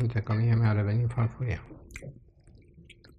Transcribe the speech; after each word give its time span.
Uite 0.00 0.20
că 0.20 0.32
mie 0.32 0.56
mi-a 0.60 0.72
revenit 0.72 1.10
farfuria. 1.14 1.62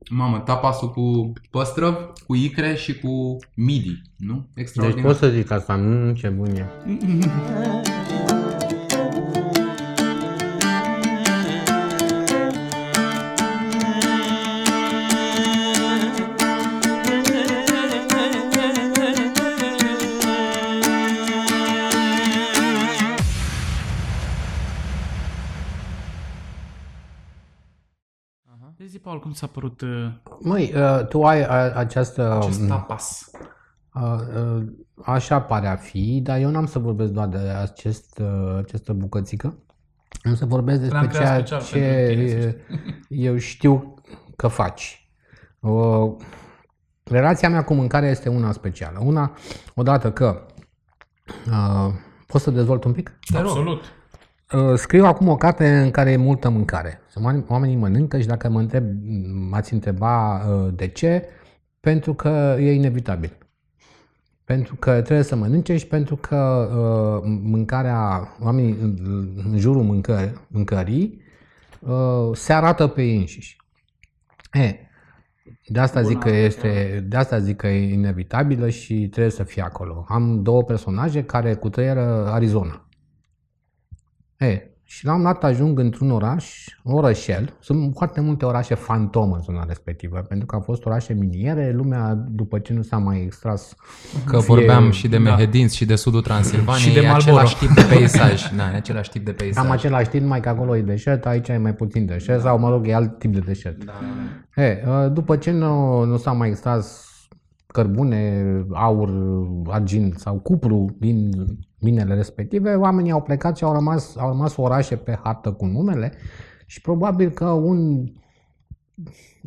Mamă, 0.10 0.40
tapasul 0.40 0.92
cu 0.92 1.34
păstrăv, 1.52 1.96
cu 2.28 2.36
icre 2.36 2.76
și 2.76 3.00
cu 3.00 3.38
midi, 3.56 4.02
nu? 4.18 4.48
Deci 4.54 4.64
Extraordinar. 4.64 5.06
pot 5.06 5.16
să 5.16 5.30
zic 5.30 5.52
asta, 5.52 5.76
nu 5.76 6.14
ce 6.14 6.30
bun 6.30 6.56
e. 6.56 6.66
Paul, 29.18 29.20
cum 29.20 29.32
ți-a 29.32 29.48
părut 29.48 29.82
uh, 29.82 30.12
Măi, 30.40 30.74
uh, 30.76 31.08
tu 31.08 31.24
ai 31.24 31.42
uh, 31.42 31.48
această... 31.76 32.38
acest 32.42 32.68
tapas? 32.68 33.32
Uh, 33.94 34.20
uh, 34.36 34.64
Așa 35.04 35.42
pare 35.42 35.68
a 35.68 35.76
fi, 35.76 36.20
dar 36.24 36.40
eu 36.40 36.50
n-am 36.50 36.66
să 36.66 36.80
vorbesc 36.80 37.12
doar 37.12 37.28
de 37.28 37.38
acest, 37.38 38.20
uh, 38.22 38.58
această 38.58 38.94
bucățică. 38.94 39.58
Am 40.24 40.36
să 40.36 40.46
vorbesc 40.46 40.80
despre 40.80 40.98
L-am 40.98 41.08
creat 41.08 41.46
ceea 41.46 41.60
special 41.60 42.06
pentru 42.06 42.26
tine, 42.26 42.42
să 42.42 42.50
ce 42.50 42.64
eu 43.28 43.38
știu 43.38 43.94
că 44.36 44.48
faci. 44.48 45.10
Uh, 45.60 46.16
Relația 47.04 47.50
mea 47.50 47.64
cu 47.64 47.74
mâncarea 47.74 48.10
este 48.10 48.30
una 48.30 48.52
specială. 48.52 49.00
Una, 49.04 49.32
odată 49.76 50.12
că 50.12 50.46
uh, 51.48 51.94
pot 52.28 52.42
să 52.42 52.52
dezvolt 52.52 52.84
un 52.84 52.92
pic? 52.92 53.18
Te 53.32 53.38
rog. 53.38 53.48
Absolut. 53.48 53.84
Uh, 54.54 54.74
Scriu 54.76 55.06
acum 55.06 55.28
o 55.28 55.36
carte 55.36 55.78
în 55.78 55.92
care 55.92 56.12
e 56.12 56.16
multă 56.18 56.50
mâncare. 56.50 57.02
Să 57.10 57.20
oameni- 57.24 57.46
Oamenii 57.48 57.76
mănâncă 57.76 58.20
și 58.20 58.28
dacă 58.28 58.50
mă 58.50 58.60
întreb, 58.60 58.84
m-ați 59.50 59.74
întreba 59.74 60.36
uh, 60.36 60.74
de 60.76 60.88
ce, 60.88 61.28
pentru 61.80 62.14
că 62.14 62.56
e 62.60 62.72
inevitabil. 62.74 63.38
Pentru 64.44 64.76
că 64.76 65.02
trebuie 65.02 65.24
să 65.24 65.36
mănânce 65.36 65.78
și 65.78 65.88
pentru 65.88 66.16
că 66.16 66.70
uh, 66.72 67.40
mâncarea, 67.44 68.28
oamenii 68.42 68.78
în, 68.82 68.98
în 69.52 69.58
jurul 69.58 69.84
mâncă, 69.84 70.46
mâncării 70.48 71.22
uh, 71.80 72.30
se 72.34 72.54
arată 72.54 72.88
pe 72.88 73.04
ei 73.04 73.18
înșiși. 73.18 73.58
E, 74.54 74.76
de 75.66 75.80
asta, 75.80 76.02
zic 76.02 76.20
că 76.20 76.30
este, 76.30 77.06
de 77.08 77.18
asta 77.18 77.40
zic 77.40 77.56
că 77.56 77.68
e 77.68 77.94
inevitabilă 77.94 78.70
și 78.70 79.08
trebuie 79.08 79.32
să 79.32 79.44
fie 79.44 79.62
acolo. 79.62 80.06
Am 80.08 80.44
două 80.44 80.64
personaje 80.64 81.24
care 81.24 81.54
cutrăieră 81.54 82.28
Arizona. 82.32 82.87
E, 84.38 84.62
și 84.84 85.06
la 85.06 85.14
un 85.14 85.24
dat 85.24 85.44
ajung 85.44 85.80
într-un 85.80 86.12
oraș, 86.12 86.66
orășel. 86.84 87.54
Sunt 87.60 87.94
foarte 87.96 88.22
multe 88.22 88.46
orașe 88.46 88.76
fantomă 88.76 89.36
în 89.36 89.42
zona 89.42 89.64
respectivă, 89.68 90.26
pentru 90.28 90.46
că 90.46 90.56
au 90.56 90.62
fost 90.62 90.86
orașe 90.86 91.14
miniere, 91.14 91.72
lumea, 91.72 92.14
după 92.30 92.60
ce 92.60 92.74
nu 92.74 92.82
s-a 92.82 92.98
mai 92.98 93.22
extras... 93.22 93.76
Că 94.26 94.38
fie- 94.38 94.46
vorbeam 94.56 94.92
și 94.92 95.08
de 95.08 95.18
da. 95.18 95.24
Mehedinți 95.24 95.76
și 95.76 95.86
de 95.86 95.96
sudul 95.96 96.22
Transilvaniei, 96.22 96.82
Și 96.88 96.94
de 96.94 97.00
e 97.00 97.08
Marlboro. 97.08 97.36
același 97.38 97.58
tip 97.58 97.70
de 97.70 97.82
peisaj. 97.96 98.42
Da, 98.56 98.72
e 98.74 98.76
același 98.76 99.10
tip 99.10 99.26
de 99.26 99.32
peisaj. 99.32 99.64
Cam 99.64 99.72
același 99.72 100.10
tip, 100.10 100.24
mai 100.26 100.40
că 100.40 100.50
acolo 100.50 100.78
e 100.78 100.82
deșert, 100.82 101.26
aici 101.26 101.48
e 101.48 101.58
mai 101.58 101.74
puțin 101.74 102.06
deșert, 102.06 102.42
sau 102.42 102.60
mă 102.60 102.70
rog, 102.70 102.88
e 102.88 102.94
alt 102.94 103.20
tip 103.20 103.34
de 103.34 103.40
deșert. 103.40 103.84
Da. 103.86 103.94
E, 104.64 104.84
după 105.12 105.36
ce 105.38 105.52
nu, 105.52 106.04
nu 106.04 106.18
s-a 106.18 106.32
mai 106.32 106.50
extras 106.50 107.07
cărbune, 107.78 108.44
aur, 108.74 109.10
argint 109.68 110.18
sau 110.20 110.36
cupru 110.40 110.96
din 111.00 111.32
minele 111.80 112.14
respective, 112.14 112.74
oamenii 112.76 113.12
au 113.12 113.22
plecat 113.22 113.58
și 113.58 113.64
au 113.64 113.74
rămas, 113.74 114.16
au 114.16 114.28
rămas 114.28 114.56
orașe 114.58 114.96
pe 114.96 115.20
hartă 115.24 115.52
cu 115.52 115.66
numele 115.66 116.12
și 116.66 116.82
probabil 116.82 117.30
că 117.30 117.46
un 117.46 118.04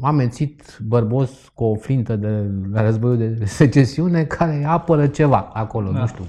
amețit 0.01 0.79
bărbos 0.87 1.31
cu 1.55 1.65
o 1.65 1.75
flintă 1.75 2.17
de 2.17 2.51
la 2.73 2.83
războiul 2.83 3.17
de 3.17 3.45
secesiune 3.61 4.25
care 4.25 4.65
apără 4.67 5.07
ceva 5.07 5.51
acolo, 5.53 5.91
Da. 5.91 5.99
nu 5.99 6.07
știu, 6.07 6.25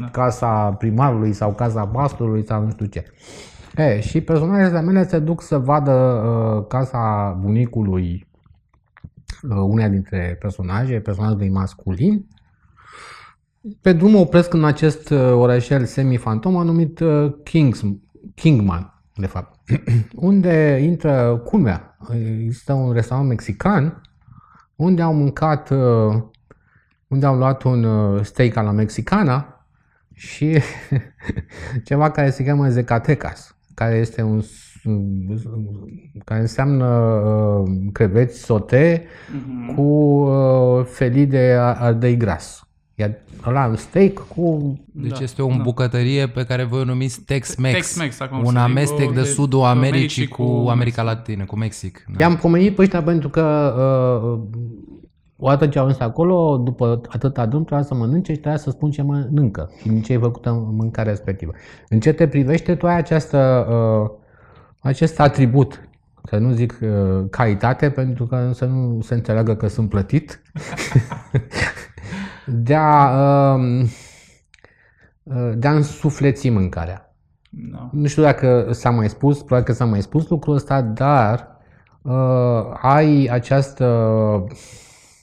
Da. 0.00 0.06
casa 0.06 0.72
primarului 0.72 1.32
sau 1.32 1.52
casa 1.52 1.86
pastorului 1.86 2.46
sau 2.46 2.62
nu 2.64 2.70
știu 2.70 2.86
ce. 2.86 3.04
E, 3.76 4.00
și 4.00 4.20
personajele 4.20 4.80
mele 4.80 5.08
se 5.08 5.18
duc 5.18 5.42
să 5.42 5.58
vadă 5.58 5.92
uh, 5.92 6.66
casa 6.68 7.38
bunicului 7.40 8.26
uh, 9.42 9.56
uneia 9.56 9.88
dintre 9.88 10.36
personaje, 10.40 11.00
personajului 11.00 11.48
masculin. 11.48 12.26
Pe 13.80 13.92
drum 13.92 14.14
opresc 14.14 14.52
în 14.52 14.64
acest 14.64 15.10
uh, 15.10 15.18
orășel 15.32 15.84
semi-fantomă 15.84 16.62
numit 16.62 17.00
uh, 17.00 17.32
Kings, 17.44 17.82
Kingman, 18.34 19.02
de 19.16 19.26
fapt, 19.26 19.58
unde 20.14 20.80
intră 20.82 21.42
culmea. 21.44 21.96
Există 22.40 22.72
un 22.72 22.92
restaurant 22.92 23.28
mexican 23.28 24.00
unde 24.76 25.02
au 25.02 25.14
mâncat, 25.14 25.70
uh, 25.70 26.22
unde 27.08 27.26
au 27.26 27.36
luat 27.36 27.62
un 27.62 27.84
uh, 27.84 28.24
steak 28.24 28.54
la 28.54 28.70
mexicana 28.70 29.66
și 30.14 30.58
ceva 31.84 32.10
care 32.10 32.30
se 32.30 32.44
cheamă 32.44 32.68
Zacatecas, 32.68 33.56
care 33.74 33.94
este 33.96 34.22
un 34.22 34.40
s- 34.40 34.71
care 36.24 36.40
înseamnă 36.40 36.86
uh, 36.86 37.70
creveți 37.92 38.38
sote 38.44 39.04
Mhm. 39.34 39.74
cu 39.74 39.82
uh, 39.82 40.84
felii 40.84 41.26
de 41.26 41.56
a- 41.58 41.74
ardei 41.74 42.16
gras. 42.16 42.66
Iar 42.94 43.14
ăla 43.46 43.66
un 43.66 43.76
steak 43.76 44.12
cu... 44.12 44.74
Deci 44.92 45.10
Da, 45.10 45.18
este 45.22 45.42
o 45.42 45.46
da. 45.48 45.56
bucătărie 45.62 46.26
pe 46.28 46.44
care 46.44 46.64
voi 46.64 46.80
o 46.80 46.84
numiți 46.84 47.20
Tex-Mex. 47.20 47.74
Tex-Mex, 47.74 48.20
acum 48.20 48.38
un 48.38 48.44
să 48.44 48.50
zic, 48.50 48.58
amestec 48.58 49.08
o 49.08 49.12
de 49.12 49.20
de- 49.20 49.26
sudul 49.26 49.60
Americii 49.62 49.88
Americii 49.96 50.26
cu 50.26 50.42
cu 50.62 50.68
America 50.68 51.02
Mexic. 51.02 51.18
Latină, 51.18 51.44
cu 51.44 51.56
Mexic. 51.58 52.04
Da. 52.16 52.24
I-am 52.24 52.36
pomenit 52.36 52.74
pe 52.74 52.82
ăștia 52.82 53.02
pentru 53.02 53.28
că 53.28 53.74
uh, 54.22 54.40
odată 55.36 55.66
ce 55.66 55.78
au 55.78 55.84
ajuns 55.84 56.00
acolo, 56.02 56.60
după 56.64 57.00
atâta 57.08 57.46
drum, 57.46 57.64
trebuia 57.64 57.86
să 57.86 57.94
mănânce 57.94 58.32
și 58.32 58.38
trebuia 58.38 58.60
să 58.60 58.70
spun 58.70 58.90
ce 58.90 59.02
mănâncă 59.02 59.70
și 59.80 59.88
din 59.88 60.02
ce 60.02 60.12
e 60.12 60.18
făcută 60.18 60.50
mâncarea 60.76 61.10
respectivă. 61.12 61.52
În 61.88 62.00
ce 62.00 62.12
te 62.12 62.28
privește, 62.28 62.74
tu 62.74 62.86
ai 62.86 62.96
această, 62.96 63.66
uh, 63.70 64.10
acest 64.82 65.20
atribut, 65.20 65.88
să 66.24 66.36
nu 66.36 66.50
zic 66.50 66.78
uh, 66.82 67.24
calitate, 67.30 67.90
pentru 67.90 68.26
că 68.26 68.50
să 68.52 68.64
nu 68.64 69.00
se 69.00 69.14
înțeleagă 69.14 69.54
că 69.54 69.66
sunt 69.66 69.88
plătit, 69.88 70.42
de 72.46 72.74
a, 72.74 73.54
uh, 73.54 73.84
uh, 75.22 75.52
de 75.54 75.66
a 75.66 75.74
însufleți 75.74 76.48
mâncarea. 76.48 77.14
Da. 77.50 77.88
Nu 77.92 78.06
știu 78.06 78.22
dacă 78.22 78.68
s-a 78.70 78.90
mai 78.90 79.08
spus, 79.08 79.36
probabil 79.36 79.64
că 79.64 79.72
s-a 79.72 79.84
mai 79.84 80.02
spus 80.02 80.28
lucrul 80.28 80.54
ăsta, 80.54 80.82
dar 80.82 81.60
uh, 82.02 82.78
ai 82.80 83.28
această 83.30 83.86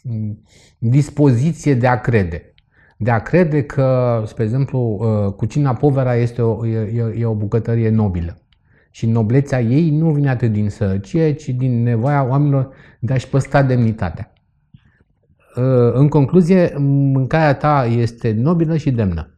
mm, 0.04 0.44
dispoziție 0.78 1.74
de 1.74 1.88
a 1.88 2.00
crede. 2.00 2.54
De 2.98 3.12
a 3.12 3.22
crede 3.22 3.64
că, 3.64 4.22
spre 4.26 4.44
exemplu, 4.44 4.80
uh, 4.80 5.34
cucina 5.34 5.74
povera 5.74 6.16
este 6.16 6.42
o, 6.42 6.68
e, 6.68 6.78
e, 6.78 7.16
e 7.18 7.26
o 7.26 7.34
bucătărie 7.34 7.90
nobilă. 7.90 8.39
Și 9.00 9.06
noblețea 9.06 9.62
ei 9.62 9.90
nu 9.90 10.12
vine 10.12 10.30
atât 10.30 10.52
din 10.52 10.70
sărăcie, 10.70 11.34
ci 11.34 11.50
din 11.50 11.84
nevoia 11.84 12.24
oamenilor 12.24 12.76
de 13.00 13.14
a-și 13.14 13.28
păstra 13.28 13.64
demnitatea. 13.64 14.34
Uh, 15.56 15.94
în 15.94 16.08
concluzie, 16.08 16.74
mâncarea 16.78 17.56
ta 17.56 17.86
este 17.86 18.32
nobilă 18.32 18.78
și 18.78 18.92
demnă. 18.92 19.38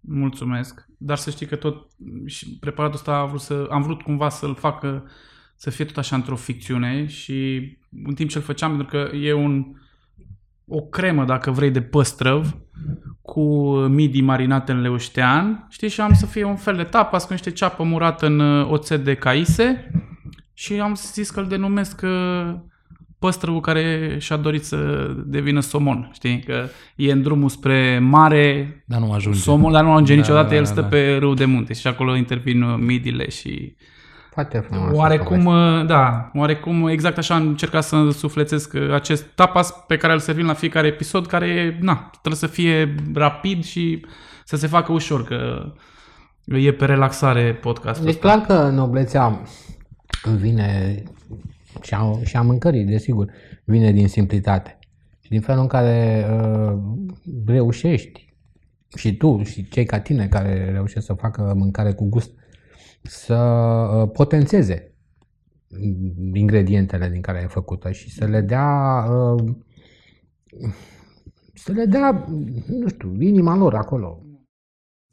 Mulțumesc. 0.00 0.86
Dar 0.98 1.16
să 1.16 1.30
știi 1.30 1.46
că 1.46 1.56
tot 1.56 1.86
și 2.26 2.56
preparatul 2.60 2.96
ăsta 2.98 3.16
a 3.16 3.24
vrut 3.24 3.40
să, 3.40 3.66
am 3.70 3.82
vrut 3.82 4.02
cumva 4.02 4.28
să-l 4.28 4.54
facă 4.54 5.04
să 5.56 5.70
fie 5.70 5.84
tot 5.84 5.96
așa 5.96 6.16
într-o 6.16 6.36
ficțiune 6.36 7.06
și 7.06 7.68
în 8.04 8.14
timp 8.14 8.30
ce 8.30 8.38
îl 8.38 8.44
făceam, 8.44 8.76
pentru 8.76 8.86
că 8.86 9.16
e 9.16 9.32
un, 9.32 9.64
o 10.66 10.80
cremă, 10.80 11.24
dacă 11.24 11.50
vrei, 11.50 11.70
de 11.70 11.82
păstrăv 11.82 12.56
cu 13.22 13.74
midi 13.74 14.20
marinate 14.20 14.72
în 14.72 14.80
leuștean, 14.80 15.66
știi, 15.70 15.88
și 15.88 16.00
am 16.00 16.12
să 16.12 16.26
fie 16.26 16.44
un 16.44 16.56
fel 16.56 16.76
de 16.76 16.82
tapas 16.82 17.24
cu 17.24 17.32
niște 17.32 17.50
ceapă 17.50 17.82
murată 17.82 18.26
în 18.26 18.38
uh, 18.38 18.70
oțet 18.70 19.04
de 19.04 19.14
caise 19.14 19.90
și 20.54 20.80
am 20.80 20.94
zis 20.94 21.30
că 21.30 21.40
îl 21.40 21.46
denumesc 21.46 22.00
uh, 22.04 22.54
păstrăvul 23.18 23.60
care 23.60 24.16
și-a 24.20 24.36
dorit 24.36 24.64
să 24.64 25.10
devină 25.26 25.60
somon, 25.60 26.10
știi, 26.12 26.42
că 26.46 26.66
e 26.96 27.12
în 27.12 27.22
drumul 27.22 27.48
spre 27.48 27.98
mare, 27.98 28.76
Dar 28.86 29.00
nu 29.00 29.12
ajunge. 29.12 29.38
Somon, 29.38 29.72
dar 29.72 29.84
nu 29.84 29.92
ajunge 29.92 30.14
Da, 30.14 30.20
niciodată, 30.20 30.48
da, 30.48 30.54
el 30.54 30.62
da, 30.62 30.68
stă 30.68 30.80
da. 30.80 30.86
pe 30.86 31.16
râu 31.16 31.34
de 31.34 31.44
munte 31.44 31.72
și 31.72 31.86
acolo 31.86 32.16
intervin 32.16 32.62
uh, 32.62 32.78
midile 32.78 33.28
și 33.28 33.74
Foarte 34.32 34.58
frumos. 34.58 34.96
oarecum, 34.96 35.44
uh, 35.46 35.86
da, 35.86 36.30
oarecum 36.34 36.86
exact 36.86 37.18
așa 37.18 37.34
am 37.34 37.46
încercat 37.46 37.82
să 37.82 38.10
suflețesc 38.10 38.72
uh, 38.72 38.92
acest 38.92 39.24
tapas 39.34 39.84
pe 39.86 39.96
care 39.96 40.12
îl 40.12 40.18
servim 40.18 40.46
la 40.46 40.52
fiecare 40.52 40.86
episod, 40.86 41.26
care 41.26 41.46
e, 41.46 41.76
na, 41.80 42.10
trebuie 42.10 42.40
să 42.40 42.46
fie 42.46 42.94
rapid 43.14 43.64
și 43.64 44.06
să 44.44 44.56
se 44.56 44.66
facă 44.66 44.92
ușor, 44.92 45.24
că 45.24 45.72
e 46.44 46.72
pe 46.72 46.84
relaxare 46.84 47.54
podcastul 47.54 48.04
Deci 48.04 48.14
ăsta. 48.14 48.28
clar 48.28 48.46
că 48.46 48.68
noblețea 48.68 49.42
vine 50.36 51.02
și 51.82 51.94
a, 51.94 52.18
și 52.24 52.36
a 52.36 52.42
mâncării, 52.42 52.84
desigur, 52.84 53.32
vine 53.64 53.92
din 53.92 54.08
simplitate. 54.08 54.78
Și 55.20 55.30
din 55.30 55.40
felul 55.40 55.60
în 55.60 55.68
care 55.68 56.26
uh, 56.30 56.78
reușești 57.46 58.34
și 58.96 59.16
tu 59.16 59.42
și 59.42 59.68
cei 59.68 59.84
ca 59.84 60.00
tine 60.00 60.26
care 60.26 60.70
reușesc 60.72 61.06
să 61.06 61.12
facă 61.12 61.54
mâncare 61.56 61.92
cu 61.92 62.08
gust 62.08 62.30
să 63.02 63.34
uh, 63.34 64.10
potențeze 64.12 64.94
ingredientele 66.32 67.08
din 67.08 67.20
care 67.20 67.40
e 67.42 67.46
făcută 67.46 67.90
și 67.90 68.10
să 68.10 68.24
le 68.24 68.40
dea 68.40 69.04
uh, 69.10 69.54
să 71.54 71.72
le 71.72 71.84
dea, 71.84 72.26
nu 72.66 72.88
știu, 72.88 73.20
inima 73.20 73.56
lor 73.56 73.74
acolo. 73.74 74.22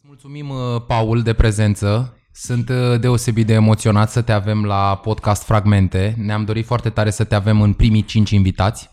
Mulțumim, 0.01 0.50
uh, 0.50 0.81
Paul, 0.88 1.21
de 1.21 1.33
prezență. 1.33 2.13
Sunt 2.31 2.69
uh, 2.69 3.00
deosebit 3.00 3.45
de 3.45 3.53
emoționat 3.53 4.09
să 4.09 4.21
te 4.21 4.31
avem 4.31 4.65
la 4.65 5.00
podcast 5.03 5.44
Fragmente. 5.44 6.15
Ne-am 6.18 6.45
dorit 6.45 6.65
foarte 6.65 6.89
tare 6.89 7.09
să 7.09 7.24
te 7.24 7.36
avem 7.36 7.62
în 7.62 7.74
primii 7.74 8.03
cinci 8.03 8.30
invitați. 8.30 8.89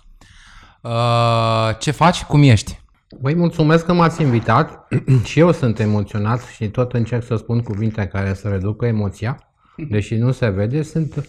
Uh, 0.82 1.78
ce 1.78 1.90
faci? 1.90 2.22
Cum 2.22 2.43
ești? 2.43 2.84
Băi, 3.20 3.35
mulțumesc 3.35 3.85
că 3.85 3.93
m-ați 3.93 4.23
invitat 4.23 4.88
și 5.29 5.38
eu 5.38 5.53
sunt 5.53 5.79
emoționat 5.79 6.43
și 6.43 6.69
tot 6.69 6.93
încerc 6.93 7.23
să 7.23 7.37
spun 7.37 7.61
cuvinte 7.61 8.06
care 8.06 8.35
să 8.35 8.49
reducă 8.49 8.87
emoția, 8.87 9.38
deși 9.91 10.14
nu 10.14 10.31
se 10.31 10.49
vede. 10.49 10.82
Sunt, 10.82 11.29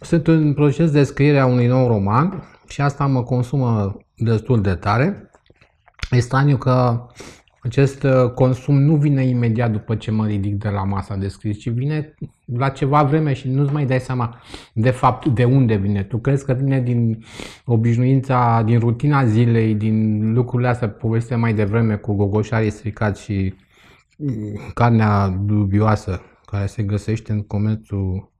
sunt 0.00 0.26
în 0.26 0.54
proces 0.54 0.90
de 0.90 1.04
scriere 1.04 1.38
a 1.38 1.46
unui 1.46 1.66
nou 1.66 1.86
roman 1.86 2.42
și 2.68 2.80
asta 2.80 3.06
mă 3.06 3.22
consumă 3.22 3.96
destul 4.16 4.60
de 4.60 4.74
tare. 4.74 5.30
E 6.10 6.20
straniu 6.20 6.56
că 6.56 7.06
acest 7.62 8.02
uh, 8.02 8.30
consum 8.30 8.82
nu 8.82 8.96
vine 8.96 9.24
imediat 9.24 9.70
după 9.70 9.96
ce 9.96 10.10
mă 10.10 10.26
ridic 10.26 10.54
de 10.54 10.68
la 10.68 10.84
masa 10.84 11.16
de 11.16 11.28
scris, 11.28 11.58
ci 11.58 11.68
vine 11.68 12.14
la 12.56 12.68
ceva 12.68 13.02
vreme 13.02 13.32
și 13.32 13.48
nu-ți 13.48 13.72
mai 13.72 13.86
dai 13.86 14.00
seama 14.00 14.40
de 14.72 14.90
fapt 14.90 15.26
de 15.26 15.44
unde 15.44 15.76
vine. 15.76 16.02
Tu 16.02 16.18
crezi 16.18 16.44
că 16.44 16.52
vine 16.52 16.80
din 16.80 17.24
obișnuința, 17.64 18.62
din 18.64 18.78
rutina 18.78 19.24
zilei, 19.24 19.74
din 19.74 20.32
lucrurile 20.32 20.68
astea 20.68 20.88
povestite 20.88 21.34
mai 21.34 21.54
devreme 21.54 21.96
cu 21.96 22.14
gogoșarii 22.14 22.70
stricați 22.70 23.22
și 23.22 23.54
mm, 24.18 24.60
carnea 24.74 25.28
dubioasă 25.28 26.22
care 26.44 26.66
se 26.66 26.82
găsește 26.82 27.32
în 27.32 27.42
comerțul 27.42 28.30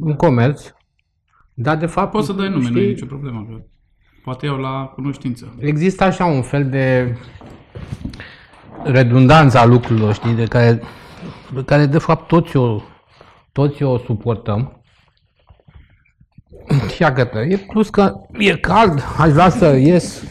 în 0.00 0.14
comerț. 0.14 0.72
Dar 1.54 1.76
de 1.76 1.86
fapt... 1.86 2.10
Poți 2.10 2.26
să 2.26 2.32
dai 2.32 2.48
nume, 2.48 2.70
nu 2.70 2.78
e 2.78 2.88
nicio 2.88 3.06
problemă. 3.06 3.46
Că 3.48 3.62
poate 4.24 4.46
iau 4.46 4.56
la 4.56 4.92
cunoștință. 4.94 5.54
Există 5.58 6.04
așa 6.04 6.24
un 6.24 6.42
fel 6.42 6.68
de 6.68 7.16
redundanța 8.84 9.64
lucrurilor, 9.64 10.14
știi, 10.14 10.34
de 10.34 10.44
care, 10.44 10.80
de 11.54 11.62
care 11.64 11.86
de 11.86 11.98
fapt 11.98 12.26
toți 12.26 12.56
o, 12.56 12.80
toți 13.52 13.82
o 13.82 13.98
suportăm. 13.98 14.82
Și 16.94 17.04
că 17.12 17.38
e 17.48 17.56
plus 17.56 17.88
că 17.88 18.14
e 18.32 18.56
cald, 18.56 19.04
aș 19.18 19.30
vrea 19.30 19.48
să 19.48 19.76
ies, 19.76 20.24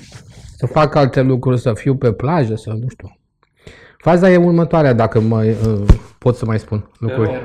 să 0.58 0.66
fac 0.66 0.96
alte 0.96 1.22
lucruri, 1.22 1.60
să 1.60 1.74
fiu 1.74 1.96
pe 1.96 2.12
plajă, 2.12 2.56
să 2.56 2.70
nu 2.70 2.88
știu. 2.90 3.18
Faza 3.98 4.30
e 4.30 4.38
următoarea, 4.38 4.94
dacă 4.94 5.20
mă, 5.20 5.44
uh, 5.44 5.86
pot 6.18 6.36
să 6.36 6.46
mai 6.46 6.60
spun 6.60 6.90
lucruri. 7.00 7.44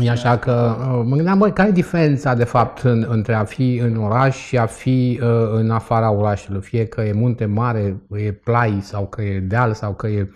E 0.00 0.10
așa 0.10 0.38
că 0.38 0.76
uh, 0.78 1.02
mă 1.04 1.14
gândeam, 1.14 1.38
băi, 1.38 1.52
care 1.52 1.68
e 1.68 1.72
diferența 1.72 2.34
de 2.34 2.44
fapt 2.44 2.78
în, 2.78 3.06
între 3.08 3.34
a 3.34 3.44
fi 3.44 3.76
în 3.76 3.96
oraș 3.96 4.36
și 4.36 4.58
a 4.58 4.66
fi 4.66 5.20
uh, 5.22 5.28
în 5.52 5.70
afara 5.70 6.10
orașului? 6.10 6.60
Fie 6.60 6.86
că 6.86 7.00
e 7.00 7.12
munte 7.12 7.44
mare, 7.44 8.02
e 8.16 8.32
plai 8.32 8.78
sau 8.82 9.06
că 9.06 9.22
e 9.22 9.38
deal 9.38 9.74
sau 9.74 9.94
că 9.94 10.06
e 10.06 10.30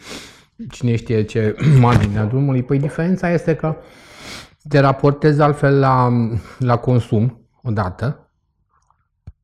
cine 0.70 0.96
știe 0.96 1.22
ce 1.22 1.56
marginea 1.80 2.24
drumului. 2.24 2.62
Păi 2.62 2.78
diferența 2.78 3.30
este 3.30 3.54
că 3.54 3.76
te 4.68 4.78
raportezi 4.78 5.40
altfel 5.40 5.78
la, 5.78 6.12
la 6.58 6.76
consum 6.76 7.48
odată 7.62 8.30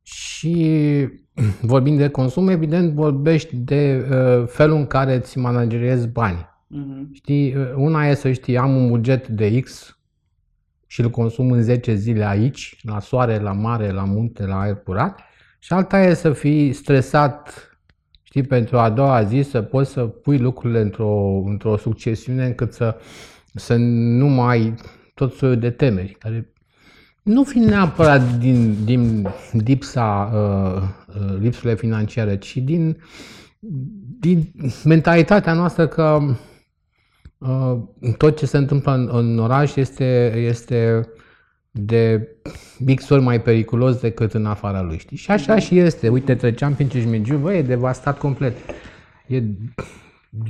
și 0.02 1.08
vorbind 1.72 1.98
de 1.98 2.08
consum, 2.08 2.48
evident 2.48 2.92
vorbești 2.92 3.56
de 3.56 4.06
uh, 4.10 4.46
felul 4.46 4.76
în 4.76 4.86
care 4.86 5.14
îți 5.14 5.38
manageriezi 5.38 6.08
banii. 6.08 6.52
Uh-huh. 6.74 7.12
Știi, 7.12 7.56
una 7.76 8.06
e 8.06 8.14
să 8.14 8.32
știi, 8.32 8.58
am 8.58 8.76
un 8.76 8.88
buget 8.88 9.28
de 9.28 9.60
X 9.60 9.98
și 10.86 11.00
îl 11.00 11.10
consum 11.10 11.50
în 11.50 11.62
10 11.62 11.94
zile 11.94 12.24
aici, 12.24 12.80
la 12.82 13.00
soare, 13.00 13.38
la 13.38 13.52
mare, 13.52 13.90
la 13.90 14.04
munte, 14.04 14.46
la 14.46 14.60
aer 14.60 14.74
curat. 14.74 15.20
Și 15.58 15.72
alta 15.72 16.00
e 16.00 16.14
să 16.14 16.32
fii 16.32 16.72
stresat, 16.72 17.70
știi, 18.34 18.46
pentru 18.48 18.78
a 18.78 18.90
doua 18.90 19.22
zi 19.22 19.42
să 19.42 19.62
poți 19.62 19.90
să 19.90 20.04
pui 20.04 20.38
lucrurile 20.38 20.80
într-o, 20.80 21.42
într-o 21.46 21.76
succesiune 21.76 22.44
încât 22.44 22.72
să, 22.72 22.96
să 23.54 23.76
nu 23.76 24.26
mai 24.26 24.74
tot 25.14 25.32
soiul 25.32 25.58
de 25.58 25.70
temeri, 25.70 26.16
care 26.18 26.52
nu 27.22 27.44
fi 27.44 27.58
neapărat 27.58 28.38
din, 28.38 28.84
din 28.84 29.28
lipsa, 29.52 30.30
uh, 30.34 30.82
uh, 31.16 31.36
lipsurile 31.40 31.74
financiare, 31.74 32.38
ci 32.38 32.56
din, 32.56 32.96
din 34.20 34.52
mentalitatea 34.84 35.52
noastră 35.52 35.86
că 35.86 36.18
Uh, 37.38 37.78
tot 38.16 38.36
ce 38.36 38.46
se 38.46 38.56
întâmplă 38.56 38.92
în, 38.92 39.08
în 39.12 39.38
oraș 39.38 39.74
este, 39.74 40.34
este 40.36 41.08
de 41.76 42.28
mix 42.78 43.08
ori 43.08 43.22
mai 43.22 43.40
periculos 43.40 44.00
decât 44.00 44.32
în 44.32 44.46
afara 44.46 44.82
lui, 44.82 44.98
știi? 44.98 45.16
Și 45.16 45.30
așa 45.30 45.58
și 45.58 45.78
este. 45.78 46.08
Uite, 46.08 46.34
treceam 46.34 46.74
prin 46.74 46.88
Cismigiu, 46.88 47.36
bă, 47.36 47.54
e 47.54 47.62
devastat 47.62 48.18
complet. 48.18 48.56
E, 49.26 49.36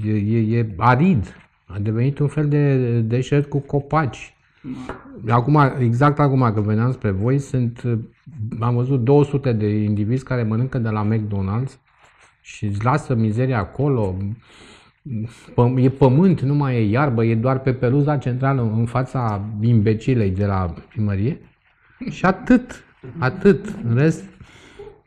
e, 0.05 0.11
e, 0.11 0.59
e 0.59 0.75
arid. 0.77 1.35
A 1.67 1.79
devenit 1.79 2.19
un 2.19 2.29
fel 2.29 2.49
de 2.49 2.77
deșert 3.01 3.49
cu 3.49 3.59
copaci. 3.59 4.37
Acum, 5.29 5.73
exact 5.79 6.19
acum 6.19 6.53
că 6.55 6.61
veneam 6.61 6.93
spre 6.93 7.11
voi, 7.11 7.39
sunt, 7.39 7.83
am 8.61 8.75
văzut 8.75 9.05
200 9.05 9.53
de 9.53 9.67
indivizi 9.67 10.25
care 10.25 10.43
mănâncă 10.43 10.79
de 10.79 10.89
la 10.89 11.09
McDonald's 11.09 11.81
și 12.41 12.65
îți 12.65 12.85
lasă 12.85 13.15
mizeria 13.15 13.59
acolo 13.59 14.17
e 15.77 15.89
pământ, 15.91 16.41
nu 16.41 16.55
mai 16.55 16.77
e 16.77 16.89
iarbă, 16.89 17.25
e 17.25 17.35
doar 17.35 17.61
pe 17.61 17.75
peluza 17.75 18.17
centrală 18.17 18.63
în 18.63 18.87
fața 18.87 19.45
imbecilei 19.61 20.31
de 20.31 20.47
la 20.47 20.75
primărie 20.89 21.41
și 22.11 22.25
atât, 22.25 22.85
atât. 23.19 23.79
În 23.85 23.97
rest, 23.97 24.25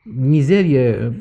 mizerie, 0.03 1.13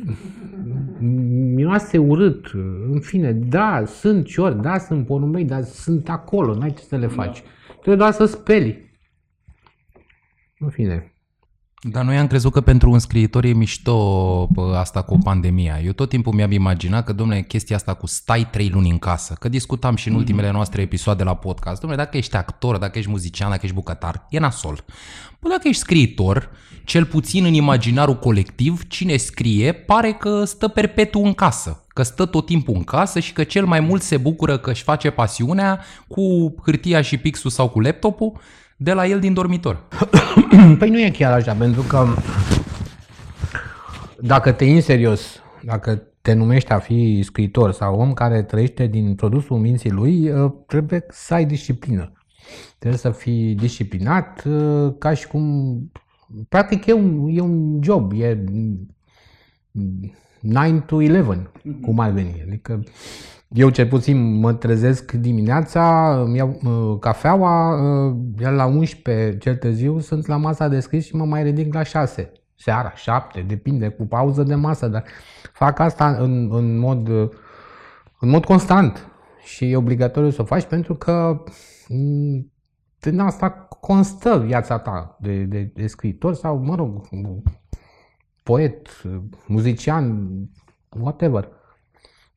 miroase 1.54 1.98
urât, 1.98 2.50
în 2.90 3.00
fine, 3.00 3.32
da, 3.32 3.84
sunt 3.84 4.26
ciori, 4.26 4.62
da, 4.62 4.78
sunt 4.78 5.06
porumbei, 5.06 5.44
dar 5.44 5.62
sunt 5.62 6.08
acolo, 6.08 6.54
n-ai 6.54 6.72
ce 6.72 6.82
să 6.82 6.96
le 6.96 7.06
faci. 7.06 7.42
Trebuie 7.72 7.96
doar 7.96 8.12
să 8.12 8.24
speli. 8.24 8.94
În 10.58 10.68
fine. 10.68 11.15
Dar 11.90 12.04
noi 12.04 12.16
am 12.16 12.26
crezut 12.26 12.52
că 12.52 12.60
pentru 12.60 12.90
un 12.90 12.98
scriitor 12.98 13.44
e 13.44 13.52
mișto 13.52 14.48
asta 14.74 15.02
cu 15.02 15.18
pandemia. 15.18 15.80
Eu 15.84 15.92
tot 15.92 16.08
timpul 16.08 16.32
mi-am 16.32 16.50
imaginat 16.50 17.04
că, 17.04 17.12
domnule, 17.12 17.42
chestia 17.42 17.76
asta 17.76 17.94
cu 17.94 18.06
stai 18.06 18.48
trei 18.50 18.68
luni 18.68 18.90
în 18.90 18.98
casă, 18.98 19.36
că 19.38 19.48
discutam 19.48 19.96
și 19.96 20.06
în 20.06 20.12
mhm. 20.12 20.22
ultimele 20.22 20.50
noastre 20.50 20.82
episoade 20.82 21.22
la 21.22 21.34
podcast. 21.34 21.80
Domnule, 21.80 22.02
dacă 22.02 22.16
ești 22.16 22.36
actor, 22.36 22.76
dacă 22.76 22.98
ești 22.98 23.10
muzician, 23.10 23.50
dacă 23.50 23.60
ești 23.62 23.76
bucătar, 23.76 24.26
e 24.30 24.38
nasol. 24.38 24.84
Bă, 25.40 25.48
dacă 25.48 25.68
ești 25.68 25.80
scriitor, 25.80 26.50
cel 26.84 27.04
puțin 27.04 27.44
în 27.44 27.52
imaginarul 27.52 28.18
colectiv, 28.18 28.86
cine 28.88 29.16
scrie 29.16 29.72
pare 29.72 30.12
că 30.12 30.44
stă 30.44 30.68
perpetu 30.68 31.18
în 31.18 31.32
casă, 31.32 31.84
că 31.88 32.02
stă 32.02 32.24
tot 32.24 32.46
timpul 32.46 32.74
în 32.74 32.84
casă 32.84 33.20
și 33.20 33.32
că 33.32 33.44
cel 33.44 33.66
mai 33.66 33.80
mult 33.80 34.02
se 34.02 34.16
bucură 34.16 34.58
că 34.58 34.70
își 34.70 34.82
face 34.82 35.10
pasiunea 35.10 35.84
cu 36.08 36.54
hârtia 36.62 37.00
și 37.00 37.16
pixul 37.16 37.50
sau 37.50 37.68
cu 37.68 37.80
laptopul 37.80 38.40
de 38.76 38.92
la 38.92 39.06
el 39.06 39.20
din 39.20 39.32
dormitor. 39.32 39.88
Păi 40.78 40.90
nu 40.90 41.00
e 41.00 41.10
chiar 41.10 41.32
așa, 41.32 41.54
pentru 41.54 41.82
că 41.82 42.06
dacă 44.20 44.52
te 44.52 44.64
iei 44.64 44.80
serios, 44.80 45.42
dacă 45.62 46.02
te 46.22 46.32
numești 46.32 46.72
a 46.72 46.78
fi 46.78 47.22
scriitor 47.22 47.72
sau 47.72 48.00
om 48.00 48.12
care 48.12 48.42
trăiește 48.42 48.86
din 48.86 49.14
produsul 49.14 49.58
minții 49.58 49.90
lui, 49.90 50.30
ă, 50.32 50.54
trebuie 50.66 51.04
să 51.08 51.34
ai 51.34 51.44
disciplină. 51.44 52.12
Trebuie 52.78 53.00
să 53.00 53.10
fii 53.10 53.54
disciplinat, 53.54 54.44
ă, 54.46 54.90
ca 54.98 55.14
și 55.14 55.26
cum... 55.26 55.76
Practic 56.48 56.86
e 56.86 56.92
un, 56.92 57.28
e 57.30 57.40
un 57.40 57.82
job, 57.82 58.12
e 58.12 58.44
9 60.40 60.80
to 60.86 60.96
11, 60.96 61.50
cum 61.80 61.98
ar 61.98 62.10
veni. 62.10 62.42
Adică 62.46 62.82
eu 63.48 63.68
cel 63.68 63.86
puțin 63.86 64.38
mă 64.38 64.52
trezesc 64.52 65.12
dimineața, 65.12 66.14
îmi 66.20 66.36
iau 66.36 66.60
uh, 66.64 66.98
cafeaua, 67.00 67.80
uh, 67.80 68.16
iar 68.40 68.52
la 68.52 68.64
11 68.64 69.38
cel 69.38 69.56
târziu 69.56 69.98
sunt 69.98 70.26
la 70.26 70.36
masa 70.36 70.68
de 70.68 70.80
scris 70.80 71.04
și 71.04 71.16
mă 71.16 71.24
mai 71.24 71.42
ridic 71.42 71.74
la 71.74 71.82
6. 71.82 72.32
Seara, 72.54 72.92
7, 72.94 73.40
depinde, 73.40 73.88
cu 73.88 74.06
pauză 74.06 74.42
de 74.42 74.54
masă, 74.54 74.88
dar 74.88 75.04
fac 75.52 75.78
asta 75.78 76.16
în, 76.16 76.48
în, 76.52 76.78
mod, 76.78 77.08
uh, 77.08 77.28
în 78.20 78.28
mod 78.28 78.44
constant 78.44 79.08
și 79.44 79.70
e 79.70 79.76
obligatoriu 79.76 80.30
să 80.30 80.42
o 80.42 80.44
faci 80.44 80.64
pentru 80.64 80.94
că 80.94 81.42
din 82.98 83.18
asta 83.18 83.50
constă 83.80 84.38
viața 84.38 84.78
ta 84.78 85.16
de, 85.20 85.42
de, 85.42 85.70
de 85.74 85.86
scriitor 85.86 86.34
sau, 86.34 86.58
mă 86.58 86.74
rog, 86.74 87.08
poet, 88.42 88.88
muzician, 89.46 90.28
whatever. 91.00 91.48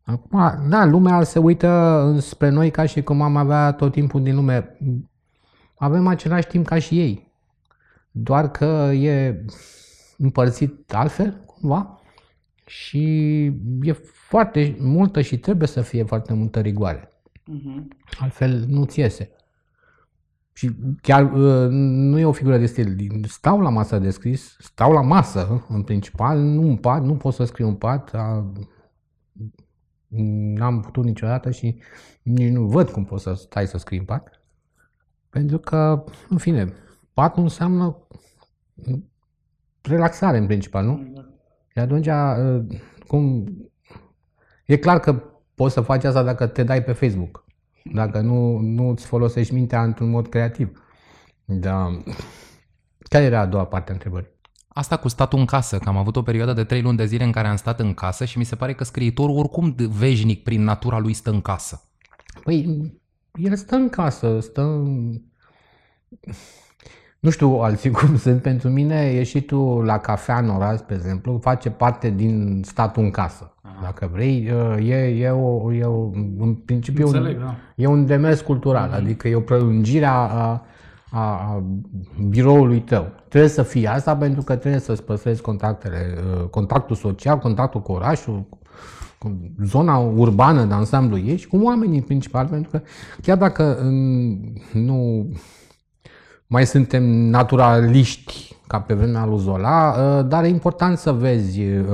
Acum, 0.10 0.70
da, 0.70 0.86
lumea 0.86 1.24
se 1.24 1.40
uită 1.40 2.16
spre 2.20 2.50
noi 2.50 2.72
ca 2.72 2.86
și 2.86 3.02
cum 3.02 3.22
am 3.22 3.36
avea 3.36 3.72
tot 3.72 3.92
timpul 3.92 4.24
din 4.24 4.36
lume. 4.36 4.78
Avem 5.78 6.08
același 6.08 6.48
timp 6.48 6.66
ca 6.66 6.80
și 6.80 7.00
ei. 7.00 7.32
Doar 8.12 8.52
că 8.52 8.92
e 8.94 9.46
împărțit 10.18 10.94
altfel, 10.94 11.44
cumva, 11.46 12.00
și 12.66 13.44
e 13.82 13.92
foarte 14.28 14.76
multă 14.80 15.22
și 15.22 15.38
trebuie 15.38 15.68
să 15.68 15.82
fie 15.82 16.04
foarte 16.04 16.34
multă 16.34 16.60
rigoare. 16.60 17.10
Uh-huh. 17.34 17.84
Altfel 18.20 18.66
nu-ți 18.68 19.00
iese. 19.00 19.32
Și 20.54 20.72
chiar 21.02 21.24
uh, 21.34 21.68
nu 21.70 22.20
e 22.20 22.26
o 22.26 22.32
figură 22.32 22.58
de 22.58 22.66
stil. 22.66 22.96
Stau 23.28 23.62
la 23.62 23.70
masă 23.70 24.00
de 24.00 24.10
scris, 24.10 24.56
stau 24.60 24.92
la 24.92 25.02
masă, 25.02 25.66
în 25.68 25.84
principal, 25.84 26.40
nu 26.40 26.62
un 26.62 26.76
pat, 26.76 27.04
nu 27.04 27.16
pot 27.16 27.34
să 27.34 27.44
scriu 27.44 27.68
un 27.68 27.76
pat. 27.76 28.16
A, 30.12 30.16
n-am 30.56 30.82
putut 30.82 31.04
niciodată 31.04 31.52
și 31.52 31.82
nici 32.22 32.52
nu 32.52 32.66
văd 32.66 32.90
cum 32.90 33.06
poți 33.06 33.24
să 33.24 33.34
stai 33.34 33.68
să 33.68 33.78
scrii 33.78 34.00
în 34.00 34.06
pat. 34.06 34.42
Pentru 35.30 35.58
că, 35.58 36.04
în 36.30 36.38
fine, 36.38 36.74
patul 37.14 37.44
înseamnă 37.44 37.98
relaxare 39.82 40.38
în 40.38 40.46
principal, 40.46 40.86
nu? 40.86 41.14
Și 41.68 41.80
atunci, 41.80 42.08
uh, 42.08 42.80
cum... 43.08 43.46
E 44.66 44.78
clar 44.78 45.00
că 45.00 45.24
poți 45.56 45.74
să 45.74 45.82
faci 45.82 46.04
asta 46.04 46.24
dacă 46.24 46.48
te 46.48 46.64
dai 46.64 46.84
pe 46.84 46.92
Facebook. 46.92 47.46
Dacă 47.94 48.20
nu, 48.20 48.58
nu 48.58 48.90
îți 48.90 49.06
folosești 49.06 49.54
mintea 49.54 49.84
într-un 49.84 50.10
mod 50.10 50.28
creativ. 50.28 50.84
Da. 51.46 52.02
Care 53.00 53.24
era 53.24 53.40
a 53.40 53.46
doua 53.46 53.66
parte 53.66 53.90
a 53.90 53.94
întrebării? 53.94 54.39
Asta 54.80 54.98
cu 54.98 55.08
statul 55.08 55.40
în 55.40 55.46
casă, 55.46 55.78
că 55.78 55.90
am 55.90 55.98
avut 55.98 56.16
o 56.16 56.22
perioadă 56.22 56.54
de 56.54 56.64
trei 56.64 56.82
luni 56.82 56.98
de 56.98 57.06
zile 57.06 57.24
în 57.24 57.32
care 57.32 57.48
am 57.48 57.56
stat 57.56 57.80
în 57.80 57.94
casă 57.94 58.26
și 58.26 58.38
mi 58.38 58.44
se 58.44 58.56
pare 58.56 58.74
că 58.74 58.84
scriitorul 58.84 59.38
oricum 59.38 59.76
veșnic 59.78 60.44
prin 60.44 60.64
natura 60.64 61.00
lui 61.00 61.14
stă 61.14 61.30
în 61.30 61.42
casă. 61.42 61.82
Păi, 62.44 62.92
el 63.36 63.56
stă 63.56 63.76
în 63.76 63.90
casă, 63.90 64.40
stă 64.40 64.62
în... 64.62 65.22
Nu 67.20 67.30
știu 67.30 67.50
alții 67.50 67.92
cum 68.00 68.18
sunt, 68.18 68.42
pentru 68.42 68.70
mine 68.70 68.96
ieșitul 68.96 69.84
la 69.86 69.98
cafea 69.98 70.38
în 70.38 70.50
oraș, 70.50 70.80
pe 70.80 70.94
exemplu, 70.94 71.40
face 71.42 71.70
parte 71.70 72.10
din 72.10 72.62
statul 72.66 73.04
în 73.04 73.12
casă. 73.12 73.54
Aha. 73.62 73.80
Dacă 73.82 74.10
vrei, 74.14 74.44
e, 74.80 74.96
e, 74.96 75.30
o, 75.30 75.74
e 75.74 75.84
o, 75.84 76.10
în 76.40 76.56
principiu 76.66 77.06
Înțeleg, 77.06 77.38
un, 77.38 77.44
da. 77.44 77.56
e 77.76 77.86
un 77.86 78.06
demers 78.06 78.42
cultural, 78.42 78.90
mm-hmm. 78.90 78.96
adică 78.96 79.28
e 79.28 79.36
o 79.36 79.40
prelungire 79.42 80.06
a, 80.06 80.12
a, 80.12 80.66
a 81.12 81.64
biroului 82.30 82.82
tău. 82.82 83.12
Trebuie 83.28 83.50
să 83.50 83.64
fie 83.64 83.88
asta 83.88 84.18
pentru 84.18 84.42
că 84.42 84.56
trebuie 84.56 84.82
să-ți 84.82 85.04
păstrezi 85.04 85.42
contactele, 85.42 86.18
contactul 86.50 86.96
social, 86.96 87.38
contactul 87.38 87.82
cu 87.82 87.92
orașul, 87.92 88.46
cu 89.20 89.56
zona 89.64 89.98
urbană 89.98 90.66
de 90.66 90.74
ansamblu 90.74 91.18
ei 91.18 91.38
și 91.38 91.48
cu 91.48 91.58
oamenii 91.58 91.98
în 91.98 92.04
principal, 92.04 92.48
pentru 92.48 92.70
că 92.70 92.82
chiar 93.22 93.38
dacă 93.38 93.78
nu 94.74 95.30
mai 96.48 96.66
suntem 96.66 97.04
naturaliști 97.04 98.56
ca 98.68 98.82
pe 98.82 98.94
vremea 98.94 99.26
lui 99.26 99.40
Zola, 99.40 99.96
uh, 99.98 100.26
dar 100.28 100.44
e 100.44 100.48
important 100.48 100.98
să 100.98 101.12
vezi 101.12 101.62
uh, 101.62 101.88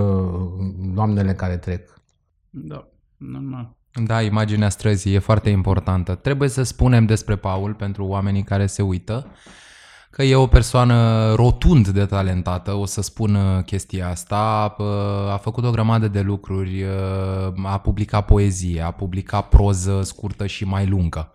doamnele 0.94 1.34
care 1.34 1.58
trec. 1.58 2.02
Da, 2.50 2.88
normal. 3.18 3.76
Da, 4.04 4.22
imaginea 4.22 4.70
străzii 4.70 5.14
e 5.14 5.20
foarte 5.20 5.50
importantă. 5.50 6.16
Trebuie 6.16 6.50
să 6.50 6.64
spunem 6.64 7.06
despre 7.06 7.36
Paul 7.36 7.74
pentru 7.74 8.06
oamenii 8.06 8.44
care 8.44 8.66
se 8.66 8.82
uită 8.82 9.28
că 10.10 10.24
e 10.24 10.36
o 10.36 10.48
persoană 10.48 11.32
rotund 11.34 11.88
de 11.88 12.06
talentată, 12.06 12.74
o 12.74 12.86
să 12.86 13.02
spun 13.02 13.62
chestia 13.66 14.10
asta. 14.10 14.76
A 15.32 15.38
făcut 15.38 15.66
o 15.66 15.72
grămadă 15.72 16.08
de 16.08 16.22
lucruri, 16.22 16.86
a 17.64 17.78
publicat 17.78 18.26
poezie, 18.26 18.82
a 18.82 18.92
publicat 18.92 19.50
proză 19.50 20.02
scurtă 20.04 20.46
și 20.46 20.66
mai 20.66 20.88
lungă. 20.88 21.34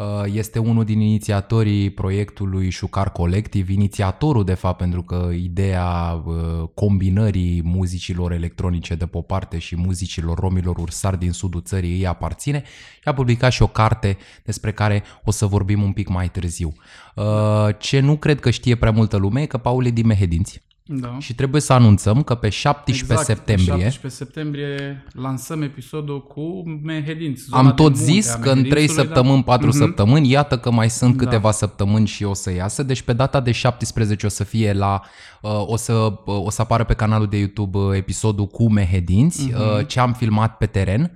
Uh, 0.00 0.24
este 0.32 0.58
unul 0.58 0.84
din 0.84 1.00
inițiatorii 1.00 1.90
proiectului 1.90 2.70
Șucar 2.70 3.12
Colectiv, 3.12 3.68
inițiatorul 3.68 4.44
de 4.44 4.54
fapt 4.54 4.78
pentru 4.78 5.02
că 5.02 5.30
ideea 5.32 6.22
uh, 6.24 6.34
combinării 6.74 7.62
muzicilor 7.64 8.32
electronice 8.32 8.94
de 8.94 9.06
pe 9.06 9.16
o 9.16 9.20
parte 9.20 9.58
și 9.58 9.76
muzicilor 9.76 10.38
romilor 10.38 10.76
ursari 10.78 11.18
din 11.18 11.32
sudul 11.32 11.62
țării 11.62 11.92
îi 11.92 12.06
aparține 12.06 12.62
și 12.92 13.08
a 13.08 13.14
publicat 13.14 13.52
și 13.52 13.62
o 13.62 13.66
carte 13.66 14.16
despre 14.44 14.72
care 14.72 15.02
o 15.24 15.30
să 15.30 15.46
vorbim 15.46 15.82
un 15.82 15.92
pic 15.92 16.08
mai 16.08 16.28
târziu. 16.28 16.72
Uh, 17.14 17.24
ce 17.78 18.00
nu 18.00 18.16
cred 18.16 18.40
că 18.40 18.50
știe 18.50 18.74
prea 18.74 18.90
multă 18.90 19.16
lume 19.16 19.40
e 19.42 19.46
că 19.46 19.58
Paul 19.58 19.86
e 19.86 19.90
din 19.90 20.06
Mehedinți. 20.06 20.62
Da. 20.92 21.16
Și 21.18 21.34
trebuie 21.34 21.60
să 21.60 21.72
anunțăm 21.72 22.22
că 22.22 22.34
pe 22.34 22.48
17 22.48 23.04
exact, 23.12 23.26
septembrie... 23.26 23.72
Pe 23.74 23.80
17 23.90 24.24
septembrie 24.24 25.04
lansăm 25.12 25.62
episodul 25.62 26.22
cu 26.26 26.62
Mehedinți. 26.82 27.44
Am 27.50 27.74
tot 27.74 27.96
zis 27.96 28.32
că 28.40 28.50
în 28.50 28.64
3 28.64 28.88
săptămâni, 28.88 29.42
4 29.44 29.62
da. 29.66 29.68
Mhm. 29.76 29.78
săptămâni, 29.84 30.30
iată 30.30 30.58
că 30.58 30.70
mai 30.70 30.90
sunt 30.90 31.16
Da. 31.16 31.24
câteva 31.24 31.50
săptămâni 31.50 32.06
și 32.06 32.24
o 32.24 32.34
să 32.34 32.52
iasă. 32.52 32.82
Deci 32.82 33.02
pe 33.02 33.12
data 33.12 33.40
de 33.40 33.52
17 33.52 34.26
o 34.26 34.28
să 34.28 34.44
fie 34.44 34.72
la... 34.72 35.00
uh, 35.42 35.50
O 35.66 35.76
să, 35.76 35.92
uh, 35.92 36.44
o 36.44 36.50
să 36.50 36.62
apară 36.62 36.84
pe 36.84 36.94
canalul 36.94 37.26
de 37.26 37.36
YouTube 37.38 37.78
uh, 37.78 37.96
episodul 37.96 38.46
cu 38.46 38.70
Mehedinți, 38.70 39.50
Mhm. 39.52 39.86
ce 39.86 40.00
am 40.00 40.12
filmat 40.12 40.56
pe 40.56 40.66
teren. 40.66 41.12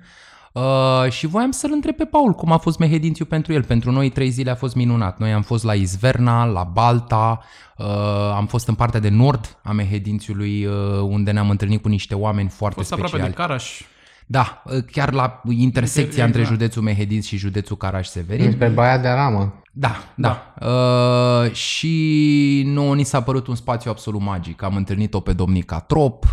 Uh, 0.55 1.11
și 1.11 1.27
voiam 1.27 1.51
să-l 1.51 1.69
întreb 1.73 1.95
pe 1.95 2.05
Paul 2.05 2.33
cum 2.33 2.51
a 2.51 2.57
fost 2.57 2.79
Mehedințiu 2.79 3.25
pentru 3.25 3.53
el. 3.53 3.63
Pentru 3.63 3.91
noi 3.91 4.09
trei 4.09 4.29
zile 4.29 4.51
a 4.51 4.55
fost 4.55 4.75
minunat. 4.75 5.19
Noi 5.19 5.33
am 5.33 5.41
fost 5.41 5.63
la 5.63 5.73
Izverna, 5.73 6.45
la 6.45 6.63
Balta, 6.63 7.39
uh, 7.77 7.85
am 8.35 8.45
fost 8.45 8.67
în 8.67 8.75
partea 8.75 8.99
de 8.99 9.09
nord 9.09 9.57
a 9.63 9.71
Mehedințiului, 9.71 10.65
uh, 10.65 10.73
unde 11.01 11.31
ne-am 11.31 11.49
întâlnit 11.49 11.81
cu 11.81 11.87
niște 11.87 12.15
oameni 12.15 12.47
A 12.47 12.55
foarte 12.55 12.75
fost 12.75 12.87
speciali. 12.87 13.11
aproape 13.13 13.31
de 13.35 13.41
Caraș. 13.41 13.81
Da, 14.25 14.63
chiar 14.91 15.13
la 15.13 15.41
intersecția 15.49 16.23
Inter- 16.23 16.25
între 16.25 16.41
exact. 16.41 16.59
județul 16.59 16.81
Mehedinți 16.81 17.27
și 17.27 17.37
județul 17.37 17.77
Caraș-Severin. 17.77 18.51
Spre 18.51 18.67
Baia 18.67 18.97
de 18.97 19.09
Ramă. 19.09 19.61
Da, 19.71 19.95
da. 20.15 20.53
Uh, 20.61 21.51
și 21.51 22.63
nouă 22.65 22.95
ni 22.95 23.03
s-a 23.03 23.21
părut 23.21 23.47
un 23.47 23.55
spațiu 23.55 23.91
absolut 23.91 24.21
magic. 24.21 24.63
Am 24.63 24.75
întâlnit-o 24.75 25.19
pe 25.19 25.33
domnica 25.33 25.79
Trop, 25.79 26.23
uh, 26.23 26.29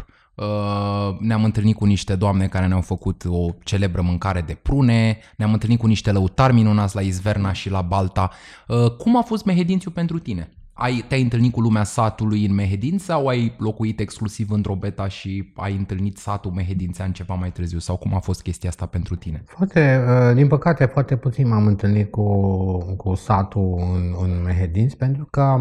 ne-am 1.18 1.44
întâlnit 1.44 1.76
cu 1.76 1.84
niște 1.84 2.14
doamne 2.14 2.46
care 2.46 2.66
ne-au 2.66 2.80
făcut 2.80 3.24
o 3.26 3.48
celebră 3.64 4.02
mâncare 4.02 4.40
de 4.40 4.58
prune, 4.62 5.18
ne-am 5.36 5.52
întâlnit 5.52 5.78
cu 5.78 5.86
niște 5.86 6.12
lăutari 6.12 6.52
minunați 6.52 6.94
la 6.94 7.00
Izverna 7.00 7.52
și 7.52 7.70
la 7.70 7.82
Balta. 7.82 8.30
Uh, 8.68 8.90
cum 8.90 9.16
a 9.16 9.22
fost 9.22 9.44
Mehedințiu 9.44 9.90
pentru 9.90 10.18
tine? 10.18 10.50
Ai, 10.72 11.04
te-ai 11.08 11.22
întâlnit 11.22 11.52
cu 11.52 11.60
lumea 11.60 11.84
satului 11.84 12.44
în 12.44 12.54
Mehedinți 12.54 13.04
sau 13.04 13.26
ai 13.26 13.54
locuit 13.58 14.00
exclusiv 14.00 14.50
în 14.50 14.60
Drobeta 14.60 15.08
și 15.08 15.52
ai 15.56 15.76
întâlnit 15.76 16.16
satul 16.18 16.50
mehedințean 16.50 17.12
ceva 17.12 17.34
mai 17.34 17.52
târziu? 17.52 17.78
Sau 17.78 17.96
cum 17.96 18.14
a 18.14 18.18
fost 18.18 18.42
chestia 18.42 18.68
asta 18.68 18.86
pentru 18.86 19.16
tine? 19.16 19.42
Foarte, 19.46 20.04
uh, 20.08 20.34
din 20.34 20.46
păcate, 20.48 20.84
foarte 20.84 21.16
puțin 21.16 21.48
m-am 21.48 21.66
întâlnit 21.66 22.10
cu, 22.10 22.78
cu 22.96 23.14
satul 23.14 23.74
în, 23.78 24.14
în 24.22 24.42
Mehedinți, 24.42 24.96
pentru 24.96 25.26
că 25.30 25.60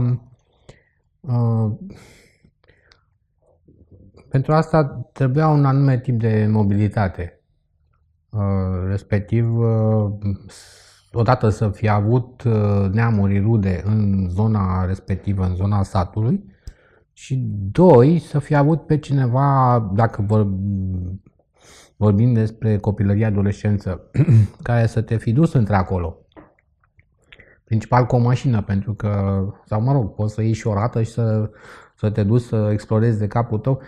uh, 1.19 1.71
pentru 4.31 4.53
asta 4.53 5.09
trebuia 5.13 5.47
un 5.47 5.65
anume 5.65 5.99
tip 5.99 6.19
de 6.19 6.47
mobilitate. 6.49 7.41
Uh, 8.29 8.41
respectiv, 8.87 9.57
uh, 9.57 10.11
odată 11.11 11.49
să 11.49 11.69
fi 11.69 11.89
avut 11.89 12.43
uh, 12.43 12.89
neamuri 12.91 13.39
rude 13.39 13.81
în 13.85 14.29
zona 14.29 14.85
respectivă, 14.85 15.45
în 15.45 15.55
zona 15.55 15.83
satului, 15.83 16.43
și 17.13 17.35
doi, 17.71 18.19
să 18.19 18.39
fi 18.39 18.55
avut 18.55 18.85
pe 18.85 18.97
cineva, 18.97 19.79
dacă 19.93 20.21
vor, 20.21 20.47
vorbim 21.97 22.33
despre 22.33 22.77
copilărie, 22.77 23.25
adolescență, 23.25 24.09
care 24.63 24.85
să 24.85 25.01
te 25.01 25.17
fi 25.17 25.31
dus 25.31 25.53
între 25.53 25.75
acolo. 25.75 26.17
Principal 27.63 28.05
cu 28.05 28.15
o 28.15 28.19
mașină, 28.19 28.61
pentru 28.61 28.93
că, 28.93 29.43
sau 29.65 29.81
mă 29.81 29.91
rog, 29.91 30.13
poți 30.13 30.33
să 30.33 30.41
ieși 30.41 30.59
și 30.59 30.67
o 30.67 30.73
rată 30.73 31.01
și 31.01 31.11
să, 31.11 31.49
să 31.95 32.09
te 32.09 32.23
duci 32.23 32.41
să 32.41 32.69
explorezi 32.71 33.19
de 33.19 33.27
capul 33.27 33.59
tău. 33.59 33.81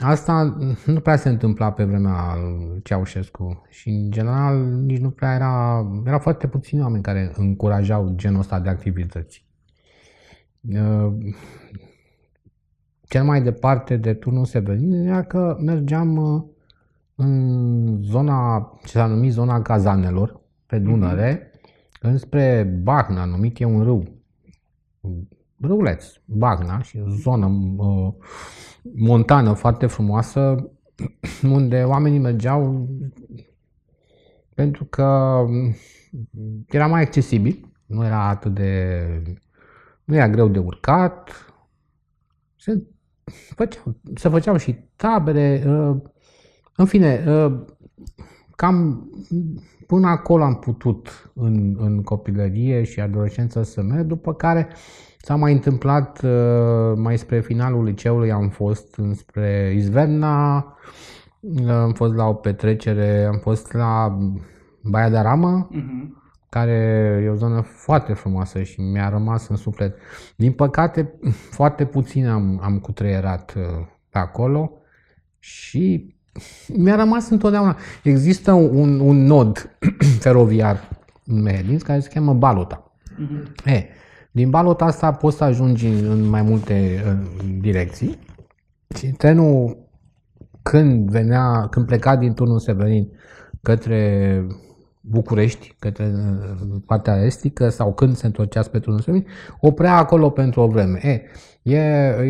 Asta 0.00 0.58
nu 0.86 1.00
prea 1.00 1.16
se 1.16 1.28
întâmpla 1.28 1.72
pe 1.72 1.84
vremea 1.84 2.36
lui 2.36 2.82
Ceaușescu 2.82 3.66
și, 3.68 3.88
în 3.88 4.10
general, 4.10 4.64
nici 4.64 5.00
nu 5.00 5.10
prea 5.10 5.34
era... 5.34 5.86
Erau 6.06 6.18
foarte 6.18 6.46
puțini 6.46 6.82
oameni 6.82 7.02
care 7.02 7.32
încurajau 7.36 8.12
genul 8.14 8.40
ăsta 8.40 8.60
de 8.60 8.68
activități. 8.68 9.46
Uh, 10.60 11.12
Cel 13.08 13.24
mai 13.24 13.42
departe 13.42 13.96
de 13.96 14.14
turnul 14.14 14.44
Severin 14.44 14.92
era 14.92 15.22
că 15.22 15.56
mergeam 15.60 16.16
uh, 16.16 16.42
în 17.14 18.02
zona, 18.02 18.70
ce 18.84 18.90
s-a 18.90 19.06
numit 19.06 19.32
zona 19.32 19.62
Cazanelor, 19.62 20.40
pe 20.66 20.78
Dunăre, 20.78 21.50
înspre 22.00 22.62
Bahna, 22.82 23.24
numit 23.24 23.60
e 23.60 23.64
un 23.64 23.82
râu. 23.82 24.08
Râuleț, 25.60 26.06
Bahna 26.24 26.82
și 26.82 26.98
o 26.98 27.08
zonă 27.08 27.46
uh, 27.76 28.12
montană 28.94 29.52
foarte 29.52 29.86
frumoasă, 29.86 30.70
unde 31.58 31.82
oamenii 31.82 32.18
mergeau 32.18 32.88
pentru 34.54 34.84
că 34.84 35.38
mm, 35.48 35.74
era 36.68 36.86
mai 36.86 37.02
accesibil, 37.02 37.72
nu 37.86 38.04
era 38.04 38.28
atât 38.28 38.54
de... 38.54 39.22
nu 40.04 40.14
era 40.14 40.28
greu 40.28 40.48
de 40.48 40.58
urcat, 40.58 41.30
se 42.56 42.82
făceau, 43.54 43.96
se 44.14 44.28
făceau 44.28 44.56
și 44.56 44.78
tabere, 44.96 45.64
uh, 45.66 45.96
în 46.76 46.84
fine, 46.84 47.24
uh, 47.26 47.64
cam 48.56 49.08
până 49.86 50.08
acolo 50.08 50.44
am 50.44 50.58
putut 50.58 51.30
în, 51.34 51.76
în 51.78 52.02
copilărie 52.02 52.82
și 52.82 53.00
adolescență 53.00 53.62
să 53.62 53.82
merg, 53.82 54.06
după 54.06 54.34
care 54.34 54.68
s-a 55.22 55.34
mai 55.34 55.52
întâmplat 55.52 56.20
uh, 56.24 56.92
mai 56.96 57.18
spre 57.18 57.40
finalul 57.40 57.84
liceului, 57.84 58.32
am 58.32 58.48
fost 58.48 58.94
înspre 58.96 59.72
Izverna, 59.76 60.56
uh, 61.40 61.68
am 61.68 61.92
fost 61.92 62.14
la 62.14 62.24
o 62.24 62.32
petrecere, 62.34 63.24
am 63.24 63.38
fost 63.38 63.72
la 63.72 64.18
Baia 64.82 65.08
de 65.10 65.18
Ramă, 65.18 65.68
Mhm. 65.70 66.22
care 66.48 66.72
e 67.24 67.28
o 67.28 67.34
zonă 67.34 67.60
foarte 67.60 68.12
frumoasă 68.12 68.62
și 68.62 68.80
mi-a 68.80 69.08
rămas 69.08 69.48
în 69.48 69.56
suflet. 69.56 69.96
Din 70.36 70.52
păcate, 70.52 71.12
foarte 71.58 71.84
puțin 71.84 72.28
am, 72.28 72.60
am 72.62 72.78
cutreierat 72.78 73.54
uh, 73.56 73.62
pe 74.10 74.18
acolo 74.18 74.72
și 75.38 76.14
mi-a 76.82 76.94
rămas 76.96 77.30
întotdeauna. 77.30 77.76
Există 78.02 78.52
un, 78.52 79.00
un 79.00 79.24
nod 79.24 79.76
feroviar 80.22 80.88
în 81.26 81.42
Mehedinți 81.42 81.84
care 81.84 82.00
se 82.00 82.08
cheamă 82.08 82.34
Balota. 82.34 82.92
Uh-huh. 83.12 83.64
E, 83.64 83.86
din 84.32 84.50
Balota 84.50 84.84
asta 84.84 85.12
poți 85.12 85.36
să 85.36 85.44
ajungi 85.44 85.86
în, 85.86 86.10
în 86.10 86.28
mai 86.28 86.42
multe 86.42 87.02
în 87.06 87.60
direcții 87.60 88.18
și 88.94 89.06
trenul 89.06 89.76
când 90.62 91.10
venea, 91.10 91.66
când 91.70 91.86
pleca 91.86 92.16
din 92.16 92.34
turnul 92.34 92.58
Severin 92.58 93.08
către 93.62 94.46
București, 95.00 95.74
către 95.78 96.04
uh, 96.04 96.80
partea 96.86 97.24
estică 97.24 97.68
sau 97.68 97.94
când 97.94 98.16
se 98.16 98.26
întorcea 98.26 98.62
spre 98.62 98.78
turnul 98.78 99.00
Severin, 99.00 99.26
oprea 99.60 99.96
acolo 99.96 100.30
pentru 100.30 100.60
o 100.60 100.66
vreme. 100.66 101.00
E, 101.02 101.22
e, 101.72 101.78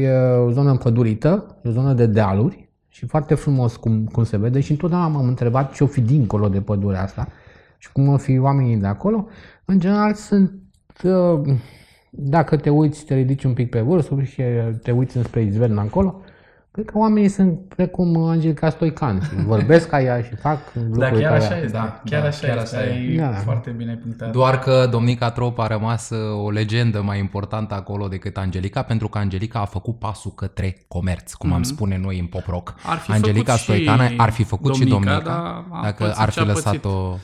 e 0.02 0.12
o 0.34 0.50
zonă 0.50 0.70
împădurită, 0.70 1.60
e 1.64 1.68
o 1.68 1.72
zonă 1.72 1.92
de 1.92 2.06
dealuri 2.06 2.70
și 2.88 3.06
foarte 3.06 3.34
frumos 3.34 3.76
cum, 3.76 4.04
cum 4.04 4.24
se 4.24 4.36
vede 4.36 4.60
și 4.60 4.70
întotdeauna 4.70 5.08
m-am 5.08 5.26
întrebat 5.26 5.72
ce 5.72 5.84
o 5.84 5.86
fi 5.86 6.00
dincolo 6.00 6.48
de 6.48 6.60
pădurea 6.60 7.02
asta 7.02 7.28
și 7.78 7.92
cum 7.92 8.08
o 8.08 8.16
fi 8.16 8.38
oamenii 8.38 8.76
de 8.76 8.86
acolo. 8.86 9.26
În 9.64 9.78
general 9.78 10.14
sunt, 10.14 10.52
uh, 11.04 11.54
dacă 12.14 12.56
te 12.56 12.70
uiți, 12.70 13.04
te 13.04 13.14
ridici 13.14 13.44
un 13.44 13.52
pic 13.52 13.70
pe 13.70 13.80
vârf 13.80 14.10
și 14.24 14.42
te 14.82 14.90
uiți 14.90 15.16
înspre 15.16 15.40
izvern 15.42 15.78
acolo, 15.78 16.20
Cred 16.74 16.84
că 16.90 16.98
oamenii 16.98 17.28
sunt 17.28 17.58
precum 17.76 18.16
Angelica 18.16 18.70
Stoican 18.70 19.20
și 19.22 19.34
vorbesc 19.46 19.88
ca 19.88 20.02
ea 20.02 20.22
și 20.22 20.34
fac 20.34 20.58
lucruri 20.74 20.98
Da, 20.98 21.08
chiar 21.10 21.30
ca 21.38 21.44
așa 21.44 21.54
ea. 21.56 21.62
este. 21.62 21.76
Da, 21.76 22.00
chiar 22.04 22.20
da, 22.20 22.26
așa 22.26 22.46
chiar 22.46 22.56
este. 22.58 22.76
așa 22.76 22.86
e. 22.86 22.90
Ai 22.92 23.16
Da. 23.16 23.32
foarte 23.32 23.70
bine 23.70 23.94
punctat. 24.02 24.30
Doar 24.30 24.58
că 24.58 24.86
domnica 24.90 25.30
Trop 25.30 25.58
a 25.58 25.66
rămas 25.66 26.10
uh, 26.10 26.44
o 26.44 26.50
legendă 26.50 27.02
mai 27.02 27.18
importantă 27.18 27.74
acolo 27.74 28.08
decât 28.08 28.36
Angelica, 28.36 28.82
pentru 28.82 29.08
că 29.08 29.18
Angelica 29.18 29.58
a 29.60 29.64
făcut 29.64 29.98
pasul 29.98 30.32
către 30.36 30.76
comerț, 30.88 31.32
cum 31.32 31.52
am 31.52 31.62
spune 31.62 31.98
noi 31.98 32.18
în 32.18 32.26
pop 32.26 32.46
rock. 32.46 32.74
Mhm. 32.76 32.90
Ar 32.90 32.96
fi 32.98 33.12
Angelica 33.12 33.52
făcut 33.52 33.58
și 33.76 33.82
Stoicana 33.82 34.10
ar 34.16 34.30
fi 34.30 34.42
făcut 34.44 34.74
și 34.74 34.84
domnica, 34.84 35.10
domnica, 35.10 35.30
dar 35.30 35.64
a 35.78 35.82
dacă 35.82 36.04
pățit 36.04 36.20
ar 36.20 36.30
ce 36.30 36.40
fi 36.40 36.48
a 36.48 36.52
lăsat-o 36.52 37.16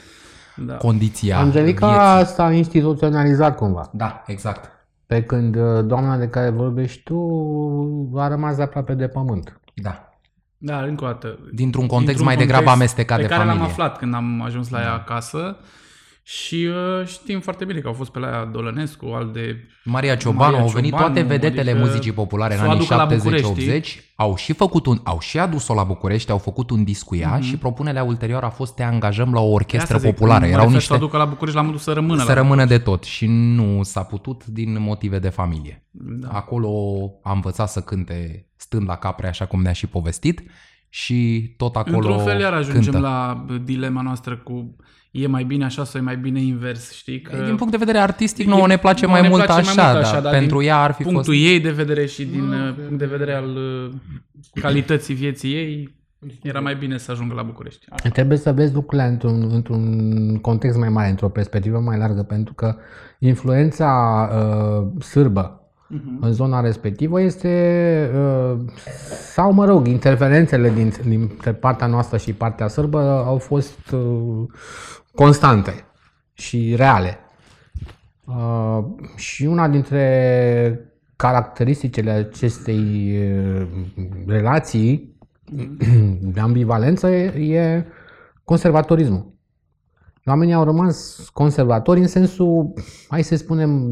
Da. 0.57 0.75
condiția 0.75 1.39
Angelica 1.39 2.15
vieții. 2.17 2.35
s-a 2.35 2.53
instituționalizat 2.53 3.57
cumva. 3.57 3.91
Da, 3.93 4.23
exact. 4.27 4.71
Pe 5.09 5.23
când 5.23 5.57
uh, 5.57 5.85
doamna 5.85 6.17
de 6.17 6.29
care 6.29 6.51
vorbești 6.51 7.03
tu 7.03 7.19
a 8.17 8.29
rămas 8.29 8.59
aproape 8.59 8.95
de 8.95 9.09
pământ. 9.09 9.61
Da. 9.75 10.09
Da, 10.59 10.81
încă 10.81 11.05
o 11.05 11.07
dată. 11.07 11.39
Dintr-un 11.53 11.87
context 11.87 12.07
Dintr-un 12.07 12.27
mai 12.27 12.37
degrabă 12.37 12.65
context 12.65 12.81
amestecat 12.81 13.17
pe 13.17 13.23
de 13.23 13.29
care 13.29 13.41
familie. 13.41 13.61
l-am 13.61 13.71
aflat 13.71 13.99
când 13.99 14.15
am 14.15 14.43
ajuns 14.43 14.71
la 14.71 14.81
ea 14.81 14.93
acasă 14.93 15.57
și 16.31 16.69
uh, 17.01 17.07
știm 17.07 17.41
foarte 17.41 17.65
bine 17.65 17.79
că 17.79 17.87
au 17.87 17.93
fost 17.93 18.11
pe 18.11 18.19
la 18.19 18.27
ea 18.27 18.45
Dolănescu, 18.45 19.07
al 19.07 19.31
de 19.33 19.57
Maria 19.85 20.17
Ciobanu, 20.17 20.51
Maria 20.51 20.61
au 20.61 20.69
venit 20.69 20.91
Ciobanu, 20.91 21.13
toate 21.13 21.27
vedetele 21.29 21.71
adică 21.71 21.85
muzicii 21.85 22.13
populare 22.13 22.53
în 22.55 22.61
să 22.61 22.67
o 22.67 22.71
anii 22.71 22.81
aducă 22.81 22.95
la 22.95 23.17
București, 23.17 23.81
70-80, 23.81 24.15
au 24.15 24.37
și 24.37 24.53
făcut 24.53 24.87
un, 24.87 25.01
au 25.05 25.21
și 25.21 25.39
adus-o 25.39 25.75
la 25.75 25.85
București, 25.85 26.31
au 26.31 26.39
făcut 26.39 26.71
un 26.71 26.85
disc 26.85 27.05
cu 27.05 27.17
ea 27.17 27.41
și 27.41 27.57
propunerea 27.57 28.05
ulterior 28.05 28.43
a 28.43 28.49
fost 28.49 28.75
te 28.75 28.83
angajăm 28.83 29.33
la 29.33 29.41
o 29.41 29.51
orchestră 29.53 29.95
Asta 29.95 30.09
zic, 30.09 30.17
populară. 30.17 30.45
mă 30.45 30.51
Erau 30.51 30.59
refer 30.59 30.75
niște 30.75 30.87
Să 30.87 30.93
o 30.93 30.97
aducă 30.97 31.17
la 31.17 31.25
București 31.25 31.59
la 31.59 31.65
modul 31.65 31.79
să 31.79 31.93
rămână 31.93 32.21
să 32.21 32.29
la 32.29 32.35
rămână 32.35 32.65
de 32.65 32.79
tot 32.79 33.05
și 33.05 33.27
nu 33.27 33.83
s-a 33.83 34.03
putut 34.03 34.47
din 34.47 34.81
motive 34.81 35.19
de 35.19 35.29
familie. 35.29 35.85
Da. 35.91 36.29
Acolo 36.29 36.71
a 37.23 37.33
învățat 37.33 37.69
să 37.69 37.81
cânte 37.81 38.47
stând 38.57 38.89
la 38.89 38.97
capre, 38.97 39.29
așa 39.29 39.47
cum 39.47 39.63
ne-a 39.63 39.73
și 39.73 39.87
povestit 39.87 40.43
și 40.89 41.51
tot 41.57 41.77
acolo 41.77 41.97
Într-un 41.97 42.19
fel 42.19 42.41
iar 42.41 42.53
ajungem 42.53 42.93
cântă. 42.93 42.99
la 42.99 43.47
dilema 43.65 44.03
noastră 44.03 44.37
cu 44.37 44.77
e 45.23 45.27
mai 45.27 45.45
bine 45.45 45.65
așa 45.65 45.85
sau 45.85 46.01
e 46.01 46.05
mai 46.05 46.17
bine 46.17 46.41
invers, 46.41 46.93
știi? 46.93 47.21
Că 47.21 47.37
Din 47.45 47.57
punct 47.57 47.73
de 47.73 47.79
vedere 47.79 47.99
artistic, 47.99 48.47
E- 48.47 48.49
nouă 48.49 48.67
ne 48.67 48.77
place 48.77 49.07
nouă 49.07 49.19
mai 49.19 49.23
ne 49.23 49.29
mult 49.29 49.45
place 49.45 49.61
așa, 49.61 49.83
mai 49.83 49.93
mult 49.93 50.05
așa, 50.05 50.13
dar 50.13 50.23
dar 50.23 50.33
pentru 50.33 50.59
din 50.59 50.69
ea 50.69 50.83
ar 50.83 50.93
fi 50.93 51.03
punctul 51.03 51.35
fost... 51.35 51.47
ei 51.47 51.61
de 51.61 51.71
vedere 51.71 52.07
și 52.07 52.25
din 52.25 52.49
uh, 52.49 52.75
punct 52.87 52.99
de 52.99 53.07
vedere 53.07 53.33
al 53.33 53.57
uh, 53.57 53.91
calității 54.61 55.15
vieții 55.15 55.53
ei, 55.53 55.97
era 56.43 56.61
mai 56.61 56.75
bine 56.75 56.99
să 56.99 57.11
ajungă 57.11 57.35
la 57.35 57.43
București. 57.43 57.87
Trebuie 58.13 58.39
să 58.39 58.53
vezi 58.53 58.75
lucrurile 58.75 59.09
într-un, 59.09 59.49
într-un 59.53 60.39
context 60.41 60.79
mai 60.79 60.89
mare, 60.89 61.09
într-o 61.09 61.29
perspectivă 61.29 61.79
mai 61.79 61.99
largă, 61.99 62.23
pentru 62.23 62.55
că 62.55 62.77
influența 63.19 63.91
uh, 64.33 65.03
sârbă 65.03 65.59
în 66.21 66.33
zona 66.33 66.61
respectivă 66.61 67.21
este, 67.21 68.11
uh, 68.15 68.59
sau 69.33 69.53
mă 69.53 69.65
rog, 69.65 69.87
interferențele 69.87 70.71
din, 70.71 70.93
dintre 71.05 71.53
partea 71.53 71.87
noastră 71.87 72.17
și 72.17 72.33
partea 72.33 72.69
sârbă 72.69 72.99
au 73.27 73.39
fost 73.39 73.91
uh, 73.93 74.47
constante 75.19 75.85
și 76.33 76.75
reale. 76.77 77.19
Uh, 78.27 78.85
și 79.17 79.45
una 79.45 79.69
dintre 79.69 80.81
caracteristicile 81.17 82.11
acestei 82.11 83.17
uh, 83.23 83.67
relații 84.27 85.17
de 86.35 86.41
ambivalență 86.41 87.09
e, 87.09 87.55
e 87.57 87.85
conservatorismul. 88.45 89.33
Oamenii 90.25 90.55
au 90.55 90.65
rămas 90.65 91.29
conservatori 91.33 92.01
în 92.01 92.07
sensul, 92.07 92.73
hai 93.09 93.23
să 93.23 93.37
spunem, 93.37 93.83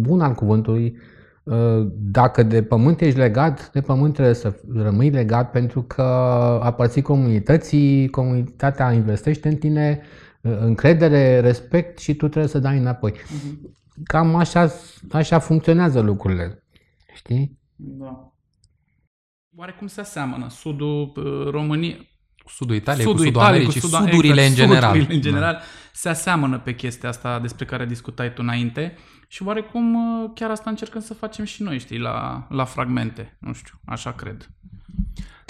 bun 0.00 0.20
al 0.20 0.32
cuvântului. 0.32 0.96
Uh, 1.42 1.86
Dacă 1.94 2.42
de 2.42 2.62
pământ 2.62 3.00
ești 3.00 3.18
legat, 3.18 3.70
de 3.72 3.80
pământ 3.80 4.12
trebuie 4.12 4.34
să 4.34 4.54
rămâi 4.74 5.10
legat 5.10 5.50
pentru 5.50 5.82
că 5.82 6.02
aparții 6.62 7.02
comunității, 7.02 8.08
comunitatea 8.08 8.92
investește 8.92 9.48
în 9.48 9.56
tine, 9.56 10.00
uh, 10.02 10.24
încredere, 10.58 11.40
respect 11.40 11.98
și 11.98 12.14
tu 12.14 12.28
trebuie 12.28 12.50
să 12.50 12.58
dai 12.58 12.78
înapoi. 12.78 13.14
Cam 14.04 14.34
așa, 14.34 14.72
așa 15.10 15.38
funcționează 15.38 16.00
lucrurile. 16.00 16.64
Știi? 17.14 17.58
Da. 17.76 18.32
Oare 19.56 19.74
cum 19.78 19.86
se 19.86 20.00
aseamănă 20.00 20.48
sudul 20.48 21.12
uh, 21.16 21.50
României? 21.50 22.14
Cu 22.44 22.50
sudul 22.50 22.74
Italiei, 22.74 23.04
Sudul 23.04 23.18
cu 23.18 23.24
sudul 23.24 23.40
Italiei, 23.40 23.60
Americii, 23.60 23.80
cu 23.80 23.86
sudul, 23.86 24.08
sudurile 24.08 24.44
exact, 24.44 24.48
în 24.48 24.66
general. 24.66 24.92
Sudurile 24.92 25.14
în 25.14 25.20
general 25.20 25.60
se 25.92 26.08
aseamănă 26.08 26.58
pe 26.58 26.74
chestia 26.74 27.08
asta 27.08 27.40
despre 27.40 27.64
care 27.64 27.86
discutai 27.86 28.32
tu 28.32 28.40
înainte 28.42 28.96
și 29.28 29.42
oarecum 29.42 29.94
uh, 29.94 30.30
chiar 30.34 30.50
asta 30.50 30.70
încercăm 30.70 31.00
să 31.00 31.14
facem 31.14 31.44
și 31.44 31.62
noi, 31.62 31.78
știi, 31.78 31.98
la, 31.98 32.46
la 32.50 32.64
fragmente. 32.64 33.36
Nu 33.40 33.52
știu, 33.52 33.74
așa 33.84 34.12
cred. 34.12 34.50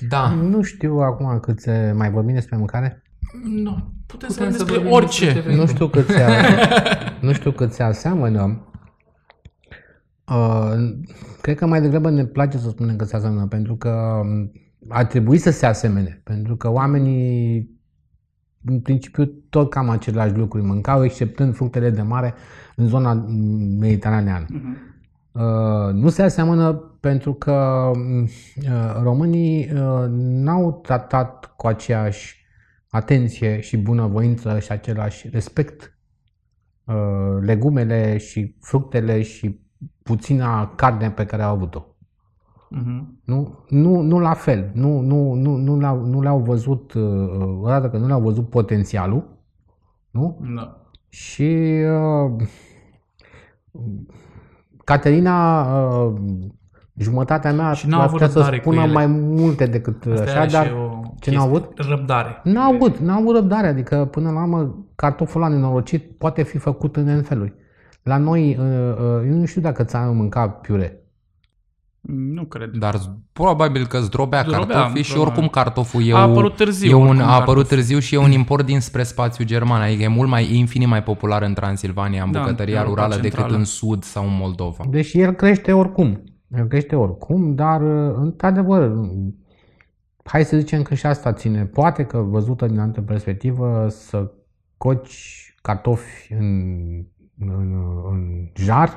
Da. 0.09 0.29
Nu 0.31 0.63
știu 0.63 0.99
acum 0.99 1.41
cât 1.41 1.61
se 1.61 1.93
mai 1.97 2.11
vorbim 2.11 2.35
despre 2.35 2.57
mâncare. 2.57 3.03
Nu, 3.45 3.93
putem, 4.07 4.29
Putem 4.29 4.29
să 4.29 4.39
vorbim 4.39 4.53
să 4.53 4.65
despre 4.65 4.75
vorbim 4.75 4.93
orice. 4.93 5.33
despre 5.33 5.55
Nu 5.55 5.67
știu 5.67 5.89
cât 5.89 6.07
se, 6.09 6.25
nu 7.27 7.33
știu 7.33 7.51
cât 7.51 7.73
se 7.73 7.83
aseamănă. 7.83 8.61
Uh, 10.29 10.73
cred 11.41 11.57
că 11.57 11.67
mai 11.67 11.81
degrabă 11.81 12.11
ne 12.11 12.25
place 12.25 12.59
să 12.59 12.69
spunem 12.69 12.97
că 12.97 13.05
se 13.05 13.17
aseamănă, 13.17 13.47
pentru 13.47 13.77
că 13.77 14.21
um, 14.23 14.53
ar 14.89 15.05
trebui 15.05 15.39
să 15.39 15.51
se 15.51 15.67
asemene, 15.67 16.21
pentru 16.25 16.57
că 16.57 16.71
oamenii 16.71 17.71
în 18.65 18.81
principiu 18.81 19.25
tot 19.49 19.71
cam 19.71 19.89
aceleași 19.89 20.35
lucruri 20.35 20.65
mâncau, 20.65 21.05
exceptând 21.05 21.55
fructele 21.55 21.91
de 21.91 22.03
mare 22.03 22.35
în 22.77 22.87
zona 22.87 23.13
mm, 23.13 23.79
mediteraneană. 23.79 24.47
Mhm. 24.49 24.77
Uh, 25.33 25.93
nu 25.93 26.09
se 26.09 26.23
aseamănă 26.23 26.73
pentru 27.01 27.35
că 27.35 27.91
mm, 27.95 28.23
uh, 28.23 29.01
românii 29.03 29.71
uh, 29.73 30.05
n-au 30.19 30.81
tratat 30.83 31.53
cu 31.57 31.67
aceeași 31.67 32.46
atenție 32.97 33.61
și 33.61 33.77
bunăvoință 33.77 34.59
și 34.59 34.73
același 34.73 35.29
respect 35.29 35.99
uh, 36.85 36.95
legumele 37.41 38.17
și 38.17 38.57
fructele 38.61 39.23
și 39.23 39.61
puțina 40.03 40.73
carne 40.75 41.11
pe 41.11 41.25
care 41.25 41.43
au 41.43 41.55
avut-o. 41.55 41.87
Mhm. 42.71 43.21
Nu, 43.25 43.65
nu, 43.69 44.01
nu 44.01 44.19
la 44.19 44.35
fel. 44.35 44.71
Nu, 44.75 45.01
nu, 45.01 45.33
nu, 45.33 45.57
nu, 45.57 45.79
le-au, 45.79 46.05
nu 46.05 46.23
le-au 46.23 46.39
văzut, 46.39 46.93
uh, 46.93 47.59
odată 47.61 47.91
că 47.91 47.97
nu 47.99 48.07
le-au 48.07 48.21
văzut 48.21 48.49
potențialul, 48.49 49.39
nu? 50.11 50.41
Da. 50.57 50.81
Și 51.09 51.83
uh, 51.87 52.47
Caterina, 54.85 55.63
uh, 55.63 56.15
jumătatea 56.97 57.53
mea, 57.53 57.73
Și 57.73 57.87
n-au 57.87 58.01
ar 58.01 58.07
avut 58.07 58.19
putea 58.19 58.33
să 58.33 58.39
răbdare 58.39 58.61
cu 58.61 58.71
spună 58.71 58.83
ele. 58.85 58.93
mai 58.93 59.07
multe 59.07 59.67
decât 59.67 60.07
Asta 60.07 60.23
așa, 60.23 60.33
era 60.33 60.47
și 60.47 60.53
dar 60.53 60.73
o 60.73 60.86
ce 61.21 61.31
n-au 61.31 61.49
chestie. 61.51 61.67
avut? 61.67 61.89
Răbdare. 61.89 62.41
N-au 62.45 62.75
avut, 62.75 62.99
n-au 62.99 63.19
avut 63.21 63.35
răbdare, 63.35 63.67
adică 63.67 64.05
până 64.11 64.31
la 64.31 64.41
urmă 64.43 64.85
cartoful 64.95 65.43
ăla 65.43 65.55
nenorocit 65.55 66.11
poate 66.19 66.43
fi 66.43 66.59
făcut 66.59 66.97
în 66.97 67.17
N 67.19 67.23
feluri. 67.23 67.55
La 68.03 68.17
noi, 68.17 68.57
uh, 68.61 68.65
uh, 68.65 69.27
eu 69.31 69.35
nu 69.37 69.45
știu 69.45 69.61
dacă 69.61 69.85
ți-am 69.85 70.17
mâncat 70.17 70.61
piure. 70.61 71.01
Nu 72.35 72.45
cred. 72.45 72.71
Dar 72.71 72.95
z- 72.97 73.11
probabil 73.33 73.87
că 73.87 73.99
zdrobea 73.99 74.41
Zdrobea, 74.43 74.67
cartofii 74.67 75.03
și 75.03 75.13
probabil. 75.13 75.33
oricum 75.33 75.49
cartoful 75.63 76.03
e, 76.07 76.13
A 76.15 76.27
o- 76.27 76.31
apărut 76.31 76.57
târziu, 76.57 76.91
e 76.91 76.95
un, 76.95 77.07
oricum, 77.07 77.21
a 77.21 77.25
apărut 77.35 77.45
cartoful. 77.47 77.77
târziu 77.77 77.99
și 77.99 78.15
e 78.15 78.19
un 78.19 78.31
import 78.31 78.67
dinspre 78.67 79.03
spațiul 79.03 79.47
german, 79.47 79.81
adică 79.81 80.03
e 80.03 80.09
mult 80.09 80.29
mai, 80.29 80.43
e 80.45 80.55
infinit 80.55 80.89
mai 80.89 81.03
popular 81.03 81.43
în 81.43 81.55
Transilvania, 81.55 82.23
în 82.23 82.33
Da, 82.33 82.41
bucătăria 82.41 82.75
Europa 82.81 82.91
rurală, 82.95 83.15
decât 83.15 83.31
Centrală. 83.31 83.57
în 83.57 83.65
sud 83.65 84.03
sau 84.03 84.25
în 84.25 84.37
Moldova. 84.39 84.85
Deși 84.91 85.21
el 85.21 85.33
crește 85.33 85.73
oricum. 85.73 86.23
El 86.59 86.67
crește 86.67 86.97
oricum, 86.97 87.55
dar 87.55 87.83
uh, 87.83 88.15
într-adevăr, 88.21 88.93
hai 90.27 90.45
să 90.45 90.57
zicem 90.57 90.83
că 90.83 90.95
și 90.95 91.07
asta 91.07 91.33
ține. 91.33 91.65
Poate 91.65 92.05
că 92.05 92.19
văzută 92.19 92.67
din 92.67 92.79
altă 92.79 93.01
perspectivă 93.01 93.87
să 93.89 94.31
coci 94.77 95.55
cartofi 95.63 96.33
în 96.33 96.77
în, 97.39 97.75
în 98.11 98.49
jar, 98.55 98.91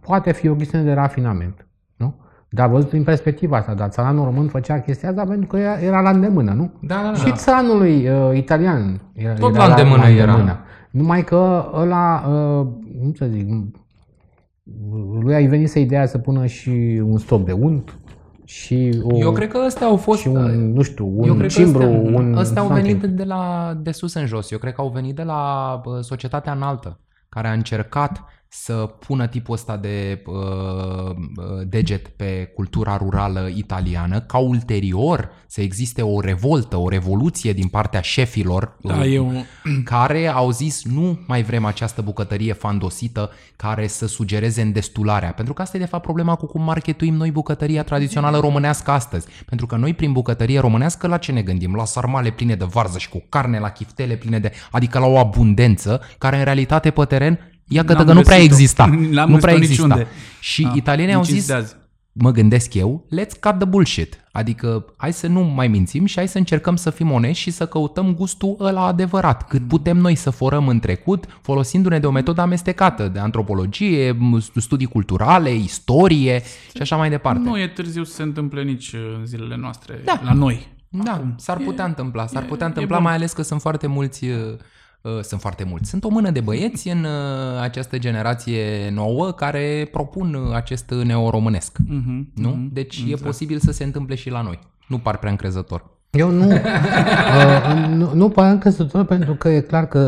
poate 0.00 0.32
fi 0.32 0.48
o 0.48 0.54
chestiune 0.54 0.84
de 0.84 0.92
rafinament. 0.92 1.66
Nu? 1.96 2.14
Dar 2.48 2.68
văzut 2.68 2.90
din 2.90 3.02
perspectiva 3.02 3.56
asta, 3.56 3.74
dar 3.74 3.88
țăranul 3.88 4.24
român 4.24 4.48
făcea 4.48 4.80
chestia 4.80 5.08
asta 5.08 5.24
pentru 5.24 5.46
că 5.46 5.56
era, 5.56 5.80
era 5.80 6.00
la 6.00 6.10
îndemână, 6.10 6.52
nu? 6.52 6.72
Da, 6.80 7.00
da, 7.02 7.14
Și 7.14 7.28
da. 7.28 7.34
țăranului 7.34 8.08
uh, 8.08 8.36
italian 8.36 9.00
era, 9.12 9.32
Tot 9.32 9.54
era 9.54 9.66
la 9.66 9.74
îndemână 9.74 10.08
era. 10.08 10.60
Numai 10.90 11.24
că 11.24 11.70
ăla, 11.74 12.24
uh, 12.28 12.66
cum 13.00 13.12
să 13.14 13.26
zic, 13.26 13.48
lui 15.20 15.34
a 15.34 15.48
venit 15.48 15.68
să 15.68 15.78
ideea 15.78 16.06
să 16.06 16.18
pună 16.18 16.46
și 16.46 17.02
un 17.04 17.18
stop 17.18 17.44
de 17.44 17.52
unt 17.52 17.98
și 18.48 19.00
o, 19.02 19.18
Eu 19.18 19.32
cred 19.32 19.48
că 19.48 19.58
astea 19.58 19.86
au 19.86 19.96
fost... 19.96 20.20
și 20.20 20.28
un, 20.28 20.72
nu 20.72 20.82
știu, 20.82 21.04
Eu 21.24 21.32
un 21.32 21.38
cred 21.38 21.52
că 21.52 21.62
cimbru, 21.62 21.82
astea, 21.82 21.98
un 21.98 22.34
astea 22.34 22.60
au 22.62 22.66
something. 22.68 22.98
venit 23.00 23.16
de, 23.16 23.24
la, 23.24 23.74
de 23.82 23.90
sus 23.90 24.14
în 24.14 24.26
jos. 24.26 24.50
Eu 24.50 24.58
cred 24.58 24.72
că 24.72 24.80
au 24.80 24.88
venit 24.88 25.16
de 25.16 25.22
la 25.22 25.80
bă, 25.84 26.00
societatea 26.00 26.52
înaltă, 26.52 26.98
care 27.28 27.48
a 27.48 27.52
încercat 27.52 28.24
să 28.50 28.72
pună 28.72 29.26
tipul 29.26 29.54
ăsta 29.54 29.76
de 29.76 30.22
uh, 30.26 31.16
deget 31.66 32.08
pe 32.08 32.50
cultura 32.54 32.96
rurală 32.96 33.50
italiană, 33.54 34.20
ca 34.20 34.38
ulterior 34.38 35.30
să 35.46 35.60
existe 35.60 36.02
o 36.02 36.20
revoltă, 36.20 36.76
o 36.76 36.88
revoluție 36.88 37.52
din 37.52 37.68
partea 37.68 38.00
șefilor 38.00 38.76
Da, 38.82 38.96
uh, 38.96 39.12
eu... 39.12 39.32
care 39.84 40.26
au 40.26 40.50
zis 40.50 40.84
nu 40.84 41.18
mai 41.26 41.42
vrem 41.42 41.64
această 41.64 42.02
bucătărie 42.02 42.52
fandosită 42.52 43.30
care 43.56 43.86
să 43.86 44.06
sugereze 44.06 44.62
îndestularea. 44.62 45.32
Pentru 45.32 45.54
că 45.54 45.62
asta 45.62 45.76
e 45.76 45.80
de 45.80 45.86
fapt 45.86 46.02
problema 46.02 46.34
cu 46.34 46.46
cum 46.46 46.62
marketuim 46.62 47.14
noi 47.14 47.30
bucătăria 47.30 47.82
tradițională 47.82 48.38
românească 48.38 48.90
astăzi. 48.90 49.26
Pentru 49.46 49.66
că 49.66 49.76
noi 49.76 49.94
prin 49.94 50.12
bucătărie 50.12 50.60
românească 50.60 51.06
la 51.06 51.16
ce 51.16 51.32
ne 51.32 51.42
gândim? 51.42 51.74
La 51.74 51.84
sarmale 51.84 52.30
pline 52.30 52.54
de 52.54 52.64
varză 52.64 52.98
și 52.98 53.08
cu 53.08 53.22
carne, 53.28 53.58
la 53.58 53.70
chiftele 53.70 54.16
pline 54.16 54.38
de... 54.38 54.52
adică 54.70 54.98
la 54.98 55.06
o 55.06 55.18
abundență 55.18 56.00
care 56.18 56.38
în 56.38 56.44
realitate 56.44 56.90
pe 56.90 57.04
teren 57.04 57.57
Ia 57.68 57.84
că, 57.84 57.92
N-am 57.92 58.04
că 58.06 58.12
nu 58.12 58.20
prea 58.20 58.36
găsit-o. 58.36 58.52
exista. 58.54 58.84
N-am 59.10 59.30
nu 59.30 59.36
prea 59.36 59.54
găsit-o 59.54 59.72
exista. 59.72 59.86
niciunde. 59.86 60.06
Și 60.40 60.62
Da, 60.62 60.72
italienii 60.74 61.14
au 61.14 61.20
nici 61.20 61.30
zis, 61.30 61.46
de 61.46 61.52
azi. 61.52 61.74
mă 62.12 62.30
gândesc 62.30 62.74
eu, 62.74 63.06
let's 63.16 63.40
cut 63.40 63.58
the 63.58 63.64
bullshit. 63.68 64.22
Adică 64.32 64.84
hai 64.96 65.12
să 65.12 65.26
nu 65.26 65.40
mai 65.40 65.68
mințim 65.68 66.04
și 66.04 66.14
hai 66.16 66.28
să 66.28 66.38
încercăm 66.38 66.76
să 66.76 66.90
fim 66.90 67.10
onești 67.10 67.42
și 67.42 67.50
să 67.50 67.66
căutăm 67.66 68.14
gustul 68.14 68.56
ăla 68.60 68.86
adevărat. 68.86 69.48
Cât 69.48 69.68
putem 69.68 69.96
noi 69.96 70.14
să 70.14 70.30
forăm 70.30 70.68
în 70.68 70.78
trecut 70.78 71.24
folosindu-ne 71.42 71.98
de 71.98 72.06
o 72.06 72.10
metodă 72.10 72.40
amestecată 72.40 73.08
de 73.08 73.18
antropologie, 73.18 74.12
m- 74.14 74.54
studii 74.56 74.86
culturale, 74.86 75.54
istorie 75.54 76.42
și 76.74 76.82
așa 76.82 76.96
mai 76.96 77.10
departe. 77.10 77.42
Nu 77.48 77.58
e 77.58 77.66
târziu 77.68 78.04
să 78.04 78.14
se 78.14 78.22
întâmple 78.22 78.62
nici 78.62 78.92
în 79.18 79.26
zilele 79.26 79.56
noastre 79.56 80.00
Da. 80.04 80.20
la 80.24 80.32
noi. 80.32 80.76
Da, 80.90 81.12
Acum. 81.12 81.34
s-ar 81.36 81.56
putea 81.56 81.84
întâmpla, 81.84 82.26
s-ar 82.26 82.42
e- 82.42 82.46
putea 82.46 82.66
e 82.66 82.68
întâmpla, 82.68 82.96
bun. 82.96 83.04
mai 83.04 83.14
ales 83.14 83.32
că 83.32 83.42
sunt 83.42 83.60
foarte 83.60 83.86
mulți 83.86 84.24
uh, 84.24 84.30
uh, 84.36 84.56
sunt 85.22 85.40
foarte 85.40 85.64
mulți. 85.64 85.88
Sunt 85.88 86.04
o 86.04 86.08
mână 86.08 86.30
de 86.30 86.40
băieți 86.40 86.88
în 86.88 87.04
uh, 87.04 87.60
această 87.60 87.98
generație 87.98 88.90
nouă 88.92 89.30
care 89.30 89.88
propun 89.92 90.34
uh, 90.34 90.54
acest 90.54 90.90
neoromânesc. 91.04 91.78
Mhm, 91.86 92.32
Nu? 92.34 92.48
mhm, 92.48 92.70
Deci 92.72 92.96
e 92.98 93.02
exact. 93.02 93.22
posibil 93.22 93.58
să 93.58 93.72
se 93.72 93.84
întâmple 93.84 94.14
și 94.14 94.30
la 94.30 94.42
noi. 94.42 94.58
Nu 94.88 94.98
par 94.98 95.16
prea 95.16 95.30
încrezător. 95.30 95.96
Eu 96.10 96.30
nu, 96.30 96.46
uh, 96.52 97.88
nu, 97.88 98.10
nu 98.14 98.28
pare 98.28 98.50
încrezător 98.50 99.04
pentru 99.04 99.34
că 99.34 99.48
e 99.48 99.60
clar 99.60 99.86
că 99.86 99.98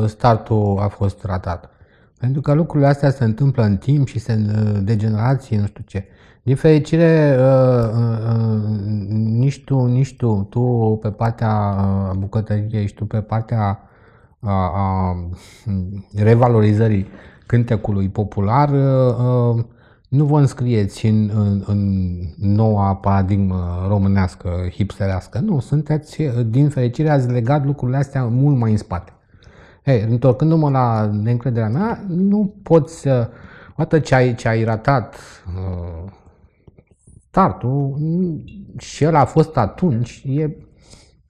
uh, 0.00 0.08
startul 0.08 0.78
a 0.80 0.88
fost 0.88 1.24
ratat. 1.24 1.70
Pentru 2.18 2.40
că 2.40 2.52
lucrurile 2.52 2.88
astea 2.88 3.10
se 3.10 3.24
întâmplă 3.24 3.62
în 3.62 3.76
timp 3.76 4.08
și 4.08 4.18
se 4.18 4.46
uh, 4.46 4.78
de 4.82 4.96
generații, 4.96 5.56
nu 5.56 5.66
știu 5.66 5.84
ce. 5.86 6.06
Din 6.42 6.56
fericire, 6.56 7.36
uh, 7.38 7.90
uh, 7.94 8.18
uh, 8.36 8.68
nici 9.18 9.64
tu, 9.64 9.84
nici 9.84 10.16
tu, 10.16 10.46
tu 10.50 10.60
pe 11.02 11.10
partea 11.10 11.76
uh, 12.10 12.16
bucătăriei 12.16 12.86
și 12.86 12.94
tu 12.94 13.04
pe 13.04 13.20
partea 13.20 13.78
a, 14.40 14.52
a 14.74 15.16
revalorizării 16.14 17.06
cântecului 17.46 18.08
popular, 18.08 18.68
uh, 18.68 19.56
uh, 19.56 19.64
nu 20.08 20.24
vă 20.24 20.38
înscrieți 20.38 21.06
în, 21.06 21.30
în, 21.34 21.62
în 21.66 22.10
noua 22.36 22.96
paradigmă 22.96 23.86
românească, 23.88 24.50
hipsterească. 24.72 25.38
Nu, 25.38 25.60
sunteți, 25.60 26.22
uh, 26.22 26.32
din 26.46 26.68
fericire, 26.68 27.10
ați 27.10 27.30
legat 27.30 27.64
lucrurile 27.64 27.96
astea 27.96 28.24
mult 28.24 28.56
mai 28.56 28.70
în 28.70 28.76
spate. 28.76 29.12
Ei, 29.84 30.06
întorcându-mă 30.08 30.70
la 30.70 31.10
neîncrederea 31.22 31.68
mea, 31.68 32.04
nu 32.08 32.54
poți 32.62 33.00
să... 33.00 33.30
Odată 33.72 33.98
ce 33.98 34.14
ai, 34.14 34.34
ce 34.34 34.48
ai 34.48 34.64
ratat 34.64 35.16
uh, 35.56 36.10
startul, 37.28 37.94
mm, 37.98 38.44
și 38.78 39.04
el 39.04 39.14
a 39.14 39.24
fost 39.24 39.56
atunci, 39.56 40.22
e, 40.26 40.50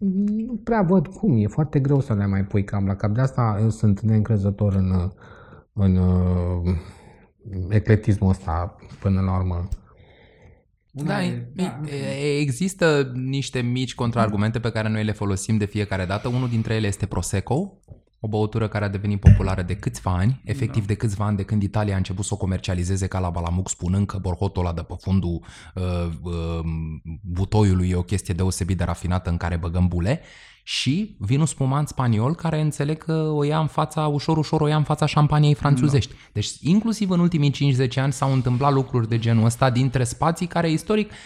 nu 0.08 0.60
prea 0.64 0.82
văd 0.82 1.06
cum, 1.06 1.36
e 1.36 1.46
foarte 1.46 1.80
greu 1.80 2.00
să 2.00 2.14
le 2.14 2.26
mai 2.26 2.44
pui 2.44 2.64
cam 2.64 2.86
la 2.86 2.96
cap. 2.96 3.10
De 3.10 3.20
asta 3.20 3.58
eu 3.60 3.70
sunt 3.70 4.00
neîncrezător 4.00 4.74
în, 4.74 4.90
uh, 4.90 5.10
în 5.72 5.96
uh, 5.96 6.76
eclectismul 7.68 8.30
ăsta 8.30 8.76
până 9.00 9.20
la 9.20 9.36
urmă. 9.36 9.68
Da, 10.92 11.24
e- 11.24 11.52
e- 11.86 12.38
există 12.38 13.12
niște 13.14 13.60
mici 13.60 13.94
contraargumente 13.94 14.60
pe 14.60 14.70
care 14.70 14.88
noi 14.88 15.04
le 15.04 15.12
folosim 15.12 15.56
de 15.56 15.64
fiecare 15.64 16.04
dată. 16.04 16.28
Unul 16.28 16.48
dintre 16.48 16.74
ele 16.74 16.86
este 16.86 17.06
Prosecco, 17.06 17.78
o 18.20 18.28
băutură 18.28 18.68
care 18.68 18.84
a 18.84 18.88
devenit 18.88 19.20
populară 19.20 19.62
de 19.62 19.76
câțiva 19.76 20.10
ani, 20.10 20.40
efectiv 20.44 20.86
de 20.86 20.94
câțiva 20.94 21.24
ani 21.24 21.36
de 21.36 21.42
când 21.42 21.62
Italia 21.62 21.94
a 21.94 21.96
început 21.96 22.24
să 22.24 22.34
o 22.34 22.36
comercializeze 22.36 23.06
ca 23.06 23.18
la 23.18 23.30
Balamuc, 23.30 23.68
spunând 23.68 24.06
că 24.06 24.18
borhotul 24.18 24.64
ăla 24.64 24.74
de 24.74 24.82
pe 24.82 24.94
fundul 24.98 25.44
uh, 25.74 25.82
uh, 26.22 26.60
butoiului 27.22 27.88
e 27.88 27.94
o 27.94 28.02
chestie 28.02 28.34
deosebit 28.34 28.76
de 28.76 28.84
rafinată 28.84 29.30
în 29.30 29.36
care 29.36 29.56
băgăm 29.56 29.88
bule. 29.88 30.20
Și 30.62 31.16
vinul 31.18 31.46
spumant 31.46 31.88
spaniol 31.88 32.34
care 32.34 32.60
înțeleg 32.60 33.04
că 33.04 33.12
o 33.12 33.42
ia 33.44 33.58
în 33.58 33.66
fața, 33.66 34.06
ușor, 34.06 34.36
ușor 34.36 34.60
o 34.60 34.66
ia 34.66 34.76
în 34.76 34.82
fața 34.82 35.06
șampaniei 35.06 35.54
franțuzești. 35.54 36.14
Deci 36.32 36.50
inclusiv 36.60 37.10
în 37.10 37.20
ultimii 37.20 37.74
5-10 37.88 37.94
ani 37.94 38.12
s-au 38.12 38.32
întâmplat 38.32 38.72
lucruri 38.72 39.08
de 39.08 39.18
genul 39.18 39.44
ăsta 39.44 39.70
dintre 39.70 40.04
spații 40.04 40.46
care 40.46 40.70
istoric 40.70 41.10
uh, 41.10 41.16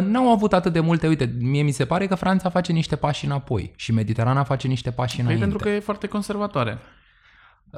n-au 0.00 0.32
avut 0.32 0.52
atât 0.52 0.72
de 0.72 0.80
multe. 0.80 1.06
Uite, 1.08 1.34
mie 1.40 1.62
mi 1.62 1.70
se 1.70 1.84
pare 1.84 2.06
că 2.06 2.14
Franța 2.14 2.48
face 2.48 2.72
niște 2.72 2.96
pași 2.96 3.24
înapoi 3.24 3.72
și 3.76 3.92
Mediterana 3.92 4.42
face 4.42 4.66
niște 4.68 4.90
pași 4.90 5.14
Păi 5.14 5.24
înainte. 5.24 5.44
pentru 5.44 5.64
că 5.64 5.70
e 5.74 5.80
foarte 5.80 6.06
conservatoare. 6.06 6.78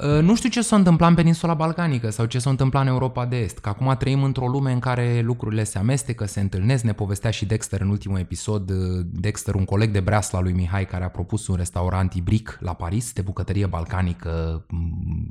Uh, 0.03 0.23
Nu 0.23 0.35
știu 0.35 0.49
ce 0.49 0.61
s-a 0.61 0.77
întâmplat 0.77 1.09
în 1.09 1.15
peninsula 1.15 1.55
balcanică 1.55 2.11
sau 2.11 2.25
ce 2.27 2.39
s-a 2.39 2.51
întâmplat 2.51 2.83
în 2.83 2.89
Europa 2.89 3.27
de 3.27 3.37
Est, 3.37 3.59
că 3.59 3.69
acum 3.69 3.95
trăim 3.99 4.23
într-o 4.23 4.49
lume 4.49 4.73
în 4.73 4.79
care 4.79 5.21
lucrurile 5.25 5.65
se 5.65 5.79
amestecă, 5.79 6.27
se 6.27 6.41
întâlnesc, 6.41 6.85
ne 6.85 6.93
povestea 6.93 7.31
și 7.31 7.47
Dexter 7.47 7.81
în 7.81 7.89
ultimul 7.89 8.19
episod, 8.19 8.71
uh, 8.71 8.77
Dexter, 9.05 9.55
un 9.55 9.65
coleg 9.65 9.91
de 9.91 10.01
breasla 10.01 10.41
lui 10.41 10.53
Mihai 10.53 10.87
care 10.87 11.05
a 11.05 11.09
propus 11.09 11.47
un 11.47 11.57
restaurant 11.57 12.13
ibric 12.15 12.59
la 12.61 12.73
Paris 12.73 13.13
de 13.13 13.23
bucătărie 13.23 13.67
balcanică 13.67 14.65
m, 14.69 14.79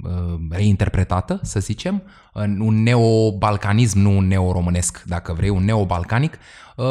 uh, 0.04 0.40
reinterpretată, 0.50 1.40
să 1.44 1.60
zicem, 1.60 2.04
în 2.34 2.60
un 2.60 2.84
neobalcanism, 2.84 4.00
nu 4.00 4.18
un 4.18 4.28
neoromânesc, 4.28 5.04
dacă 5.08 5.34
vrei, 5.34 5.50
un 5.50 5.64
neobalcanic. 5.64 6.38
Uh, 6.76 6.86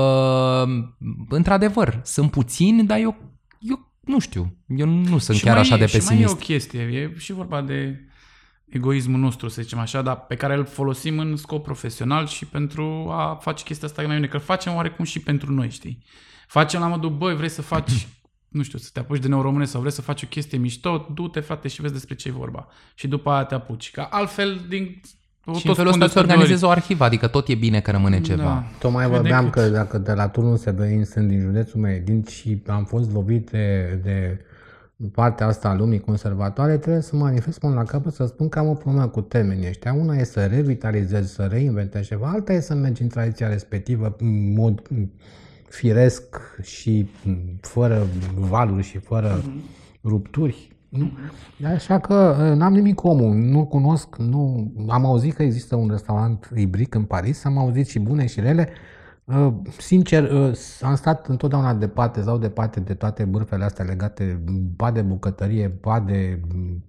Într-adevăr, 1.29 2.01
sunt 2.03 2.31
puțini, 2.31 2.85
dar 2.85 2.99
eu, 2.99 3.17
eu 3.34 3.34
nu 4.05 4.19
știu, 4.19 4.57
eu 4.67 4.87
nu 4.87 5.19
sunt 5.19 5.37
Și 5.37 5.43
chiar 5.45 5.53
mai, 5.53 5.63
așa 5.63 5.77
de 5.77 5.87
Și 5.87 5.97
mai 5.97 6.01
pesimist. 6.07 6.29
e 6.31 6.33
o 6.33 6.37
chestie, 6.37 6.81
e 6.81 7.15
și 7.19 7.33
vorba 7.33 7.63
de 7.63 8.09
egoismul 8.69 9.21
nostru, 9.21 9.49
să 9.49 9.63
zicem 9.63 9.79
așa, 9.79 10.03
dar 10.03 10.27
pe 10.27 10.35
care 10.35 10.55
îl 10.55 10.65
folosim 10.65 11.19
în 11.19 11.37
scop 11.37 11.63
profesional 11.65 12.27
și 12.27 12.47
pentru 12.47 13.09
a 13.11 13.39
face 13.41 13.65
chestia 13.65 13.89
asta 13.89 14.03
mai 14.03 14.15
bine, 14.15 14.27
că 14.29 14.37
îl 14.37 14.43
facem 14.43 14.75
oarecum 14.75 15.05
și 15.05 15.21
pentru 15.21 15.53
noi, 15.53 15.71
știi? 15.71 16.05
Facem 16.47 16.81
la 16.81 16.87
modul, 16.87 17.11
băi, 17.11 17.37
vrei 17.37 17.49
să 17.49 17.63
faci, 17.63 18.07
nu 18.49 18.63
știu, 18.63 18.79
să 18.79 18.91
te 18.93 18.99
apuci 19.01 19.21
de 19.21 19.29
neuromâne 19.29 19.65
sau 19.65 19.81
vrei 19.81 19.93
să 19.93 20.03
faci 20.03 20.23
o 20.23 20.27
chestie 20.27 20.59
mișto, 20.59 21.09
du-te, 21.15 21.41
frate, 21.41 21.69
și 21.69 21.81
vezi 21.81 21.93
despre 21.93 22.15
ce 22.15 22.29
e 22.29 22.33
vorba. 22.33 22.67
Și 22.95 23.09
după 23.09 23.31
aia 23.31 23.45
te 23.45 23.55
apuci. 23.55 23.91
Că 23.91 24.07
altfel, 24.11 24.65
din... 24.69 25.01
Și 25.53 25.69
în 25.69 25.75
felul 25.75 25.91
ăsta 25.91 26.05
îți 26.05 26.19
organizezi 26.19 26.65
o 26.65 26.69
arhivă, 26.69 27.05
adică 27.05 27.27
tot 27.27 27.49
e 27.49 27.55
bine 27.55 27.81
că 27.81 27.91
rămâne 27.91 28.21
ceva. 28.21 28.43
Da. 28.43 28.65
Tocmai 28.79 29.03
Cât 29.03 29.13
de 29.13 29.19
vorbeam 29.19 29.51
cât. 29.51 29.63
că 29.63 29.69
dacă 29.69 29.99
de 29.99 30.13
la 30.13 30.29
turnul 30.29 30.57
Severin 30.57 31.05
sunt 31.05 31.29
din 31.29 31.41
județul 31.41 31.81
Mehedin 31.81 32.25
și 32.25 32.63
am 32.67 32.85
fost 32.85 33.13
lovit 33.13 33.51
de, 33.51 34.01
de 34.03 34.45
partea 35.13 35.47
asta 35.47 35.69
a 35.69 35.75
lumii 35.75 36.01
conservatoare, 36.01 36.77
trebuie 36.77 37.03
să 37.03 37.17
manifest 37.17 37.59
până 37.59 37.75
la 37.75 37.83
capăt 37.83 38.13
să 38.13 38.27
spun 38.27 38.49
că 38.49 38.59
am 38.59 38.69
o 38.69 38.75
problemă 38.75 39.07
cu 39.07 39.21
termenii 39.21 39.69
ăștia. 39.69 39.93
Una 39.93 40.15
e 40.15 40.25
să 40.25 40.45
revitalizezi, 40.45 41.35
să 41.35 41.43
reinventezi 41.51 42.09
ceva, 42.09 42.29
alta 42.29 42.53
e 42.53 42.61
să 42.61 42.75
mergi 42.75 43.03
în 43.03 43.09
tradiția 43.09 43.49
respectivă 43.49 44.17
în 44.19 44.53
mod 44.53 44.83
mm, 44.89 45.13
firesc 45.69 46.41
și 46.63 47.09
mm, 47.25 47.59
fără 47.61 48.07
valuri 48.35 48.83
și 48.83 48.99
fără 48.99 49.43
rupturi. 50.05 50.74
Nu? 50.99 51.11
Așa 51.67 51.99
că 51.99 52.37
uh, 52.51 52.57
n-am 52.57 52.73
nimic 52.73 52.95
comun, 52.95 53.51
nu 53.51 53.67
cunosc, 53.67 54.17
nu 54.17 54.73
am 54.89 55.05
auzit 55.05 55.35
că 55.35 55.43
există 55.43 55.77
un 55.77 55.89
restaurant 55.89 56.51
ibric 56.57 56.95
în 56.95 57.03
Paris, 57.03 57.45
am 57.45 57.59
auzit 57.59 57.87
și 57.87 57.99
bune 57.99 58.27
și 58.27 58.41
rele. 58.41 58.69
Uh, 59.25 59.53
Sincer, 59.79 60.31
uh, 60.31 60.53
am 60.81 60.95
stat 60.95 61.27
întotdeauna 61.27 61.75
departe, 61.75 62.23
sau 62.23 62.39
departe 62.39 62.81
de 62.81 62.95
toate 62.95 63.25
bârfele 63.25 63.65
astea 63.65 63.85
legate, 63.85 64.43
ba 64.77 64.91
de 64.91 65.03
bucătărie, 65.03 65.79
ba 65.81 66.01
de 66.01 66.41
mm, 66.55 66.85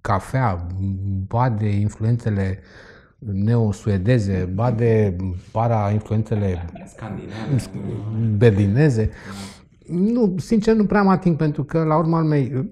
cafea, 0.00 0.66
ba 1.26 1.48
de 1.48 1.68
influențele 1.68 2.58
neo-suedeze, 3.18 4.50
ba 4.54 4.70
de 4.70 5.16
para-influențele 5.52 6.64
berlineze. 8.36 9.10
Nu, 9.90 10.34
sincer, 10.38 10.74
nu 10.74 10.86
prea 10.86 11.02
mă 11.02 11.10
ating 11.10 11.36
pentru 11.36 11.64
că, 11.64 11.82
la 11.82 11.96
urma 11.96 12.18
urmei, 12.18 12.68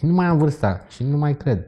nu 0.00 0.12
mai 0.12 0.26
am 0.26 0.38
vârsta 0.38 0.84
și 0.88 1.04
nu 1.04 1.16
mai 1.16 1.36
cred. 1.36 1.66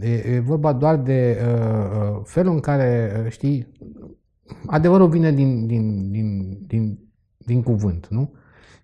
E, 0.00 0.12
e 0.12 0.38
vorba 0.38 0.72
doar 0.72 0.96
de 0.96 1.40
uh, 1.42 2.18
uh 2.18 2.20
felul 2.24 2.52
în 2.52 2.60
care, 2.60 3.20
uh, 3.24 3.30
știi, 3.30 3.66
adevărul 4.66 5.08
vine 5.08 5.32
din, 5.32 5.66
din, 5.66 6.10
din, 6.10 6.58
din, 6.66 6.98
din 7.36 7.62
cuvânt, 7.62 8.06
nu? 8.08 8.34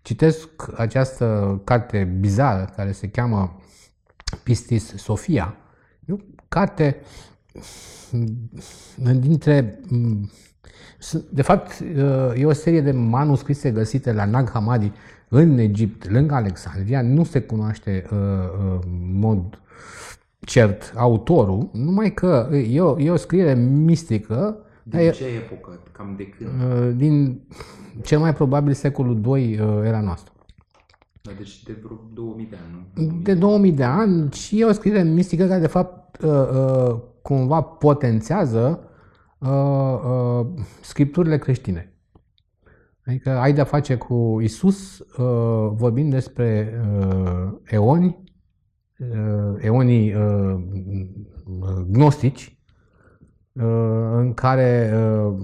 Citesc 0.03 0.49
această 0.77 1.61
carte 1.65 2.17
bizară 2.21 2.73
care 2.77 2.93
se 2.93 3.09
cheamă 3.09 3.61
Pistis 4.43 4.95
Sofia. 4.97 5.57
E 6.07 6.13
o 6.13 6.17
carte 6.49 7.01
dintre 9.19 9.81
de 11.31 11.43
fapt, 11.43 11.83
e 12.37 12.47
o 12.47 12.53
serie 12.53 12.81
de 12.81 12.91
manuscrise 12.91 13.71
găsite 13.71 14.13
la 14.13 14.25
Nag 14.25 14.51
Hammadi 14.51 14.93
în 15.29 15.59
Egipt, 15.59 16.11
lângă 16.11 16.35
Alexandria. 16.35 17.03
Nu 17.03 17.25
se 17.25 17.41
cunoaște 17.41 18.05
uh, 18.11 18.19
uh, 18.19 18.79
mod 19.13 19.59
cert 20.41 20.93
autorul, 20.97 21.69
numai 21.73 22.15
că 22.15 22.49
e 22.71 22.81
o, 22.81 23.01
e 23.01 23.11
o 23.11 23.17
scriere 23.17 23.55
mistică. 23.55 24.57
Din 24.83 24.99
e, 24.99 25.11
ce 25.11 25.25
epocă? 25.25 25.81
Cam 25.93 26.15
de 26.17 26.29
când? 26.29 26.51
Uh, 26.51 26.95
din 26.97 27.41
cel 28.03 28.19
mai 28.19 28.35
probabil 28.35 28.73
secolul 28.73 29.39
II 29.39 29.61
uh, 29.61 29.83
era 29.85 30.01
noastră. 30.01 30.33
Da, 31.23 31.31
deci 31.37 31.63
de 31.63 31.77
vreo 31.83 32.01
2000 32.15 32.47
de 32.51 32.57
ani, 32.65 32.87
nu? 32.95 33.21
De 33.23 33.35
2000 33.35 33.73
de 33.73 33.85
ani 33.85 34.33
și 34.33 34.61
e 34.61 34.65
o 34.65 34.73
scriere 34.73 35.03
mistică 35.03 35.47
care 35.47 35.61
de 35.61 35.67
fapt 35.67 36.23
uh, 36.23 36.31
uh, 36.31 36.97
cumva 37.23 37.61
potențează 37.61 38.81
uh, 39.45 40.01
uh, 40.05 40.47
scripturile 40.81 41.39
creștine. 41.39 41.95
Adică 43.07 43.31
ai 43.31 43.53
de-a 43.53 43.65
face 43.65 43.97
cu 43.97 44.39
Isus 44.41 44.99
uh, 44.99 45.71
vorbind 45.73 46.11
despre 46.11 46.81
uh, 46.99 47.53
eoni, 47.65 48.23
uh, 48.99 49.55
eonii 49.59 50.15
uh, 50.15 50.55
gnostici, 51.87 52.59
uh, 53.53 54.11
în 54.13 54.35
care 54.35 54.93
uh, 54.95 55.35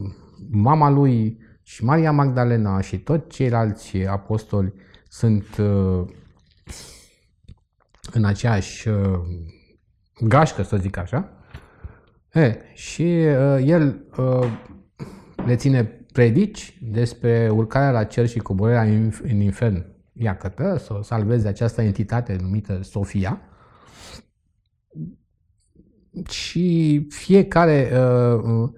mama 0.51 0.91
lui 0.91 1.39
și 1.63 1.85
Maria 1.85 2.13
Magdalena 2.13 2.81
și 2.81 2.99
toți 2.99 3.29
ceilalți 3.29 3.97
apostoli 3.97 4.73
sunt 5.09 5.57
uh, 5.57 6.07
în 8.13 8.25
aceeași 8.25 8.89
uh, 8.89 9.21
gașcă, 10.21 10.63
să 10.63 10.77
zic 10.77 10.97
așa. 10.97 11.40
E, 12.33 12.59
și 12.75 13.03
uh, 13.03 13.63
el 13.65 14.05
uh, 14.17 14.47
le 15.47 15.57
ține 15.57 15.85
predici 16.13 16.79
despre 16.83 17.49
urcarea 17.53 17.91
la 17.91 18.05
cer 18.05 18.29
și 18.29 18.39
coborârea 18.39 18.83
în 19.23 19.41
infern. 19.41 19.87
Iată, 20.13 20.77
să 20.79 20.95
o 20.99 21.03
salveze 21.03 21.49
această 21.49 21.83
entitate 21.83 22.37
numită 22.41 22.83
Sofia. 22.83 23.41
Și 26.29 27.07
fiecare 27.09 27.91
uh, 27.93 28.43
uh 28.43 28.71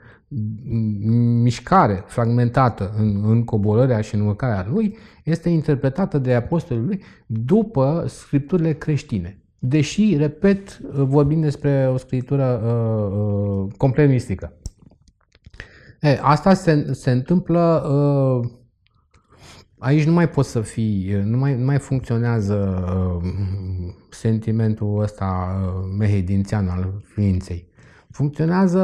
mișcare 1.43 2.05
fragmentată 2.07 2.95
în, 2.99 3.31
în 3.31 3.45
coborârea 3.45 4.01
și 4.01 4.15
în 4.15 4.21
urcarea 4.21 4.67
lui 4.71 4.97
este 5.25 5.49
interpretată 5.49 6.19
de 6.19 6.35
apostolul 6.35 6.85
lui 6.85 7.03
după 7.27 8.05
scripturile 8.09 8.73
creștine. 8.73 9.41
Deși, 9.64 10.16
repet, 10.16 10.79
vorbim 10.81 11.40
despre 11.40 11.88
o 11.92 11.96
scritură 11.96 12.61
uh, 12.64 13.66
uh, 13.66 13.72
complet 13.77 14.09
mistică. 14.09 14.53
E, 16.01 16.18
asta 16.22 16.55
se, 16.55 16.92
se 16.92 17.11
întâmplă, 17.11 17.83
uh, 17.88 18.51
aici 19.79 20.05
nu 20.05 20.12
mai 20.12 20.29
poți 20.29 20.51
să 20.51 20.61
fii, 20.61 21.20
nu 21.25 21.37
mai, 21.37 21.55
nu 21.57 21.64
mai 21.64 21.79
funcționează 21.79 22.85
uh, 23.22 23.29
sentimentul 24.11 25.01
ăsta 25.01 25.61
uh, 25.64 25.94
mehedințian 25.98 26.68
al 26.68 27.01
ființei. 27.05 27.68
Funcționează, 28.11 28.83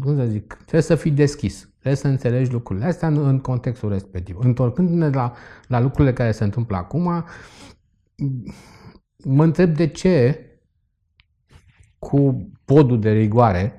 cum 0.00 0.16
să 0.16 0.24
zic, 0.24 0.54
trebuie 0.54 0.82
să 0.82 0.94
fii 0.94 1.10
deschis. 1.10 1.68
Trebuie 1.72 1.94
să 1.94 2.08
înțelegi 2.08 2.52
lucrurile 2.52 2.86
astea 2.86 3.08
în, 3.08 3.26
în 3.26 3.38
contextul 3.38 3.88
respectiv. 3.88 4.36
Întorcându-ne 4.40 5.08
la, 5.08 5.32
la 5.66 5.80
lucrurile 5.80 6.12
care 6.12 6.32
se 6.32 6.44
întâmplă 6.44 6.76
acum, 6.76 7.24
mă 9.24 9.42
întreb 9.44 9.74
de 9.76 9.86
ce 9.86 10.38
cu 11.98 12.48
podul 12.64 13.00
de 13.00 13.10
rigoare 13.10 13.78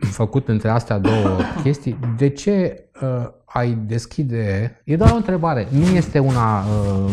făcut 0.00 0.48
între 0.48 0.68
astea 0.68 0.98
două 0.98 1.38
chestii, 1.62 1.98
de 2.16 2.28
ce 2.28 2.84
uh, 3.02 3.28
ai 3.44 3.74
deschide... 3.86 4.80
E 4.84 4.96
doar 4.96 5.10
o 5.10 5.16
întrebare, 5.16 5.66
nu 5.70 5.84
este 5.84 6.18
una 6.18 6.60
uh, 6.60 7.12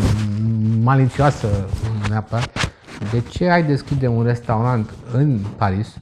malicioasă 0.82 1.68
neapărat. 2.08 2.72
De 3.12 3.20
ce 3.20 3.48
ai 3.48 3.64
deschide 3.64 4.06
un 4.06 4.22
restaurant 4.22 4.90
în 5.12 5.38
Paris 5.56 5.96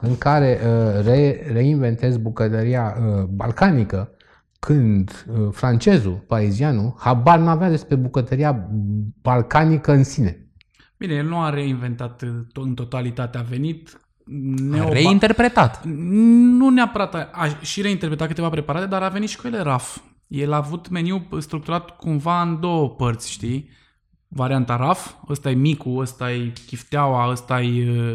în 0.00 0.18
care 0.18 0.58
uh, 0.64 1.04
re, 1.04 1.46
reinventezi 1.52 2.18
bucătăria 2.18 2.96
uh, 2.98 3.24
balcanică 3.24 4.10
când 4.58 5.26
uh, 5.28 5.48
francezul, 5.50 6.24
parizianul, 6.26 6.94
habar 6.98 7.38
n-avea 7.38 7.68
despre 7.68 7.94
bucătăria 7.94 8.68
balcanică 9.22 9.92
în 9.92 10.04
sine. 10.04 10.45
Bine, 10.98 11.14
el 11.14 11.26
nu 11.26 11.40
a 11.40 11.50
reinventat 11.50 12.22
în 12.52 12.74
totalitate, 12.74 13.38
a 13.38 13.42
venit 13.42 14.00
Neoba... 14.26 14.92
Reinterpretat. 14.92 15.84
Nu 15.84 16.68
neapărat, 16.68 17.14
a 17.14 17.46
și 17.60 17.82
reinterpretat 17.82 18.28
câteva 18.28 18.48
preparate, 18.48 18.86
dar 18.86 19.02
a 19.02 19.08
venit 19.08 19.28
și 19.28 19.36
cu 19.36 19.46
ele 19.46 19.60
RAF. 19.60 19.98
El 20.26 20.52
a 20.52 20.56
avut 20.56 20.88
meniu 20.88 21.26
structurat 21.38 21.96
cumva 21.96 22.42
în 22.42 22.60
două 22.60 22.88
părți, 22.88 23.30
știi? 23.30 23.68
Varianta 24.28 24.76
RAF, 24.76 25.12
ăsta 25.28 25.50
e 25.50 25.54
micul, 25.54 26.00
ăsta 26.00 26.32
e 26.32 26.52
chifteaua, 26.66 27.30
ăsta 27.30 27.60
e, 27.60 27.90
uh, 27.90 28.12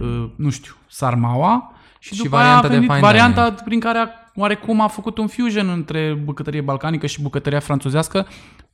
uh, 0.00 0.30
nu 0.36 0.50
știu, 0.50 0.72
sarmaua. 0.88 1.72
Și, 1.98 2.14
și 2.14 2.22
după 2.22 2.36
varianta, 2.36 2.58
aia 2.58 2.66
a 2.66 2.78
venit 2.78 2.90
de 2.90 2.98
varianta 3.00 3.42
dining. 3.42 3.62
prin 3.62 3.80
care 3.80 3.98
a, 3.98 4.08
oarecum 4.34 4.80
a 4.80 4.88
făcut 4.88 5.18
un 5.18 5.26
fusion 5.26 5.68
între 5.68 6.20
bucătărie 6.24 6.60
balcanică 6.60 7.06
și 7.06 7.22
bucătăria 7.22 7.60
franțuzească, 7.60 8.26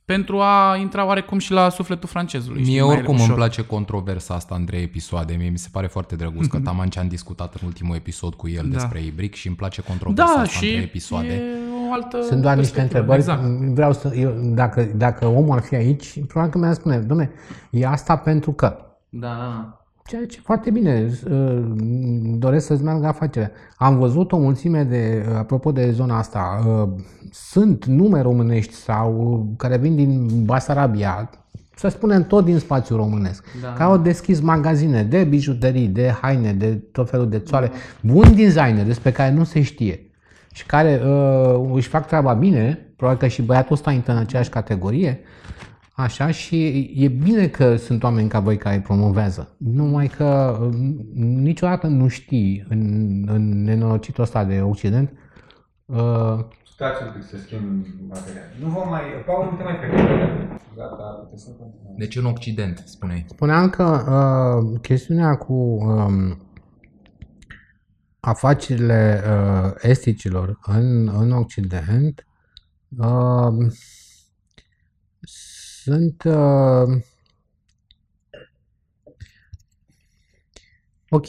pentru 0.05 0.39
a 0.39 0.75
intra 0.77 1.05
oarecum 1.05 1.37
și 1.37 1.51
la 1.51 1.69
sufletul 1.69 2.09
francezului. 2.09 2.63
Mie 2.63 2.81
oricum 2.81 3.19
îmi 3.19 3.33
place 3.33 3.65
controversa 3.65 4.33
asta 4.33 4.55
între 4.55 4.77
episoade. 4.77 5.33
Mie 5.33 5.49
mi 5.49 5.57
se 5.57 5.67
pare 5.71 5.87
foarte 5.87 6.15
drăguț 6.15 6.45
că 6.45 6.59
Taman 6.59 6.89
ce 6.89 6.99
am 6.99 7.07
discutat 7.07 7.53
în 7.53 7.67
ultimul 7.67 7.95
episod 7.95 8.33
cu 8.33 8.47
el 8.47 8.65
da. 8.67 8.73
despre 8.73 9.03
Ibric 9.03 9.33
și 9.33 9.47
îmi 9.47 9.55
place 9.55 9.81
controversa 9.81 10.33
da, 10.35 10.41
asta 10.41 10.57
și 10.57 10.65
între 10.65 10.83
episoade. 10.83 11.41
o 11.89 11.93
altă 11.93 12.21
Sunt 12.21 12.41
doar 12.41 12.57
niște 12.57 12.81
întrebări. 12.81 13.19
Exact. 13.19 13.43
Vreau 13.73 13.93
să, 13.93 14.15
eu, 14.15 14.31
dacă, 14.41 14.91
dacă 14.95 15.25
omul 15.25 15.55
ar 15.55 15.63
fi 15.63 15.75
aici, 15.75 16.25
probabil 16.27 16.51
că 16.51 16.57
mi-ar 16.57 16.73
spune, 16.73 16.97
domne, 16.97 17.31
e 17.69 17.87
asta 17.87 18.17
pentru 18.17 18.51
că. 18.51 18.77
Da, 19.09 19.27
da, 19.27 19.35
da. 19.35 19.82
Ceea 20.05 20.25
ce 20.25 20.39
foarte 20.43 20.69
bine, 20.69 21.09
uh, 21.31 21.63
doresc 22.37 22.65
să-ți 22.65 22.83
meargă 22.83 23.07
afacerea. 23.07 23.51
Am 23.75 23.97
văzut 23.97 24.31
o 24.31 24.37
mulțime 24.37 24.83
de, 24.83 25.25
uh, 25.29 25.35
apropo 25.35 25.71
de 25.71 25.91
zona 25.91 26.17
asta, 26.17 26.63
uh, 26.67 26.89
sunt 27.31 27.85
nume 27.85 28.21
românești 28.21 28.73
sau 28.73 29.47
care 29.57 29.77
vin 29.77 29.95
din 29.95 30.43
Basarabia, 30.45 31.29
să 31.75 31.87
spunem 31.87 32.23
tot 32.23 32.45
din 32.45 32.59
spațiul 32.59 32.97
românesc, 32.97 33.45
da. 33.61 33.67
care 33.67 33.83
au 33.83 33.97
deschis 33.97 34.39
magazine 34.39 35.03
de 35.03 35.23
bijuterii, 35.23 35.87
de 35.87 36.15
haine, 36.21 36.53
de 36.53 36.73
tot 36.91 37.09
felul 37.09 37.29
de 37.29 37.39
țoare, 37.39 37.67
da. 37.67 38.13
bun 38.13 38.35
designer 38.35 38.85
despre 38.85 39.11
care 39.11 39.33
nu 39.33 39.43
se 39.43 39.61
știe 39.61 40.07
și 40.53 40.65
care 40.65 41.01
uh, 41.05 41.69
își 41.73 41.87
fac 41.87 42.07
treaba 42.07 42.33
bine, 42.33 42.93
probabil 42.95 43.19
că 43.19 43.27
și 43.27 43.41
băiatul 43.41 43.73
ăsta 43.75 43.91
intră 43.91 44.11
în 44.11 44.17
aceeași 44.17 44.49
categorie, 44.49 45.19
Așa 45.95 46.31
și 46.31 46.91
e 46.95 47.07
bine 47.07 47.47
că 47.47 47.75
sunt 47.75 48.03
oameni 48.03 48.29
ca 48.29 48.39
voi 48.39 48.57
care 48.57 48.75
îi 48.75 48.81
promovează. 48.81 49.55
Numai 49.57 50.07
că 50.07 50.59
niciodată 51.13 51.87
nu 51.87 52.07
știi 52.07 52.65
în, 52.69 53.23
în 53.27 53.63
nenorocitul 53.63 54.23
ăsta 54.23 54.43
de 54.43 54.61
Occident 54.61 55.11
uh, 55.85 56.39
Stați 56.73 57.03
un 57.03 57.11
pic 57.13 57.23
să 57.23 57.37
schimb 57.37 57.85
material. 58.07 58.43
Nu 58.59 58.69
vom 58.69 58.89
mai... 58.89 59.01
Paul, 59.25 59.51
nu 59.51 59.57
te 59.57 59.63
mai 59.63 59.75
Gata, 60.75 61.29
să 61.35 61.49
Deci 61.97 62.15
în 62.15 62.25
Occident, 62.25 62.83
spune. 62.85 63.25
Spuneam 63.27 63.69
că 63.69 63.83
uh, 63.83 64.79
chestiunea 64.81 65.35
cu 65.35 65.53
um, 65.53 66.37
afacerile 68.19 69.21
uh, 69.27 69.71
esticilor 69.81 70.59
în, 70.65 71.07
în 71.07 71.31
Occident 71.31 72.25
uh, 72.97 73.71
sunt 75.83 76.23
uh, 76.23 77.01
ok. 81.09 81.27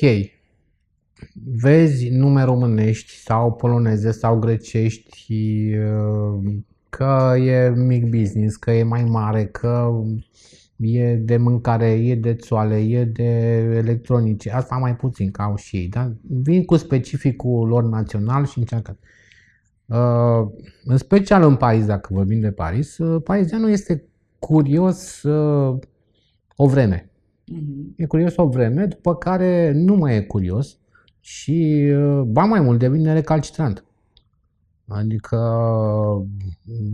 Vezi 1.45 2.09
nume 2.09 2.43
românești 2.43 3.12
sau 3.12 3.53
poloneze 3.53 4.11
sau 4.11 4.38
grecești 4.38 5.31
uh, 5.77 6.55
că 6.88 7.35
e 7.38 7.69
mic 7.69 8.05
business, 8.05 8.57
că 8.57 8.71
e 8.71 8.83
mai 8.83 9.05
mare, 9.05 9.47
că 9.47 9.90
e 10.77 11.14
de 11.14 11.37
mâncare, 11.37 11.90
e 11.90 12.14
de 12.14 12.35
țoale, 12.35 12.77
e 12.77 13.05
de 13.05 13.23
electronice. 13.77 14.51
Asta 14.51 14.77
mai 14.77 14.97
puțin, 14.97 15.31
ca 15.31 15.43
au 15.43 15.57
și 15.57 15.77
ei. 15.77 15.88
Da? 15.88 16.12
Vin 16.23 16.64
cu 16.64 16.77
specificul 16.77 17.69
lor 17.69 17.85
național 17.85 18.47
și 18.47 18.59
încearcă. 18.59 18.99
Uh, 19.87 20.51
în 20.85 20.97
special 20.97 21.43
în 21.43 21.57
Paris, 21.57 21.87
dacă 21.87 22.09
vorbim 22.12 22.40
de 22.40 22.51
Paris, 22.51 22.99
uh, 22.99 23.23
Parizianul 23.23 23.71
este 23.71 24.09
curios 24.44 25.22
uh, 25.22 25.78
o 26.57 26.66
vreme. 26.66 27.11
Mhm. 27.46 27.94
E 27.96 28.07
curios 28.07 28.37
o 28.37 28.48
vreme, 28.48 28.87
după 28.87 29.14
care 29.14 29.72
nu 29.74 29.94
mai 29.94 30.16
e 30.16 30.20
curios 30.20 30.78
și, 31.20 31.90
uh, 31.92 32.22
ba 32.26 32.44
mai 32.44 32.61
mult, 32.61 32.78
devine 32.78 33.12
recalcitrant. 33.12 33.85
Adică 34.88 35.38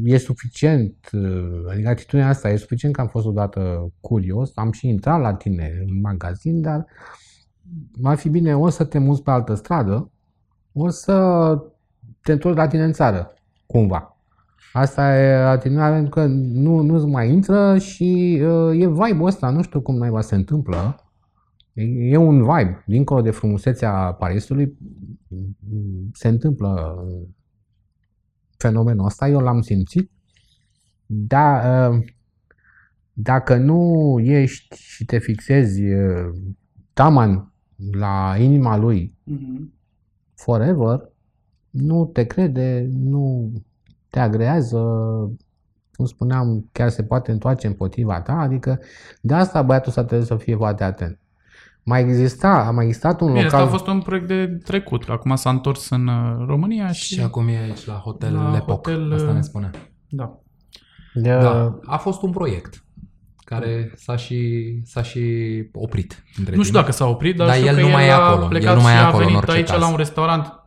e 0.04 0.18
suficient, 0.18 0.94
uh, 1.12 1.64
adică 1.70 1.88
atitudinea 1.88 2.28
asta 2.28 2.50
e 2.50 2.56
suficient 2.56 2.94
că 2.94 3.00
am 3.00 3.08
fost 3.08 3.26
odată 3.26 3.92
curios, 4.00 4.52
am 4.54 4.72
și 4.72 4.88
intrat 4.88 5.20
la 5.20 5.34
tine 5.34 5.84
în 5.86 6.00
magazin, 6.00 6.60
dar 6.60 6.86
ar 8.02 8.16
fi 8.16 8.28
bine 8.28 8.56
o 8.56 8.68
să 8.68 8.84
te 8.84 8.98
muți 8.98 9.22
pe 9.22 9.30
altă 9.30 9.54
stradă, 9.54 10.10
o 10.72 10.88
să 10.88 11.16
te 12.22 12.32
întorci 12.32 12.56
la 12.56 12.68
tine 12.68 12.84
în 12.84 12.92
țară, 12.92 13.34
cumva. 13.66 14.19
Asta 14.73 15.16
e 15.16 15.35
atitudinea 15.35 15.90
pentru 15.90 16.11
că 16.11 16.27
nu, 16.27 16.81
nu-ți 16.81 17.07
mai 17.07 17.33
intră 17.33 17.79
și 17.79 18.40
uh, 18.42 18.81
e 18.81 18.88
vibe-ul 18.88 19.27
ăsta, 19.27 19.51
nu 19.51 19.62
știu 19.62 19.81
cum 19.81 19.96
naiba 19.96 20.20
se 20.20 20.35
întâmplă. 20.35 21.05
E, 21.73 21.83
e 21.85 22.16
un 22.16 22.38
vibe, 22.42 22.83
dincolo 22.87 23.20
de 23.20 23.31
frumusețea 23.31 24.12
Parisului, 24.12 24.77
se 26.12 26.29
întâmplă 26.29 26.96
fenomenul 28.57 29.05
ăsta, 29.05 29.29
eu 29.29 29.40
l-am 29.40 29.61
simțit. 29.61 30.11
Dar 31.07 31.90
uh, 31.90 32.05
dacă 33.12 33.57
nu 33.57 34.16
ești 34.23 34.77
și 34.79 35.05
te 35.05 35.18
fixezi 35.18 35.83
uh, 35.83 36.35
taman 36.92 37.53
la 37.92 38.37
inima 38.38 38.77
lui 38.77 39.18
Mhm. 39.25 39.73
forever, 40.35 41.12
nu 41.70 42.05
te 42.05 42.25
crede, 42.25 42.88
nu 42.92 43.53
te 44.11 44.20
agrează, 44.20 44.79
cum 45.94 46.05
spuneam, 46.05 46.68
chiar 46.73 46.88
se 46.88 47.03
poate 47.03 47.31
întoarce 47.31 47.66
împotriva 47.66 48.20
ta, 48.20 48.33
adică 48.33 48.81
de 49.20 49.35
asta 49.35 49.62
băiatul 49.62 49.88
ăsta 49.88 50.05
trebuie 50.05 50.27
să 50.27 50.37
fie 50.37 50.57
foarte 50.57 50.85
atent. 50.85 51.18
Mai 51.83 52.01
exista, 52.01 52.49
a 52.49 52.70
mai 52.70 52.85
existat 52.87 53.20
un 53.20 53.27
Bine, 53.27 53.42
local... 53.42 53.61
asta 53.61 53.68
a 53.68 53.77
fost 53.77 53.87
un 53.87 54.01
proiect 54.01 54.27
de 54.27 54.46
trecut. 54.46 55.05
Acum 55.09 55.37
s-a 55.37 55.51
întors 55.51 55.90
în 55.90 56.07
uh, 56.07 56.44
România 56.46 56.92
și... 56.92 57.14
Și 57.14 57.20
acum 57.20 57.49
e 57.49 57.57
aici 57.57 57.87
la 57.87 57.94
Hotel 57.94 58.35
La 58.35 58.53
Lepoc, 58.53 58.87
hotel, 58.87 59.12
asta 59.12 59.33
ne 59.33 59.38
uh, 59.38 59.44
spune. 59.44 59.70
Da. 60.09 60.38
de, 61.14 61.31
Da, 61.31 61.79
a 61.85 61.96
fost 61.96 62.23
un 62.23 62.31
proiect 62.31 62.85
care 63.44 63.92
s-a 63.96 64.16
și, 64.16 64.64
s-a 64.85 65.03
și 65.03 65.20
oprit. 65.73 66.25
Între 66.37 66.57
Nu 66.57 66.62
știu 66.62 66.73
timp. 66.75 66.85
dacă 66.85 66.92
s-a 66.92 67.07
oprit, 67.07 67.37
dar, 67.37 67.46
Dar 67.46 67.57
știu 67.57 67.68
el 67.68 67.75
că 67.75 67.81
nu 67.81 67.88
mai 67.88 68.07
e 68.07 68.11
a 68.11 68.16
acolo, 68.16 68.42
el 68.42 68.49
plecat 68.49 68.77
nu 68.77 68.83
mai 68.83 68.92
și 68.92 68.99
e 68.99 69.03
a 69.03 69.07
acolo 69.07 69.23
în 69.23 69.27
venit 69.27 69.42
orice 69.42 69.57
aici 69.57 69.68
caz. 69.70 69.81
la 69.81 69.88
un 69.88 69.96
restaurant 69.96 70.60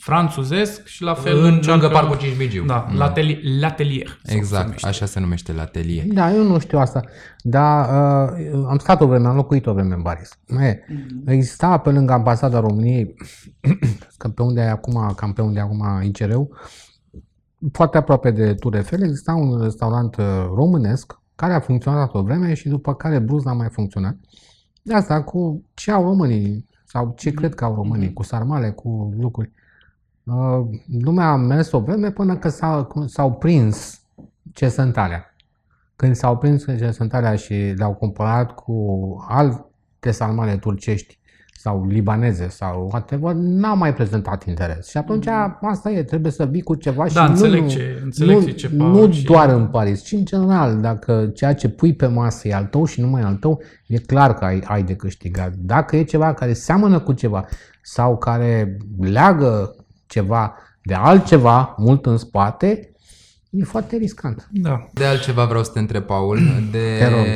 franțuzesc 0.00 0.84
și 0.86 1.02
la 1.02 1.14
fel 1.14 1.36
în, 1.36 1.42
lângă 1.42 1.56
încearcă- 1.56 1.88
Parcul 1.88 2.16
Cinci 2.16 2.62
Da, 2.66 2.86
Mm. 2.90 2.96
l'atelier. 3.02 3.38
l'atelier 3.60 4.06
sau 4.06 4.16
cum 4.22 4.30
se 4.30 4.36
Exact, 4.36 4.64
numește. 4.64 4.86
așa 4.88 5.06
se 5.06 5.20
numește 5.20 5.52
la 5.52 5.62
atelier. 5.62 6.04
Da, 6.06 6.32
eu 6.34 6.42
nu 6.42 6.58
știu 6.58 6.78
asta, 6.78 7.00
dar 7.42 7.84
uh, 7.88 8.64
am 8.68 8.78
stat 8.78 9.00
o 9.00 9.06
vreme, 9.06 9.26
am 9.28 9.36
locuit 9.36 9.66
o 9.66 9.72
vreme 9.72 9.94
în 9.94 10.02
Paris. 10.02 10.30
E, 10.46 10.78
Mhm. 10.88 11.28
exista 11.30 11.78
pe 11.78 11.90
lângă 11.90 12.12
ambasada 12.12 12.60
României, 12.60 13.14
că 14.18 14.28
pe 14.28 14.42
unde 14.42 14.60
e 14.60 14.70
acum, 14.70 15.12
cam 15.16 15.32
pe 15.32 15.42
unde 15.42 15.58
e 15.58 15.62
acum 15.62 15.84
ICR-ul, 16.02 16.48
foarte 17.72 17.96
aproape 17.98 18.30
de 18.30 18.54
Tour 18.54 18.74
Eiffel, 18.74 19.02
exista 19.02 19.34
un 19.34 19.60
restaurant 19.62 20.16
uh, 20.16 20.24
românesc 20.54 21.18
care 21.34 21.52
a 21.52 21.60
funcționat 21.60 22.14
o 22.14 22.22
vreme 22.22 22.54
și 22.54 22.68
după 22.68 22.94
care 22.94 23.18
brusc 23.18 23.44
n-a 23.44 23.52
mai 23.52 23.68
funcționat. 23.70 24.16
De 24.82 24.94
asta 24.94 25.22
cu 25.22 25.64
ce 25.74 25.90
au 25.90 26.02
românii 26.02 26.68
sau 26.84 27.12
ce 27.16 27.30
cred 27.30 27.54
că 27.54 27.64
au 27.64 27.74
românii, 27.74 28.12
cu 28.12 28.22
sarmale, 28.22 28.70
cu 28.70 29.14
lucruri. 29.20 29.52
Uh, 30.34 30.66
lumea 31.02 31.26
a 31.30 31.36
mers 31.36 31.72
o 31.72 31.80
vreme 31.80 32.10
până 32.10 32.36
că 32.36 32.48
s-au, 32.48 33.04
s-au 33.06 33.32
prins 33.32 34.00
ce 34.52 34.68
sunt 34.68 34.96
alea. 34.96 35.34
Când 35.96 36.14
s-au 36.14 36.36
prins 36.36 36.64
ce 36.64 36.90
sunt 36.90 37.14
alea 37.14 37.34
și 37.34 37.54
le-au 37.54 37.94
comparat 37.94 38.54
cu 38.54 38.74
alte 39.28 40.10
sarmale 40.10 40.56
turcești 40.56 41.18
sau 41.54 41.86
libaneze 41.86 42.48
sau 42.48 42.88
whatever, 42.92 43.32
n-au 43.34 43.76
mai 43.76 43.94
prezentat 43.94 44.44
interes. 44.46 44.88
Și 44.88 44.96
atunci 44.96 45.26
asta 45.60 45.90
e, 45.90 46.02
trebuie 46.02 46.32
să 46.32 46.46
vii 46.46 46.62
cu 46.62 46.74
ceva 46.74 47.06
și 47.06 47.14
Da, 47.14 47.24
nu, 47.24 47.30
înțeleg 47.30 47.62
nu, 47.62 47.68
ce- 47.68 48.00
înțeleg 48.02 48.36
nu, 48.36 48.48
ce 48.50 48.68
nu 48.72 49.10
și- 49.12 49.24
doar 49.24 49.48
în 49.48 49.66
Paris, 49.66 50.02
ci 50.02 50.12
în 50.12 50.24
general, 50.24 50.80
dacă 50.80 51.30
ceea 51.34 51.54
ce 51.54 51.68
pui 51.68 51.94
pe 51.94 52.06
masă 52.06 52.48
e 52.48 52.54
al 52.54 52.64
tău 52.64 52.84
și 52.84 53.00
numai 53.00 53.22
al 53.22 53.34
tău, 53.34 53.60
e 53.86 53.98
clar 53.98 54.34
că 54.34 54.44
ai, 54.44 54.62
ai 54.66 54.82
de 54.82 54.94
câștigat. 54.94 55.52
Dacă 55.54 55.96
e 55.96 56.02
ceva 56.02 56.34
care 56.34 56.52
seamănă 56.52 56.98
cu 57.00 57.12
ceva 57.12 57.44
sau 57.82 58.16
care 58.18 58.76
leagă 59.00 59.74
ceva 60.10 60.54
de 60.82 60.94
altceva 60.94 61.74
mult 61.78 62.06
în 62.06 62.16
spate, 62.16 62.92
e 63.50 63.64
foarte 63.64 63.96
riscant. 63.96 64.48
Da. 64.52 64.88
De 64.92 65.04
altceva 65.04 65.44
vreau 65.44 65.64
să 65.64 65.70
te 65.70 65.78
întreb, 65.78 66.04
Paul, 66.04 66.38
de 66.70 66.96
Te 66.98 67.08
rog. 67.08 67.26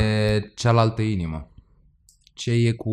cealaltă 0.54 1.02
inimă. 1.02 1.48
Ce 2.32 2.50
e 2.50 2.72
cu 2.72 2.90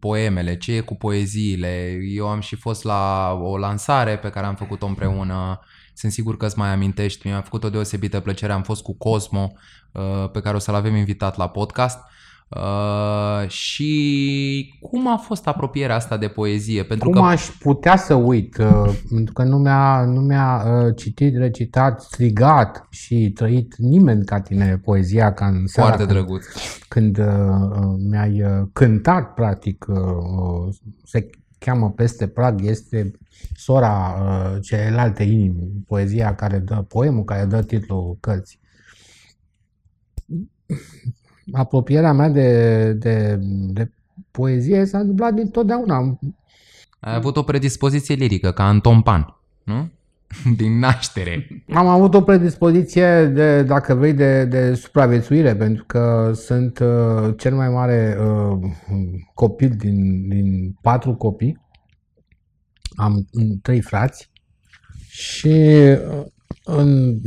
poemele, 0.00 0.56
ce 0.56 0.72
e 0.72 0.80
cu 0.80 0.94
poeziile? 0.94 1.98
Eu 2.14 2.28
am 2.28 2.40
și 2.40 2.56
fost 2.56 2.84
la 2.84 3.32
o 3.42 3.58
lansare 3.58 4.18
pe 4.18 4.30
care 4.30 4.46
am 4.46 4.54
făcut-o 4.54 4.86
împreună. 4.86 5.60
Sunt 5.94 6.12
sigur 6.12 6.36
că 6.36 6.46
îți 6.46 6.58
mai 6.58 6.68
amintești. 6.68 7.26
Mi-a 7.26 7.40
făcut 7.40 7.64
o 7.64 7.70
deosebită 7.70 8.20
plăcere. 8.20 8.52
Am 8.52 8.62
fost 8.62 8.82
cu 8.82 8.96
Cosmo, 8.96 9.52
uh, 9.92 10.30
pe 10.32 10.40
care 10.40 10.56
o 10.56 10.58
să-l 10.58 10.74
avem 10.74 10.94
invitat 10.94 11.36
la 11.36 11.48
podcast. 11.48 11.98
Uh, 12.56 13.48
și 13.48 14.74
cum 14.80 15.08
a 15.08 15.16
fost 15.16 15.46
apropierea 15.46 15.94
asta 15.94 16.16
de 16.16 16.28
poezie? 16.28 16.82
Pentru 16.82 17.10
Cum 17.10 17.20
că 17.20 17.26
aș 17.26 17.46
putea 17.46 17.96
să 17.96 18.14
uit, 18.14 18.56
uh, 18.56 18.94
pentru 19.08 19.32
că 19.32 19.42
nu 19.42 19.58
mi-a, 19.58 20.04
nu 20.04 20.20
mi-a 20.20 20.64
uh, 20.66 20.96
citit, 20.96 21.36
recitat, 21.36 22.00
strigat 22.00 22.86
și 22.90 23.30
trăit 23.34 23.76
nimeni 23.76 24.24
ca 24.24 24.40
tine 24.40 24.80
poezia 24.84 25.32
ca 25.32 25.46
în 25.46 25.66
seara 25.66 25.88
foarte 25.88 26.04
când, 26.06 26.18
drăguț. 26.18 26.44
când 26.88 27.18
uh, 27.18 27.24
uh, 27.26 27.94
mi-ai 28.10 28.42
uh, 28.42 28.68
cântat, 28.72 29.34
practic, 29.34 29.86
uh, 29.88 29.96
uh, 29.96 30.74
se 31.04 31.30
cheamă 31.58 31.90
Peste 31.90 32.26
Prag, 32.26 32.64
este 32.64 33.10
sora 33.54 34.16
uh, 34.22 34.62
celelalte 34.62 35.22
inimi, 35.22 35.84
poezia 35.86 36.34
care 36.34 36.58
dă, 36.58 36.74
poemul 36.88 37.24
care 37.24 37.44
dă 37.44 37.62
titlul 37.62 38.16
cărții. 38.20 38.60
Apropierea 41.52 42.12
mea 42.12 42.28
de, 42.28 42.92
de, 42.92 43.38
de 43.68 43.90
poezie 44.30 44.84
s-a 44.84 44.98
întâmplat 44.98 45.34
dintotdeauna. 45.34 46.18
Ai 47.00 47.14
avut 47.14 47.36
o 47.36 47.42
predispoziție 47.42 48.14
lirică, 48.14 48.52
ca 48.52 48.64
Anton 48.64 49.00
Pan, 49.00 49.36
nu? 49.64 49.90
Din 50.56 50.78
naștere. 50.78 51.64
Am 51.72 51.86
avut 51.86 52.14
o 52.14 52.20
predispoziție, 52.20 53.26
de, 53.26 53.62
dacă 53.62 53.94
vrei, 53.94 54.12
de, 54.12 54.44
de 54.44 54.74
supraviețuire, 54.74 55.56
pentru 55.56 55.84
că 55.84 56.32
sunt 56.34 56.78
uh, 56.78 57.34
cel 57.36 57.54
mai 57.54 57.68
mare 57.68 58.18
uh, 58.20 58.70
copil 59.34 59.74
din, 59.78 60.28
din 60.28 60.76
patru 60.80 61.14
copii. 61.14 61.60
Am 62.94 63.26
mm, 63.32 63.58
trei 63.62 63.80
frați 63.80 64.30
și 65.08 65.48
uh, 65.48 66.24
în, 66.64 67.20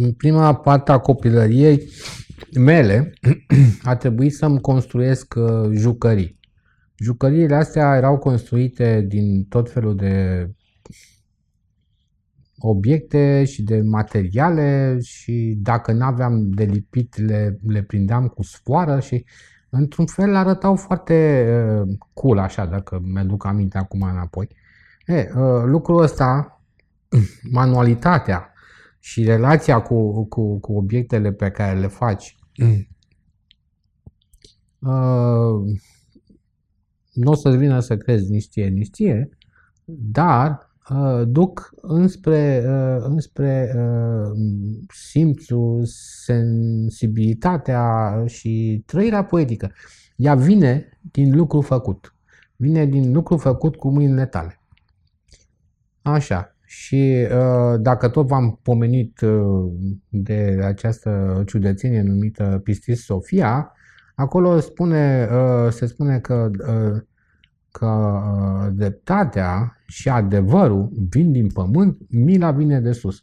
în 0.00 0.12
prima 0.12 0.54
parte 0.54 0.92
a 0.92 0.98
copilăriei 0.98 1.88
mele 2.58 3.12
a 3.82 3.96
trebuit 3.96 4.34
să-mi 4.34 4.60
construiesc 4.60 5.34
uh, 5.36 5.70
jucării. 5.72 6.38
Jucăriile 6.98 7.54
astea 7.54 7.96
erau 7.96 8.18
construite 8.18 9.04
din 9.08 9.44
tot 9.44 9.70
felul 9.70 9.96
de 9.96 10.46
obiecte 12.58 13.44
și 13.44 13.62
de 13.62 13.80
materiale 13.80 14.98
și 15.02 15.58
dacă 15.58 15.92
nu 15.92 16.04
aveam 16.04 16.50
de 16.50 16.64
lipit 16.64 17.16
le, 17.18 17.58
le 17.66 17.82
prindeam 17.82 18.26
cu 18.26 18.42
sfoară 18.42 19.00
și 19.00 19.24
într-un 19.70 20.06
fel 20.06 20.34
arătau 20.34 20.76
foarte 20.76 21.46
uh, 21.82 21.96
cool 22.12 22.38
așa, 22.38 22.66
dacă 22.66 23.00
mi-aduc 23.04 23.46
aminte 23.46 23.78
acum 23.78 24.02
înapoi. 24.02 24.48
E, 25.06 25.30
uh, 25.36 25.62
lucrul 25.64 26.02
ăsta, 26.02 26.60
manualitatea 27.52 28.52
și 28.98 29.24
relația 29.24 29.80
cu, 29.80 30.24
cu, 30.24 30.58
cu 30.58 30.72
obiectele 30.72 31.32
pe 31.32 31.50
care 31.50 31.78
le 31.78 31.86
faci, 31.86 32.36
uh, 34.78 35.78
nu 37.12 37.30
o 37.30 37.34
să-ți 37.34 37.56
vină 37.56 37.80
să 37.80 37.96
crezi 37.96 38.30
nici 38.30 38.48
ție, 38.48 38.66
nici 38.66 38.90
ție, 38.90 39.28
dar 39.84 40.70
uh, 40.90 41.22
duc 41.26 41.70
înspre, 41.80 42.64
uh, 42.66 43.04
înspre 43.08 43.72
uh, 43.76 44.30
simțul, 44.88 45.82
sensibilitatea 46.24 48.14
și 48.26 48.82
trăirea 48.86 49.24
poetică. 49.24 49.72
Ea 50.16 50.34
vine 50.34 50.98
din 51.12 51.36
lucru 51.36 51.60
făcut. 51.60 52.14
Vine 52.56 52.86
din 52.86 53.12
lucru 53.12 53.36
făcut 53.36 53.76
cu 53.76 53.90
mâinile 53.90 54.26
tale. 54.26 54.60
Așa. 56.02 56.54
Și 56.72 57.26
uh, 57.32 57.80
dacă 57.80 58.08
tot 58.08 58.26
v-am 58.26 58.58
pomenit 58.62 59.20
uh, 59.20 59.72
de 60.08 60.60
această 60.64 61.42
ciudățenie 61.46 62.02
numită 62.02 62.60
Pistis 62.64 63.04
Sofia, 63.04 63.72
acolo 64.14 64.58
spune, 64.58 65.28
uh, 65.32 65.70
se 65.70 65.86
spune 65.86 66.18
că 66.18 66.50
uh, 66.68 67.00
că 67.70 67.86
uh, 67.86 68.72
dreptatea 68.74 69.80
și 69.86 70.08
adevărul 70.08 70.88
vin 71.08 71.32
din 71.32 71.48
pământ, 71.48 71.98
mila 72.08 72.50
vine 72.50 72.80
de 72.80 72.92
sus. 72.92 73.22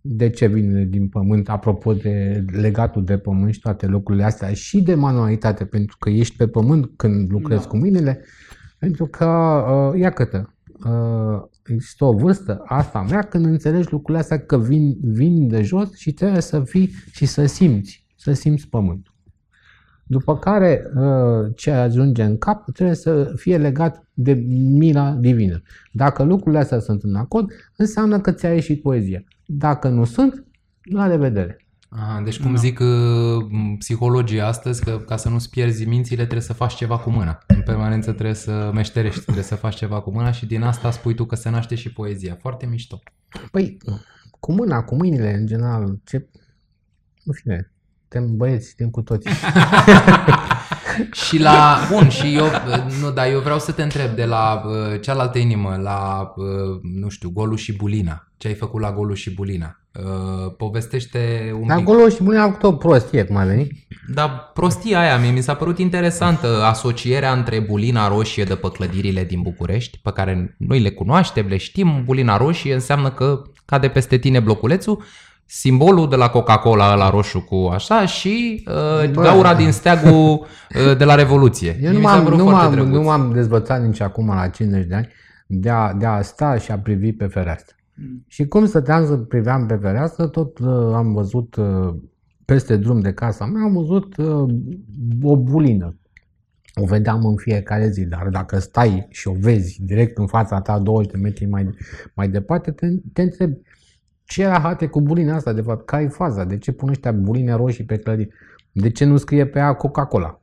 de 0.00 0.30
ce 0.30 0.46
vin 0.46 0.90
din 0.90 1.08
pământ, 1.08 1.48
apropo 1.48 1.92
de 1.92 2.44
legatul 2.52 3.04
de 3.04 3.18
pământ 3.18 3.54
și 3.54 3.60
toate 3.60 3.86
lucrurile 3.86 4.24
astea, 4.24 4.52
și 4.52 4.82
de 4.82 4.94
manualitate, 4.94 5.64
pentru 5.64 5.96
că 6.00 6.10
ești 6.10 6.36
pe 6.36 6.48
pământ 6.48 6.90
când 6.96 7.30
lucrezi 7.30 7.62
da. 7.62 7.68
cu 7.68 7.76
mâinile, 7.76 8.24
pentru 8.78 9.06
că, 9.06 9.24
uh, 9.24 10.00
ia 10.00 10.10
câtă, 10.10 10.53
uh, 10.84 11.42
există 11.66 12.04
o 12.04 12.12
vârstă, 12.12 12.62
asta 12.66 13.02
mea, 13.02 13.22
când 13.22 13.44
înțelegi 13.44 13.90
lucrurile 13.90 14.18
astea 14.18 14.40
că 14.40 14.58
vin, 14.58 14.96
vin 15.02 15.48
de 15.48 15.62
jos 15.62 15.94
și 15.94 16.12
trebuie 16.12 16.40
să 16.40 16.60
fii 16.60 16.90
și 17.10 17.26
să 17.26 17.46
simți, 17.46 18.06
să 18.16 18.32
simți 18.32 18.68
pământul. 18.68 19.14
După 20.06 20.38
care, 20.38 20.82
uh, 20.96 21.52
ce 21.56 21.70
ajunge 21.70 22.22
în 22.22 22.38
cap 22.38 22.72
trebuie 22.72 22.96
să 22.96 23.32
fie 23.36 23.58
legat 23.58 24.08
de 24.14 24.32
mila 24.70 25.10
divină. 25.10 25.62
Dacă 25.92 26.22
lucrurile 26.22 26.60
astea 26.60 26.78
sunt 26.78 27.02
în 27.02 27.14
acord, 27.14 27.50
înseamnă 27.76 28.20
că 28.20 28.32
ți-a 28.32 28.52
ieșit 28.52 28.82
poezia. 28.82 29.24
Dacă 29.46 29.88
nu 29.88 30.04
sunt, 30.04 30.44
la 30.82 31.06
revedere. 31.06 31.63
Aha, 31.96 32.20
deci 32.24 32.40
cum 32.40 32.50
no. 32.50 32.56
zic 32.56 32.80
uh, 32.80 33.44
psihologii 33.78 34.40
astăzi, 34.40 34.84
că 34.84 34.98
ca 34.98 35.16
să 35.16 35.28
nu-ți 35.28 35.50
pierzi 35.50 35.84
mințile 35.84 36.22
trebuie 36.22 36.40
să 36.40 36.52
faci 36.52 36.74
ceva 36.74 36.98
cu 36.98 37.10
mâna. 37.10 37.38
În 37.46 37.62
permanență 37.62 38.12
trebuie 38.12 38.34
să 38.34 38.70
meșterești, 38.74 39.20
trebuie 39.20 39.44
să 39.44 39.54
faci 39.54 39.74
ceva 39.76 40.00
cu 40.00 40.10
mâna 40.10 40.30
și 40.30 40.46
din 40.46 40.62
asta 40.62 40.90
spui 40.90 41.14
tu 41.14 41.24
că 41.24 41.34
se 41.34 41.50
naște 41.50 41.74
și 41.74 41.92
poezia. 41.92 42.36
Foarte 42.40 42.66
mișto. 42.66 43.02
Păi, 43.50 43.76
cu 44.40 44.52
mâna, 44.52 44.82
cu 44.82 44.94
mâinile, 44.94 45.34
în 45.34 45.46
general, 45.46 45.98
ce... 46.04 46.26
Nu 47.22 47.32
fine, 47.32 47.72
suntem 48.08 48.36
băieți, 48.36 48.66
suntem 48.66 48.90
cu 48.90 49.02
toți. 49.02 49.28
și 51.12 51.38
la, 51.38 51.78
bun, 51.90 52.08
și 52.08 52.34
eu, 52.34 52.44
nu, 53.00 53.10
dar 53.10 53.30
eu 53.30 53.40
vreau 53.40 53.58
să 53.58 53.72
te 53.72 53.82
întreb 53.82 54.10
de 54.10 54.24
la 54.24 54.62
uh, 54.66 55.00
cealaltă 55.00 55.38
inimă, 55.38 55.78
la, 55.82 56.32
uh, 56.36 56.44
nu 56.82 57.08
știu, 57.08 57.30
Golul 57.30 57.56
și 57.56 57.72
Bulina. 57.72 58.28
Ce 58.36 58.48
ai 58.48 58.54
făcut 58.54 58.80
la 58.80 58.92
Golul 58.92 59.14
și 59.14 59.34
Bulina? 59.34 59.78
Uh, 59.98 60.52
povestește 60.56 61.52
un 61.60 61.68
la 61.68 61.74
pic. 61.74 61.84
Golul 61.84 62.10
și 62.10 62.22
Bulina 62.22 62.42
a 62.42 62.46
făcut 62.46 62.62
o 62.62 62.72
prostie, 62.72 63.24
cum 63.24 63.36
a 63.36 63.44
venit. 63.44 63.72
Dar 64.14 64.50
prostia 64.54 64.98
aia 64.98 65.18
mie 65.18 65.30
mi 65.30 65.40
s-a 65.40 65.54
părut 65.54 65.78
interesantă, 65.78 66.62
asocierea 66.62 67.32
între 67.32 67.60
Bulina 67.60 68.08
Roșie 68.08 68.44
de 68.44 68.54
pe 68.54 68.70
clădirile 68.70 69.24
din 69.24 69.42
București, 69.42 69.98
pe 70.02 70.10
care 70.10 70.56
noi 70.58 70.80
le 70.80 70.90
cunoaștem, 70.90 71.46
le 71.46 71.56
știm, 71.56 72.02
Bulina 72.04 72.36
Roșie 72.36 72.74
înseamnă 72.74 73.10
că 73.10 73.42
cade 73.64 73.88
peste 73.88 74.18
tine 74.18 74.40
bloculețul, 74.40 75.02
simbolul 75.46 76.08
de 76.08 76.16
la 76.16 76.28
Coca-Cola 76.28 76.94
la 76.94 77.10
roșu 77.10 77.40
cu 77.40 77.70
așa 77.72 78.06
și 78.06 78.64
uh, 78.68 79.10
gaura 79.10 79.54
din 79.54 79.72
steagul 79.72 80.10
uh, 80.10 80.96
de 80.96 81.04
la 81.04 81.14
Revoluție. 81.14 81.78
Eu 81.82 81.92
nu 81.92 82.00
m-am, 82.00 82.24
nu, 82.24 82.44
m-am, 82.44 82.74
nu 82.74 83.02
m-am 83.02 83.32
dezbățat 83.32 83.82
nici 83.82 84.00
acum 84.00 84.26
la 84.26 84.48
50 84.48 84.86
de 84.86 84.94
ani 84.94 85.08
de 85.46 85.70
a, 85.70 85.92
de 85.92 86.06
a 86.06 86.22
sta 86.22 86.58
și 86.58 86.70
a 86.70 86.78
privi 86.78 87.12
pe 87.12 87.26
fereastră. 87.26 87.76
Mm. 87.94 88.24
Și 88.26 88.46
cum 88.46 88.66
stăteam 88.66 89.06
să 89.06 89.16
priveam 89.16 89.66
pe 89.66 89.74
fereastră, 89.74 90.26
tot 90.26 90.58
uh, 90.58 90.92
am 90.94 91.12
văzut 91.12 91.56
uh, 91.56 91.94
peste 92.44 92.76
drum 92.76 93.00
de 93.00 93.12
casa 93.12 93.46
mea, 93.46 93.62
am 93.62 93.72
văzut 93.72 94.16
uh, 94.16 94.54
o 95.22 95.36
bulină. 95.36 95.98
O 96.74 96.84
vedeam 96.84 97.24
în 97.24 97.36
fiecare 97.36 97.88
zi, 97.88 98.04
dar 98.04 98.28
dacă 98.28 98.58
stai 98.58 99.06
și 99.10 99.28
o 99.28 99.32
vezi 99.32 99.82
direct 99.82 100.18
în 100.18 100.26
fața 100.26 100.60
ta 100.60 100.78
20 100.78 101.12
de 101.12 101.18
metri 101.18 101.44
mai, 101.44 101.70
mai 102.14 102.28
departe, 102.28 102.70
te, 102.70 102.86
te 103.12 103.22
întrebi 103.22 103.56
ce 104.26 104.42
era 104.42 104.58
hate 104.58 104.86
cu 104.86 105.00
bulina 105.00 105.34
asta, 105.34 105.52
de 105.52 105.60
fapt? 105.60 105.86
Care 105.86 106.02
e 106.02 106.08
faza? 106.08 106.44
De 106.44 106.58
ce 106.58 106.72
pun 106.72 106.88
ăștia 106.88 107.12
buline 107.12 107.54
roșii 107.54 107.84
pe 107.84 107.96
clădiri? 107.98 108.28
De 108.72 108.90
ce 108.90 109.04
nu 109.04 109.16
scrie 109.16 109.46
pe 109.46 109.58
ea 109.58 109.72
Coca-Cola? 109.72 110.40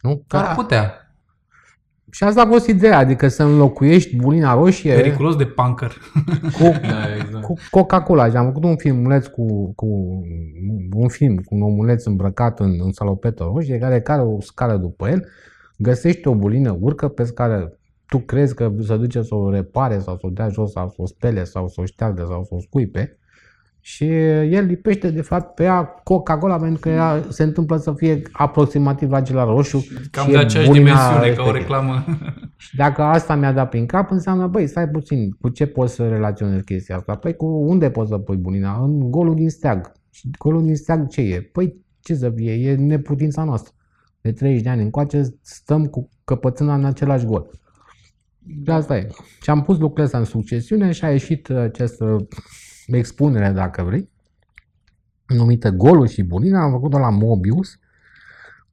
Nu? 0.00 0.24
Ar 0.28 0.54
putea. 0.54 1.02
Și 2.10 2.24
asta 2.24 2.42
a 2.42 2.46
fost 2.46 2.66
ideea, 2.66 2.98
adică 2.98 3.28
să 3.28 3.42
înlocuiești 3.42 4.16
bulina 4.16 4.54
roșie 4.54 4.94
Periculos 4.94 5.36
de 5.36 5.46
punker. 5.46 5.96
cu, 6.52 6.62
da, 6.90 7.14
exact. 7.16 7.44
cu 7.44 7.54
Coca-Cola. 7.70 8.30
Și 8.30 8.36
am 8.36 8.46
făcut 8.46 8.64
un 8.64 8.76
filmuleț 8.76 9.26
cu, 9.26 9.72
cu 9.74 9.86
un 10.92 11.08
film 11.08 11.36
cu 11.36 11.54
un 11.54 11.62
omuleț 11.62 12.04
îmbrăcat 12.04 12.60
în, 12.60 12.80
în 12.84 12.92
salopetă 12.92 13.44
roșie 13.52 13.78
care 13.78 14.00
care 14.00 14.22
o 14.22 14.40
scară 14.40 14.76
după 14.76 15.08
el, 15.08 15.28
găsește 15.76 16.28
o 16.28 16.34
bulină, 16.34 16.76
urcă 16.80 17.08
pe 17.08 17.24
scară 17.24 17.77
tu 18.08 18.18
crezi 18.18 18.54
că 18.54 18.72
se 18.80 18.96
duce 18.96 19.22
să 19.22 19.34
o 19.34 19.50
repare 19.50 19.98
sau 19.98 20.16
să 20.16 20.26
o 20.26 20.30
dea 20.30 20.48
jos 20.48 20.72
sau 20.72 20.88
să 20.88 20.96
o 20.96 21.06
spele 21.06 21.44
sau 21.44 21.68
să 21.68 21.80
o 21.80 21.84
șteargă 21.84 22.24
sau 22.28 22.44
să 22.44 22.54
o 22.54 22.60
scuipe 22.60 23.18
și 23.80 24.04
el 24.50 24.64
lipește 24.64 25.10
de 25.10 25.22
fapt 25.22 25.54
pe 25.54 25.62
ea 25.62 25.84
Coca-Cola 25.84 26.56
pentru 26.56 26.80
că 26.80 26.88
ea 26.88 27.24
se 27.28 27.42
întâmplă 27.42 27.76
să 27.76 27.92
fie 27.92 28.22
aproximativ 28.32 29.10
la 29.10 29.16
acela 29.16 29.44
roșu. 29.44 29.86
Cam 30.10 30.24
și 30.24 30.30
de 30.30 30.38
aceeași 30.38 30.70
dimensiune 30.70 31.12
respectiv. 31.12 31.44
ca 31.44 31.50
o 31.50 31.52
reclamă. 31.52 32.04
Și 32.56 32.76
dacă 32.76 33.02
asta 33.02 33.34
mi-a 33.34 33.52
dat 33.52 33.68
prin 33.68 33.86
cap, 33.86 34.10
înseamnă, 34.10 34.46
băi, 34.46 34.66
stai 34.66 34.88
puțin, 34.88 35.30
cu 35.40 35.48
ce 35.48 35.66
poți 35.66 35.94
să 35.94 36.08
relaționezi 36.08 36.64
chestia 36.64 36.96
asta? 36.96 37.14
Păi 37.14 37.36
cu 37.36 37.46
unde 37.46 37.90
poți 37.90 38.08
să 38.08 38.18
pui 38.18 38.36
bunina? 38.36 38.84
În 38.84 39.10
golul 39.10 39.34
din 39.34 39.50
steag. 39.50 39.92
Și 40.10 40.30
golul 40.38 40.62
din 40.62 40.76
steag 40.76 41.08
ce 41.08 41.20
e? 41.20 41.40
Păi 41.40 41.84
ce 42.00 42.14
să 42.14 42.30
fie? 42.30 42.52
E 42.52 42.74
neputința 42.74 43.44
noastră. 43.44 43.72
De 44.20 44.32
30 44.32 44.62
de 44.62 44.68
ani 44.68 44.82
încoace 44.82 45.22
stăm 45.40 45.86
cu 45.86 46.08
căpățâna 46.24 46.74
în 46.74 46.84
același 46.84 47.24
gol. 47.24 47.50
De 48.56 48.72
asta 48.72 48.96
e. 48.96 49.08
Și 49.42 49.50
am 49.50 49.62
pus 49.62 49.78
lucrurile 49.78 50.04
astea 50.04 50.18
în 50.18 50.24
succesiune 50.24 50.92
și 50.92 51.04
a 51.04 51.10
ieșit 51.10 51.50
această 51.50 52.26
expunere, 52.86 53.50
dacă 53.50 53.82
vrei, 53.82 54.10
numită 55.26 55.70
Golul 55.70 56.06
și 56.06 56.22
Bulina. 56.22 56.62
Am 56.62 56.70
făcut-o 56.70 56.98
la 56.98 57.10
Mobius. 57.10 57.78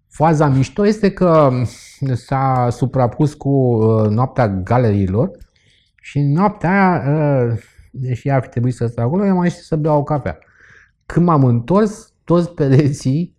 Faza 0.07 0.47
mișto 0.47 0.85
este 0.85 1.11
că 1.11 1.49
s-a 2.13 2.67
suprapus 2.71 3.33
cu 3.33 3.49
uh, 3.49 4.09
noaptea 4.09 4.47
galeriilor 4.47 5.31
și 6.01 6.19
noaptea 6.19 7.01
aia, 7.01 7.45
uh, 7.45 7.59
deși 7.91 8.29
ar 8.29 8.41
fi 8.41 8.49
trebuit 8.49 8.73
să 8.73 8.85
stau 8.85 9.05
acolo, 9.05 9.25
eu 9.25 9.37
am 9.37 9.43
ieșit 9.43 9.63
să 9.63 9.75
beau 9.75 9.99
o 9.99 10.03
cafea. 10.03 10.37
Când 11.05 11.25
m-am 11.25 11.43
întors, 11.43 12.13
toți 12.23 12.53
pereții 12.53 13.35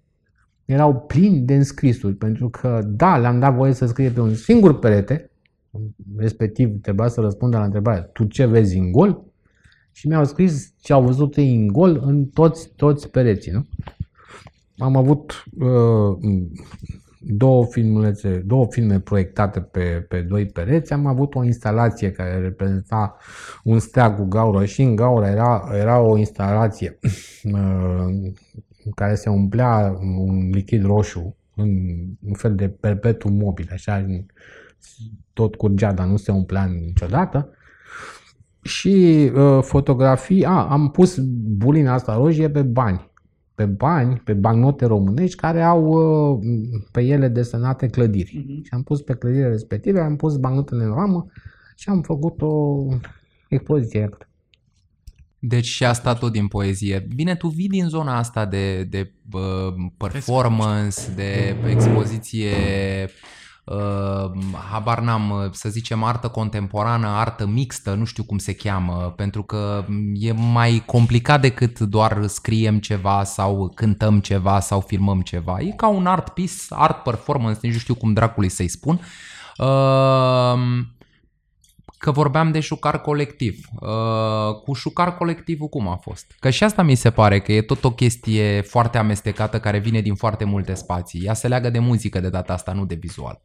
erau 0.64 0.94
plini 0.94 1.40
de 1.40 1.54
înscrisuri, 1.54 2.14
pentru 2.14 2.48
că, 2.48 2.80
da, 2.84 3.16
le-am 3.16 3.38
dat 3.38 3.54
voie 3.54 3.72
să 3.72 3.86
scrie 3.86 4.10
pe 4.10 4.20
un 4.20 4.34
singur 4.34 4.78
perete, 4.78 5.30
respectiv 6.16 6.80
trebuia 6.80 7.08
să 7.08 7.20
răspundă 7.20 7.58
la 7.58 7.64
întrebare, 7.64 8.10
tu 8.12 8.24
ce 8.24 8.46
vezi 8.46 8.78
în 8.78 8.92
gol? 8.92 9.24
Și 9.92 10.08
mi-au 10.08 10.24
scris 10.24 10.72
ce 10.80 10.92
au 10.92 11.02
văzut 11.02 11.36
ei 11.36 11.54
în 11.54 11.66
gol 11.66 12.02
în 12.04 12.24
toți, 12.24 12.72
toți 12.76 13.10
pereții, 13.10 13.52
nu? 13.52 13.66
Am 14.78 14.96
avut 14.96 15.44
uh, 15.58 16.16
două, 17.20 17.66
filmulețe, 17.66 18.42
două 18.46 18.66
filme 18.70 19.00
proiectate 19.00 19.60
pe, 19.60 20.06
pe 20.08 20.20
doi 20.20 20.46
pereți, 20.46 20.92
am 20.92 21.06
avut 21.06 21.34
o 21.34 21.44
instalație 21.44 22.12
care 22.12 22.40
reprezenta 22.40 23.16
un 23.64 23.78
steag 23.78 24.16
cu 24.16 24.24
gaură 24.24 24.64
și 24.64 24.82
în 24.82 24.96
gaură 24.96 25.26
era, 25.26 25.68
era 25.72 26.00
o 26.00 26.16
instalație 26.16 26.98
uh, 27.42 28.06
în 28.84 28.92
care 28.94 29.14
se 29.14 29.28
umplea 29.28 29.98
un 30.00 30.50
lichid 30.50 30.84
roșu 30.84 31.36
în 31.54 31.68
un 32.26 32.34
fel 32.34 32.54
de 32.54 32.68
perpetuum 32.68 33.34
mobil, 33.34 33.68
așa, 33.72 34.06
tot 35.36 35.54
curgea, 35.54 35.92
dar 35.92 36.06
nu 36.06 36.16
se 36.16 36.32
umplea 36.32 36.64
niciodată. 36.64 37.50
Și 38.62 39.30
uh, 39.34 39.58
fotografii, 39.62 40.44
a, 40.44 40.66
am 40.66 40.90
pus 40.90 41.18
bulina 41.56 41.92
asta 41.92 42.14
roșie 42.14 42.50
pe 42.50 42.62
bani, 42.62 43.10
pe 43.54 43.64
bani, 43.64 44.20
pe 44.24 44.32
bancnote 44.32 44.84
românești 44.84 45.36
care 45.36 45.62
au 45.62 45.84
uh, 45.86 46.38
pe 46.92 47.00
ele 47.00 47.28
desenate 47.28 47.86
clădiri. 47.86 48.44
Uh-huh. 48.44 48.62
Și 48.62 48.70
am 48.70 48.82
pus 48.82 49.00
pe 49.00 49.14
clădirile 49.14 49.48
respective, 49.48 50.00
am 50.00 50.16
pus 50.16 50.36
bancnotele 50.36 50.84
în 50.84 50.94
ramă 50.94 51.26
și 51.76 51.88
am 51.88 52.02
făcut 52.02 52.42
o 52.42 52.84
expoziție. 53.48 54.08
Deci 55.38 55.66
și 55.66 55.84
asta 55.84 56.14
tot 56.14 56.32
din 56.32 56.46
poezie. 56.46 57.06
Bine, 57.14 57.34
tu 57.34 57.48
vii 57.48 57.68
din 57.68 57.88
zona 57.88 58.16
asta 58.18 58.46
de, 58.46 58.84
de 58.84 59.12
uh, 59.32 59.74
performance, 59.96 61.00
de 61.14 61.56
expoziție 61.70 62.50
uh, 63.66 64.30
habar 64.70 65.00
n-am, 65.00 65.50
să 65.52 65.68
zicem, 65.68 66.02
artă 66.02 66.28
contemporană, 66.28 67.06
artă 67.06 67.46
mixtă, 67.46 67.94
nu 67.94 68.04
știu 68.04 68.24
cum 68.24 68.38
se 68.38 68.54
cheamă, 68.54 69.12
pentru 69.16 69.42
că 69.42 69.84
e 70.14 70.32
mai 70.32 70.82
complicat 70.86 71.40
decât 71.40 71.80
doar 71.80 72.26
scriem 72.26 72.78
ceva 72.78 73.24
sau 73.24 73.72
cântăm 73.74 74.20
ceva 74.20 74.60
sau 74.60 74.80
filmăm 74.80 75.20
ceva. 75.20 75.60
E 75.60 75.70
ca 75.70 75.88
un 75.88 76.06
art 76.06 76.28
piece, 76.28 76.54
art 76.68 77.02
performance, 77.02 77.58
nici 77.62 77.72
nu 77.72 77.78
știu 77.78 77.94
cum 77.94 78.12
dracului 78.12 78.48
să-i 78.48 78.68
spun. 78.68 79.00
Uh, 79.58 80.58
că 81.98 82.10
vorbeam 82.10 82.52
de 82.52 82.60
șucar 82.60 83.00
colectiv. 83.00 83.68
Uh, 83.80 84.60
cu 84.64 84.72
șucar 84.72 85.16
colectivul 85.16 85.68
cum 85.68 85.88
a 85.88 85.96
fost? 85.96 86.36
Că 86.40 86.50
și 86.50 86.64
asta 86.64 86.82
mi 86.82 86.94
se 86.94 87.10
pare 87.10 87.40
că 87.40 87.52
e 87.52 87.62
tot 87.62 87.84
o 87.84 87.90
chestie 87.90 88.60
foarte 88.60 88.98
amestecată 88.98 89.60
care 89.60 89.78
vine 89.78 90.00
din 90.00 90.14
foarte 90.14 90.44
multe 90.44 90.74
spații. 90.74 91.24
Ea 91.24 91.34
se 91.34 91.48
leagă 91.48 91.70
de 91.70 91.78
muzică 91.78 92.20
de 92.20 92.28
data 92.28 92.52
asta, 92.52 92.72
nu 92.72 92.84
de 92.84 92.94
vizual. 92.94 93.42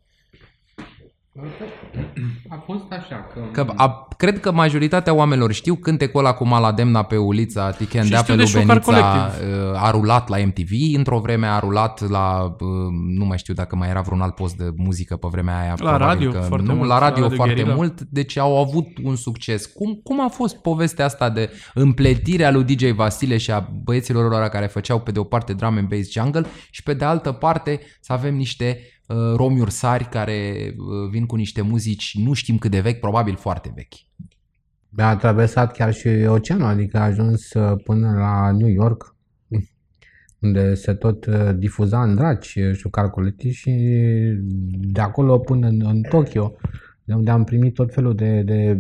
A 2.50 2.64
fost 2.66 2.92
așa 2.92 3.28
că... 3.34 3.40
Că 3.52 3.74
a, 3.76 4.08
cred 4.18 4.40
că 4.40 4.52
majoritatea 4.52 5.14
oamenilor 5.14 5.52
știu 5.52 5.76
cântecul 5.76 6.20
ăla 6.20 6.34
cu 6.34 6.48
Malademna 6.48 7.04
pe 7.04 7.18
ulița 7.18 7.72
Tichendea 7.72 8.18
Și 8.18 8.26
pe 8.26 8.32
știu 8.32 8.36
de 8.36 8.46
Șocar 8.50 8.84
Lubenița 8.86 9.12
Colectiv. 9.12 9.72
uh, 9.72 9.84
a 9.84 9.92
rulat 9.92 10.30
la 10.30 10.38
MTV, 10.38 10.98
într-o 10.98 11.20
vreme 11.20 11.48
a 11.48 11.60
rulat 11.60 12.10
la, 12.10 12.56
uh, 12.60 12.68
nu 13.08 13.26
mai 13.26 13.38
știu 13.38 13.54
dacă 13.54 13.76
mai 13.76 13.90
era 13.90 14.02
vreun 14.02 14.22
alt 14.22 14.36
post 14.36 14.56
de 14.56 14.74
muzică 14.76 15.16
pe 15.16 15.28
vremea 15.32 15.60
aia. 15.60 15.76
La 15.78 15.98
radio 15.98 16.32
că 16.32 16.38
foarte 16.38 16.68
nu, 16.68 16.76
mult, 16.76 16.88
la 16.88 16.94
la 16.94 17.08
radio 17.08 17.22
Radio 17.22 17.36
foarte 17.36 17.54
Guerilla. 17.54 17.76
mult, 17.76 18.02
deci 18.02 18.38
au 18.38 18.58
avut 18.62 18.88
un 19.04 19.16
succes. 19.16 19.66
Cum, 19.66 20.00
cum 20.04 20.24
a 20.24 20.28
fost 20.28 20.56
povestea 20.56 21.06
asta 21.06 21.30
de 21.30 21.50
împletirea 21.74 22.52
lui 22.52 22.64
DJ 22.64 22.90
Vasile 22.90 23.38
și 23.38 23.52
a 23.52 23.70
băieților 23.84 24.32
ăla 24.32 24.50
care 24.50 24.66
făceau 24.66 25.00
pe 25.00 25.12
de 25.12 25.20
o 25.20 25.24
parte 25.24 25.54
drum 25.54 25.78
and 25.78 25.88
bass 25.88 26.12
jungle 26.12 26.46
și 26.72 26.84
pe 26.84 26.94
de 26.94 27.06
altă 27.06 27.32
parte 27.32 27.80
să 28.02 28.14
avem 28.14 28.36
niște 28.36 28.80
uh, 28.80 29.00
romi 29.36 29.60
ursari 29.60 30.10
care 30.10 30.74
uh, 30.78 31.10
vin 31.10 31.26
cu 31.26 31.36
niște 31.36 31.62
muzici, 31.62 32.18
nu 32.18 32.34
știm 32.34 32.58
cât 32.58 32.72
de 32.72 32.80
vechi, 32.80 33.00
probabil 33.00 33.36
foarte 33.36 33.72
vechi. 33.76 33.94
A 34.96 35.16
traversat 35.16 35.72
chiar 35.72 35.94
și 35.94 36.08
oceanul, 36.08 36.66
adică 36.66 36.98
a 36.98 37.04
ajuns 37.04 37.54
uh, 37.54 37.82
până 37.84 38.14
la 38.14 38.52
New 38.52 38.68
York, 38.68 39.16
unde 40.40 40.74
se 40.74 40.94
tot 40.94 41.26
uh, 41.26 41.50
difuza 41.58 42.04
în 42.04 42.16
draci 42.16 42.56
uh, 42.56 42.76
Șucar 42.76 43.10
Colectiv 43.10 43.52
și 43.52 43.72
de 44.70 45.02
acolo 45.02 45.40
până 45.40 45.68
în, 45.68 45.82
în 45.86 46.02
Tokyo, 46.02 46.56
de 47.04 47.14
unde 47.14 47.32
am 47.32 47.44
primit 47.44 47.74
tot 47.74 47.94
felul 47.94 48.16
de, 48.16 48.42
de 48.42 48.80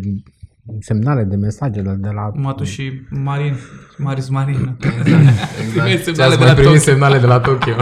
semnale, 0.80 1.24
de 1.24 1.36
mesaje 1.36 1.82
de 1.82 2.09
la... 2.14 2.32
Matu 2.34 2.64
și 2.64 2.91
Marin, 3.09 3.55
Maris 3.97 4.30
Marin. 4.30 4.55
Exact. 5.62 6.03
semnale 6.03 6.14
Ți-ați 6.14 6.16
de 6.16 6.26
mai 6.26 6.47
la 6.47 6.53
primit 6.53 6.64
Tokyo. 6.64 6.78
semnale 6.78 7.18
de 7.18 7.26
la 7.26 7.39
Tokyo. 7.39 7.76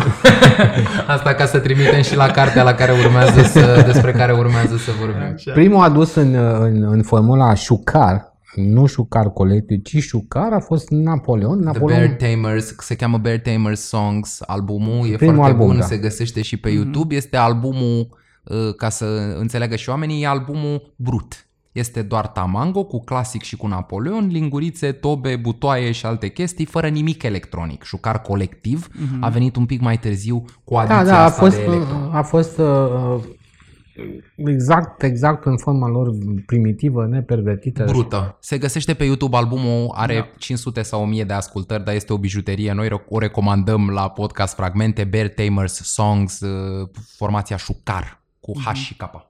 Asta 1.16 1.34
ca 1.34 1.46
să 1.46 1.60
trimitem 1.60 2.02
și 2.02 2.16
la 2.16 2.28
cartea 2.28 2.64
la 2.64 2.74
care 2.74 2.92
urmează 2.92 3.42
să, 3.42 3.84
despre 3.86 4.12
care 4.12 4.34
urmează 4.34 4.78
să 4.78 4.92
vorbim. 5.00 5.54
Primul 5.54 5.84
adus 5.84 6.16
în, 6.16 6.34
în, 6.60 6.84
în 6.84 7.04
formula 7.04 7.54
Șucar, 7.54 8.34
nu 8.56 8.86
Șucar 8.86 9.30
Colectiv, 9.30 9.82
ci 9.84 9.98
Șucar 9.98 10.54
a 10.54 10.60
fost 10.60 10.90
Napoleon. 10.90 11.56
The 11.56 11.66
Napoleon 11.66 12.00
Bear 12.00 12.32
Tamers, 12.32 12.76
se 12.78 12.96
cheamă 12.96 13.18
Bear 13.18 13.38
Tamers 13.38 13.82
Songs, 13.82 14.42
albumul 14.46 15.08
e 15.12 15.16
Primul 15.16 15.36
foarte 15.36 15.52
album, 15.52 15.68
bun, 15.68 15.78
da. 15.78 15.86
se 15.86 15.98
găsește 15.98 16.42
și 16.42 16.58
pe 16.58 16.70
YouTube, 16.70 17.16
este 17.16 17.38
albumul, 17.38 18.18
uh, 18.44 18.76
ca 18.76 18.90
să 18.90 19.06
înțeleagă 19.40 19.76
și 19.76 19.90
oamenii, 19.90 20.24
e 20.24 20.28
albumul 20.28 20.94
brut. 20.96 21.49
Este 21.72 22.02
doar 22.02 22.28
tamango 22.28 22.84
cu 22.84 23.04
clasic 23.04 23.42
și 23.42 23.56
cu 23.56 23.68
Napoleon, 23.68 24.28
lingurițe, 24.28 24.92
tobe, 24.92 25.36
butoaie 25.36 25.92
și 25.92 26.06
alte 26.06 26.28
chestii, 26.28 26.66
fără 26.66 26.88
nimic 26.88 27.24
electronic. 27.24 27.84
Șucar 27.84 28.22
colectiv 28.22 28.88
a 29.20 29.30
venit 29.30 29.56
un 29.56 29.66
pic 29.66 29.82
mai 29.82 29.98
târziu 30.00 30.46
cu 30.64 30.76
adiția 30.76 31.04
Da, 31.04 31.10
da, 31.10 31.20
a 31.20 31.24
asta 31.24 31.42
fost, 31.42 31.56
de 31.56 31.62
electro. 31.64 31.96
a 32.12 32.22
fost 32.22 32.58
uh, 32.58 33.20
exact, 34.36 35.04
exact 35.04 35.46
în 35.46 35.58
forma 35.58 35.88
lor 35.88 36.10
primitivă, 36.46 37.06
nepervertită. 37.06 37.84
brută. 37.88 38.38
Se 38.42 38.58
găsește 38.58 38.94
pe 38.94 39.04
YouTube, 39.04 39.38
albumul 39.38 39.92
are 39.96 40.16
da. 40.16 40.28
500 40.38 40.82
sau 40.82 41.02
1000 41.02 41.24
de 41.24 41.34
ascultări, 41.34 41.84
dar 41.84 41.96
este 41.96 42.14
o 42.14 42.18
bijuterie. 42.18 42.72
Noi 42.74 42.90
o 43.10 43.20
recomandăm 43.20 43.90
la 43.90 44.10
podcast 44.10 44.56
fragmente, 44.56 45.04
Bear 45.04 45.28
Tamers 45.28 45.74
Songs, 45.74 46.40
uh, 46.40 46.90
formația 47.18 47.58
Șucar, 47.58 48.24
cu 48.40 48.52
H 48.66 48.74
și 48.74 48.96
K. 48.96 49.29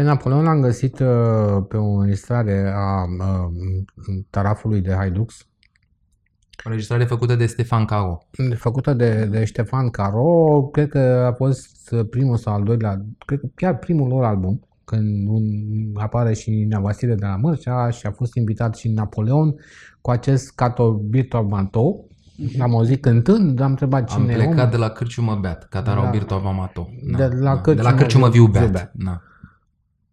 Pe 0.00 0.06
Napoleon 0.06 0.42
l-am 0.44 0.60
găsit 0.60 0.98
uh, 0.98 1.64
pe 1.68 1.76
o 1.76 1.84
înregistrare 1.84 2.72
a 2.74 3.04
uh, 3.04 4.22
tarafului 4.30 4.80
de 4.80 4.92
Haidux, 4.94 5.46
O 6.56 6.62
înregistrare 6.64 7.04
făcută 7.04 7.34
de 7.36 7.46
Stefan 7.46 7.84
Cao. 7.84 8.26
făcută 8.54 8.92
de, 8.92 9.24
de 9.24 9.44
Ștefan 9.44 9.88
Caro, 9.88 10.68
cred 10.72 10.88
că 10.88 10.98
a 10.98 11.32
fost 11.32 11.94
primul 12.10 12.36
sau 12.36 12.54
al 12.54 12.62
doilea, 12.62 13.04
cred 13.26 13.40
că 13.40 13.46
chiar 13.54 13.78
primul 13.78 14.08
lor 14.08 14.24
album, 14.24 14.60
când 14.84 15.28
un, 15.28 15.42
apare 15.94 16.34
și 16.34 16.64
Nea 16.68 16.80
Vasile 16.80 17.14
de 17.14 17.26
la 17.26 17.36
Mărcea 17.36 17.90
și 17.90 18.06
a 18.06 18.10
fost 18.10 18.34
invitat 18.34 18.76
și 18.76 18.88
Napoleon 18.88 19.54
cu 20.00 20.10
acest 20.10 20.54
Cato 20.54 20.92
Birto 20.92 21.42
Mantou. 21.42 22.08
L-am 22.58 22.74
auzit 22.74 23.00
cântând, 23.02 23.60
am 23.60 23.70
întrebat 23.70 24.10
Am 24.10 24.20
cine 24.20 24.32
e 24.32 24.36
plecat 24.36 24.56
omul. 24.58 24.70
de 24.70 24.76
la 24.76 24.88
Cârciumă 24.88 25.38
Beat, 25.40 25.68
Catarau 25.68 26.04
Da. 26.04 26.10
Birto 26.10 26.34
Avamato. 26.34 26.88
De 27.16 27.22
la 27.22 27.26
de 27.26 27.40
la 27.40 27.60
Cârciumă 27.60 27.90
Cârciumă 27.96 28.28
Viu 28.28 28.44
Viu 28.44 28.52
Beat. 28.52 28.70
Beat. 28.70 28.92
Da. 28.94 29.20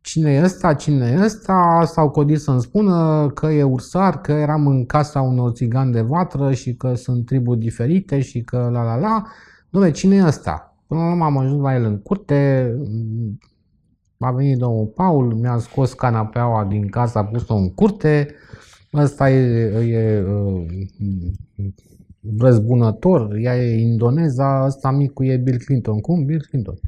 Cine 0.08 0.32
e 0.32 0.44
ăsta, 0.44 0.74
cine 0.74 1.10
e 1.10 1.24
ăsta, 1.24 1.84
s-au 1.86 2.10
codit 2.10 2.40
să-mi 2.40 2.62
spună 2.62 3.30
că 3.34 3.48
e 3.48 3.64
ursar, 3.64 4.22
că 4.22 4.32
eram 4.32 4.68
în 4.68 4.86
casa 4.86 5.22
unor 5.22 5.52
țigani 5.52 5.92
de 5.92 6.02
vatră 6.02 6.54
și 6.54 6.76
că 6.76 6.94
sunt 6.94 7.26
triburi 7.26 7.60
diferite 7.60 8.22
și 8.22 8.42
că 8.42 8.70
la 8.72 8.84
la 8.84 8.96
la. 8.96 9.24
Dom'le, 9.70 9.92
cine 9.92 10.16
e 10.16 10.26
ăsta? 10.26 10.76
Până 10.88 11.00
la 11.00 11.10
urmă 11.10 11.24
am 11.24 11.38
ajuns 11.38 11.62
la 11.62 11.76
el 11.76 11.84
în 11.84 12.00
curte, 12.00 12.72
a 14.20 14.32
venit 14.32 14.58
domnul 14.58 14.86
Paul, 14.86 15.34
mi-a 15.34 15.58
scos 15.58 15.94
canapeaua 15.94 16.66
din 16.66 16.88
casă, 16.88 17.18
a 17.18 17.26
pus-o 17.26 17.56
în 17.56 17.74
curte, 17.74 18.36
ăsta 18.94 19.30
e, 19.30 19.64
e 19.88 20.22
uh, 20.22 20.66
răzbunător, 22.38 23.36
ea 23.36 23.58
e 23.58 23.80
indoneza, 23.80 24.64
ăsta 24.66 24.92
micul 24.92 25.26
e 25.26 25.38
Bill 25.38 25.58
Clinton. 25.58 26.00
Cum? 26.00 26.26
Bill 26.26 26.46
Clinton. 26.50 26.80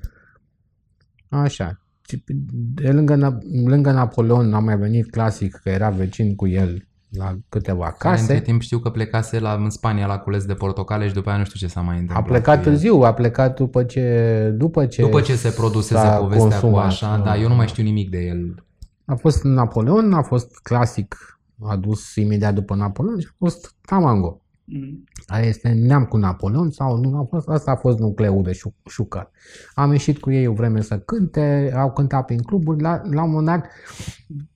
Așa. 1.29 1.79
Și 2.09 2.17
pe- 2.19 2.33
De 2.73 2.91
lângă, 2.91 3.15
Na- 3.15 3.37
lângă 3.65 3.91
Napoleon 3.91 4.53
a 4.53 4.59
mai 4.59 4.77
venit 4.77 5.09
clasic 5.09 5.55
că 5.63 5.69
era 5.69 5.89
vecin 5.89 6.35
cu 6.35 6.47
el 6.47 6.83
la 7.09 7.37
câteva 7.49 7.91
Care 7.97 8.19
între 8.19 8.33
case. 8.33 8.45
timp 8.45 8.61
știu 8.61 8.79
că 8.79 8.89
plecase 8.89 9.39
la, 9.39 9.53
în 9.53 9.69
Spania 9.69 10.05
la 10.07 10.17
cules 10.17 10.45
de 10.45 10.53
portocale 10.53 11.07
și 11.07 11.13
după 11.13 11.29
aia 11.29 11.37
nu 11.37 11.43
știu 11.45 11.59
ce 11.59 11.73
s-a 11.73 11.81
mai 11.81 11.95
A 11.95 11.99
întâmplat. 11.99 12.25
plecat 12.27 12.57
cu 12.61 12.63
el. 12.67 12.73
târziu, 12.73 12.95
a 13.01 13.13
plecat 13.13 13.55
după 13.55 13.83
ce 13.83 14.53
după 14.57 14.85
ce, 14.85 15.01
După 15.01 15.21
ce 15.21 15.35
se 15.35 15.49
produsese 15.49 15.93
s-a 15.99 16.15
povestea 16.17 16.45
cu 16.45 16.51
consumat. 16.51 16.85
așa, 16.85 17.21
dar 17.25 17.37
eu 17.39 17.47
nu 17.47 17.55
mai 17.55 17.67
știu 17.67 17.83
nimic 17.83 18.09
de 18.09 18.17
el. 18.25 18.63
A 19.05 19.15
fost 19.15 19.43
Napoleon, 19.43 20.13
a 20.13 20.21
fost 20.21 20.59
clasic 20.63 21.15
adus 21.61 22.15
imediat 22.15 22.53
după 22.53 22.75
Napoleon 22.75 23.19
și 23.19 23.27
a 23.29 23.35
fost 23.37 23.75
Tamango. 23.85 24.41
Mm. 24.71 25.03
care 25.25 25.45
este 25.47 25.69
neam 25.69 26.05
cu 26.05 26.17
Napoleon 26.17 26.69
sau 26.71 26.97
nu 26.97 27.17
a 27.17 27.25
fost, 27.29 27.47
asta 27.47 27.71
a 27.71 27.75
fost 27.75 27.99
nucleul 27.99 28.43
de 28.43 28.51
șu, 28.51 28.73
șucar. 28.89 29.31
Am 29.73 29.91
ieșit 29.91 30.17
cu 30.19 30.31
ei 30.31 30.47
o 30.47 30.53
vreme 30.53 30.81
să 30.81 30.97
cânte, 30.99 31.73
au 31.77 31.91
cântat 31.91 32.25
prin 32.25 32.37
cluburi, 32.41 32.81
la, 32.81 33.01
la 33.11 33.23
un 33.23 33.29
moment 33.31 33.45
dat, 33.47 33.65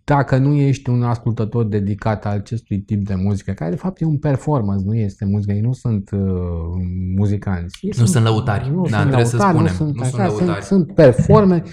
dacă 0.03 0.37
nu 0.37 0.53
ești 0.53 0.89
un 0.89 1.03
ascultător 1.03 1.65
dedicat 1.65 2.25
al 2.25 2.37
acestui 2.37 2.79
tip 2.79 3.05
de 3.05 3.15
muzică, 3.15 3.51
care 3.51 3.69
de 3.69 3.75
fapt 3.75 4.01
e 4.01 4.05
un 4.05 4.17
performance, 4.17 4.83
nu 4.85 4.95
este 4.95 5.25
muzică, 5.25 5.51
ei 5.53 5.61
nu 5.61 5.73
sunt 5.73 6.09
uh, 6.11 6.21
muzicanți. 7.15 7.77
Ei 7.81 7.93
Nu 7.97 8.05
sunt 8.05 8.23
lăutari. 8.23 8.69
Nu 8.69 8.81
Da, 8.81 8.87
sunt 8.97 9.01
trebuie 9.01 9.25
să 9.25 9.35
lăutari, 9.37 9.57
nu 9.61 9.67
spunem. 9.67 9.73
sunt, 9.93 9.97
Nu 9.97 10.03
sunt 10.03 10.19
așa, 10.21 10.29
sunt, 10.29 10.39
lăutari. 10.45 10.65
sunt 10.65 10.93
performe. 10.93 11.63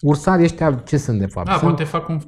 Ursarii 0.00 0.44
ăștia 0.44 0.72
ce 0.74 0.96
sunt 0.96 1.18
de 1.18 1.26
fapt? 1.26 1.46
Da, 1.46 1.52
sunt, 1.52 1.62
poate 1.62 1.84
fac 1.84 2.08
un 2.08 2.20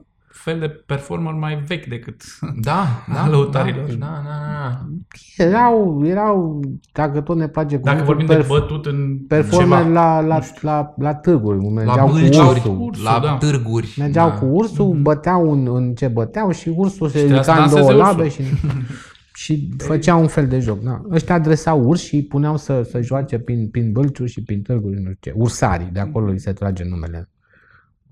fel 0.44 0.58
de 0.58 0.68
performer 0.86 1.32
mai 1.32 1.62
vechi 1.66 1.86
decât... 1.86 2.22
Da, 2.60 2.86
da, 3.14 3.22
A 3.22 3.28
lăutarilor. 3.28 3.86
Da, 3.86 3.94
da, 3.96 4.06
da, 4.24 4.68
da. 4.68 5.44
erau, 5.44 6.02
erau, 6.04 6.60
dacă 6.92 7.20
tot 7.20 7.36
ne 7.36 7.48
place 7.48 7.76
Dacă 7.76 8.00
cuvântul, 8.00 8.04
vorbim 8.04 8.26
de 8.26 8.42
perf- 8.42 8.46
bătut 8.48 8.86
în 8.86 9.18
performer 9.28 9.78
ceva. 9.78 9.88
la, 9.90 10.20
la, 10.20 10.40
la, 10.60 10.94
la 10.98 11.14
târguri, 11.14 11.64
La 11.64 11.70
mergeau 11.70 12.06
cu 12.06 12.12
bâlciuri, 12.12 12.46
ursul. 12.48 12.76
Ursul, 12.80 13.04
la 13.04 13.20
da. 13.22 13.36
târguri. 13.36 13.94
Mergeau 13.98 14.28
da. 14.28 14.34
cu 14.34 14.44
ursul, 14.44 14.94
băteau 15.02 15.52
în, 15.52 15.68
în 15.76 15.94
ce 15.94 16.08
băteau 16.08 16.50
și 16.50 16.68
ursul 16.76 17.08
se 17.08 17.18
trebuia 17.18 17.42
să 17.42 17.50
ridica 17.50 17.64
în 17.64 17.70
două 17.70 17.92
danseze 17.92 18.02
labe 18.08 18.22
ursul. 18.22 18.44
și, 18.44 18.52
și 19.42 19.68
făcea 19.78 20.14
un 20.16 20.26
fel 20.26 20.46
de 20.48 20.58
joc. 20.58 20.80
Da. 20.82 21.02
Ăștia 21.10 21.34
adresau 21.34 21.82
urși 21.88 22.06
și 22.06 22.14
îi 22.14 22.24
puneau 22.24 22.56
să, 22.56 22.82
să 22.90 23.00
joace 23.00 23.38
prin, 23.38 23.68
prin 23.68 23.92
bălciuri 23.92 24.30
și 24.30 24.42
prin 24.42 24.62
târguri, 24.62 24.94
nu 24.94 25.00
știu 25.00 25.16
ce. 25.20 25.32
Ursarii, 25.36 25.90
de 25.92 26.00
acolo 26.00 26.30
îi 26.30 26.38
se 26.40 26.52
trage 26.52 26.84
numele. 26.84 27.28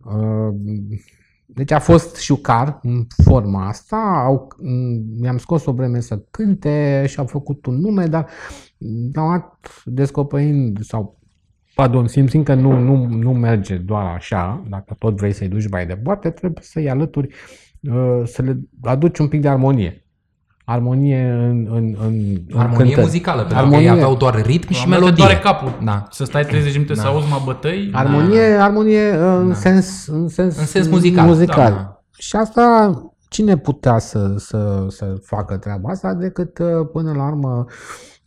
Uh, 0.04 0.54
Deci 1.46 1.70
a 1.70 1.78
fost 1.78 2.16
șucar 2.16 2.78
în 2.82 3.06
forma 3.24 3.66
asta, 3.68 4.22
au, 4.24 4.48
mi-am 5.20 5.38
scos 5.38 5.66
o 5.66 5.72
vreme 5.72 6.00
să 6.00 6.18
cânte 6.30 7.04
și 7.08 7.18
au 7.18 7.26
făcut 7.26 7.66
un 7.66 7.74
nume, 7.74 8.06
dar 8.06 8.28
la 9.12 9.22
un 9.22 9.30
dat, 9.30 9.82
descoperind 9.84 10.84
sau 10.84 11.16
Pardon, 11.76 12.06
simțind 12.06 12.44
că 12.44 12.54
nu, 12.54 12.78
nu, 12.78 13.06
nu 13.06 13.32
merge 13.32 13.76
doar 13.76 14.14
așa, 14.14 14.62
dacă 14.68 14.94
tot 14.98 15.16
vrei 15.16 15.32
să-i 15.32 15.48
duci 15.48 15.68
mai 15.68 15.86
departe, 15.86 16.30
trebuie 16.30 16.62
să-i 16.62 16.90
alături, 16.90 17.34
uh, 17.80 18.22
să 18.24 18.42
le 18.42 18.60
aduci 18.82 19.18
un 19.18 19.28
pic 19.28 19.40
de 19.40 19.48
armonie. 19.48 20.05
Armonie 20.68 21.30
în, 21.30 21.66
în, 21.70 21.96
în, 22.06 22.14
în 22.48 22.58
Armonie 22.58 22.76
cântări. 22.84 23.00
muzicală, 23.00 23.38
pentru 23.38 23.56
că 23.56 23.62
Armonie. 23.62 23.84
ei 23.86 23.90
aveau 23.90 24.14
doar 24.16 24.42
ritm 24.46 24.72
și 24.72 24.78
La 24.78 24.84
un 24.84 24.90
moment 24.90 25.00
dat 25.02 25.14
te 25.14 25.22
melodie. 25.22 25.24
doare 25.24 25.38
capul. 25.38 25.84
Da. 25.84 26.06
Să 26.10 26.24
stai 26.24 26.42
30 26.44 26.66
de 26.72 26.78
minute 26.78 26.94
Da. 26.94 27.00
să 27.00 27.06
auzi 27.06 27.28
mă 27.28 27.40
bătăi. 27.44 27.90
Armonie, 27.92 28.42
armonie 28.42 29.10
uh, 29.10 29.36
în, 29.40 29.48
Da. 29.48 29.54
sens, 29.54 30.06
în 30.06 30.28
sens, 30.28 30.58
În 30.58 30.64
sens 30.66 30.88
muzical, 30.88 31.26
muzical. 31.26 31.72
da. 31.72 32.02
Și 32.18 32.36
asta, 32.36 32.92
cine 33.28 33.56
putea 33.56 33.98
să, 33.98 34.34
să, 34.36 34.86
să 34.88 35.14
facă 35.22 35.56
treaba 35.56 35.90
asta 35.90 36.14
decât 36.14 36.58
uh, 36.58 36.66
până 36.92 37.12
la 37.16 37.26
urmă 37.26 37.64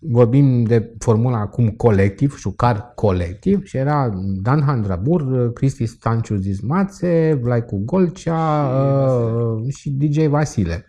vorbim 0.02 0.64
de 0.64 0.92
formula 1.00 1.38
acum 1.40 1.68
colectiv, 1.68 2.38
șucar 2.38 2.92
colectiv 2.96 3.64
și 3.66 3.78
era 3.78 4.10
Dan 4.42 4.62
Handrabur, 4.66 5.22
uh, 5.22 5.52
Cristi 5.54 5.86
Stanciu 5.86 6.36
Zizmațe, 6.36 7.40
Vlaicu 7.44 7.82
Golcea 7.86 8.70
uh, 8.70 9.74
și 9.74 9.90
DJ 9.90 10.26
Vasile. 10.26 10.89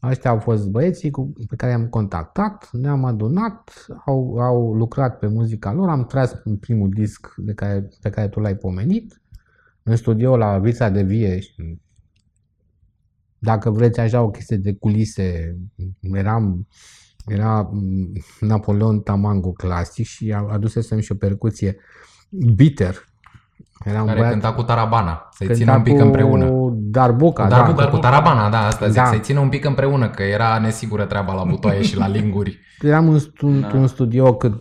Aceștia 0.00 0.30
au 0.30 0.38
fost 0.38 0.68
băieții 0.68 1.10
cu, 1.10 1.32
pe 1.48 1.56
care 1.56 1.72
i-am 1.72 1.88
contactat, 1.88 2.68
ne-am 2.72 3.04
adunat, 3.04 3.86
au, 4.04 4.38
au 4.38 4.74
lucrat 4.74 5.18
pe 5.18 5.26
muzica 5.26 5.72
lor, 5.72 5.88
am 5.88 6.04
tras 6.04 6.34
primul 6.60 6.88
disc 6.88 7.34
de 7.36 7.54
care, 7.54 7.88
pe 8.00 8.10
care 8.10 8.28
tu 8.28 8.40
l-ai 8.40 8.56
pomenit, 8.56 9.22
în 9.82 9.96
studio 9.96 10.36
la 10.36 10.58
Vița 10.58 10.88
de 10.88 11.02
Vie. 11.02 11.40
Dacă 13.38 13.70
vreți 13.70 14.00
așa 14.00 14.22
o 14.22 14.30
chestie 14.30 14.56
de 14.56 14.74
culise, 14.74 15.56
eram, 16.00 16.66
era 17.26 17.70
Napoleon 18.40 19.00
Tamango 19.00 19.52
clasic 19.52 20.06
și 20.06 20.32
adusesem 20.32 20.98
și 20.98 21.12
o 21.12 21.14
percuție 21.14 21.76
bitter, 22.54 23.07
era 23.84 24.00
un 24.00 24.06
care 24.06 24.18
băiat, 24.18 24.32
cânta 24.32 24.52
cu 24.52 24.62
tarabana, 24.62 25.28
să-i 25.30 25.54
țină 25.54 25.74
un 25.74 25.82
pic 25.82 25.96
cu 25.96 26.02
împreună. 26.02 26.72
Darbuca, 26.74 27.42
cu 27.42 27.48
Darbuca, 27.48 27.84
da. 27.84 27.90
cu 27.90 27.96
tarabana, 27.96 28.50
da, 28.50 28.66
asta 28.66 28.86
zic, 28.86 29.02
da. 29.02 29.04
să-i 29.04 29.20
țină 29.20 29.40
un 29.40 29.48
pic 29.48 29.64
împreună, 29.64 30.08
că 30.08 30.22
era 30.22 30.58
nesigură 30.58 31.04
treaba 31.04 31.34
la 31.34 31.44
butoaie 31.44 31.82
și 31.82 31.96
la 31.96 32.08
linguri. 32.16 32.58
Eram 32.80 33.08
în, 33.08 33.18
stu- 33.18 33.60
da. 33.60 33.70
un 33.74 33.86
studio 33.86 34.34
cât, 34.34 34.60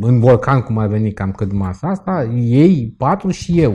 în 0.00 0.20
Volcan, 0.20 0.60
cum 0.60 0.78
a 0.78 0.86
venit 0.86 1.14
cam 1.14 1.30
cât 1.30 1.52
masa 1.52 1.88
asta, 1.88 2.24
ei 2.42 2.94
patru 2.96 3.30
și 3.30 3.60
eu. 3.60 3.74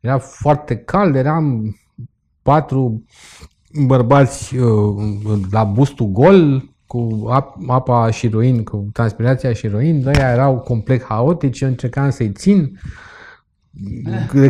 Era 0.00 0.18
foarte 0.18 0.76
cald, 0.76 1.14
eram 1.14 1.76
patru 2.42 3.04
bărbați 3.86 4.56
uh, 4.56 5.38
la 5.50 5.64
bustul 5.64 6.06
gol, 6.06 6.70
cu 6.86 7.28
apa 7.66 8.10
și 8.10 8.28
roin, 8.28 8.64
cu 8.64 8.88
transpirația 8.92 9.52
și 9.52 9.68
roin, 9.68 10.02
doi 10.02 10.14
erau 10.18 10.58
complet 10.58 11.04
haotici, 11.04 11.60
eu 11.60 11.68
încercam 11.68 12.10
să-i 12.10 12.32
țin, 12.32 12.78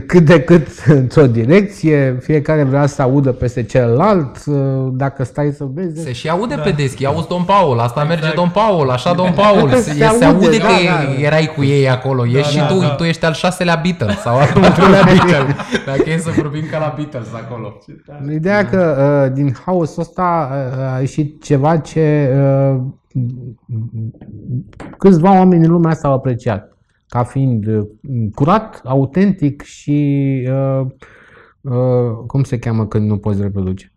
cât 0.06 0.24
de 0.24 0.40
cât 0.40 0.66
într-o 1.00 1.26
direcție, 1.26 2.18
fiecare 2.20 2.62
vrea 2.62 2.86
să 2.86 3.02
audă 3.02 3.32
peste 3.32 3.62
celălalt, 3.62 4.44
dacă 4.92 5.24
stai 5.24 5.52
să 5.52 5.64
vezi... 5.74 6.02
Se 6.02 6.12
și 6.12 6.28
aude 6.28 6.54
da. 6.54 6.60
pe 6.60 6.70
deschi, 6.70 7.06
auzi 7.06 7.28
Don 7.28 7.42
Paul, 7.42 7.78
asta 7.78 8.02
exact. 8.02 8.20
merge 8.20 8.34
Don 8.36 8.48
Paul, 8.48 8.90
așa 8.90 9.14
Don 9.14 9.32
Paul, 9.32 9.70
se, 9.74 9.92
se, 9.92 10.04
aude, 10.04 10.18
se 10.18 10.24
aude 10.24 10.58
da, 10.58 10.64
că 10.64 10.72
da. 10.84 11.20
erai 11.20 11.52
cu 11.56 11.64
ei 11.64 11.90
acolo, 11.90 12.22
da, 12.22 12.38
ești 12.38 12.56
da, 12.56 12.66
și 12.66 12.74
tu, 12.74 12.80
da. 12.80 12.88
tu 12.88 13.02
ești 13.02 13.24
al 13.24 13.32
șaselea 13.32 13.80
Beatles 13.82 14.20
sau 14.20 14.36
al 14.36 14.48
ultimilea 14.62 15.02
Beatles, 15.04 15.56
dacă 15.86 16.10
e 16.10 16.18
să 16.18 16.30
vorbim 16.36 16.64
ca 16.70 16.78
la 16.78 16.92
Beatles 16.96 17.28
acolo. 17.34 17.78
Ideea 18.30 18.66
că 18.66 18.96
uh, 19.24 19.32
din 19.34 19.56
haosul 19.64 20.02
ăsta 20.02 20.50
uh, 20.50 20.94
a 20.94 21.00
ieșit 21.00 21.42
ceva 21.42 21.76
ce 21.76 22.30
uh, 22.36 22.80
câțiva 24.98 25.34
oameni 25.34 25.64
în 25.64 25.70
lumea 25.70 25.90
asta 25.90 26.08
au 26.08 26.14
apreciat 26.14 26.75
ca 27.08 27.24
fiind 27.24 27.66
uh, 27.66 27.86
curat, 28.34 28.80
autentic 28.84 29.62
și 29.62 30.48
uh, 30.50 30.86
uh, 31.60 32.16
cum 32.26 32.44
se 32.44 32.58
cheamă 32.58 32.86
când 32.86 33.08
nu 33.08 33.18
poți 33.18 33.40
reproduce? 33.40 33.92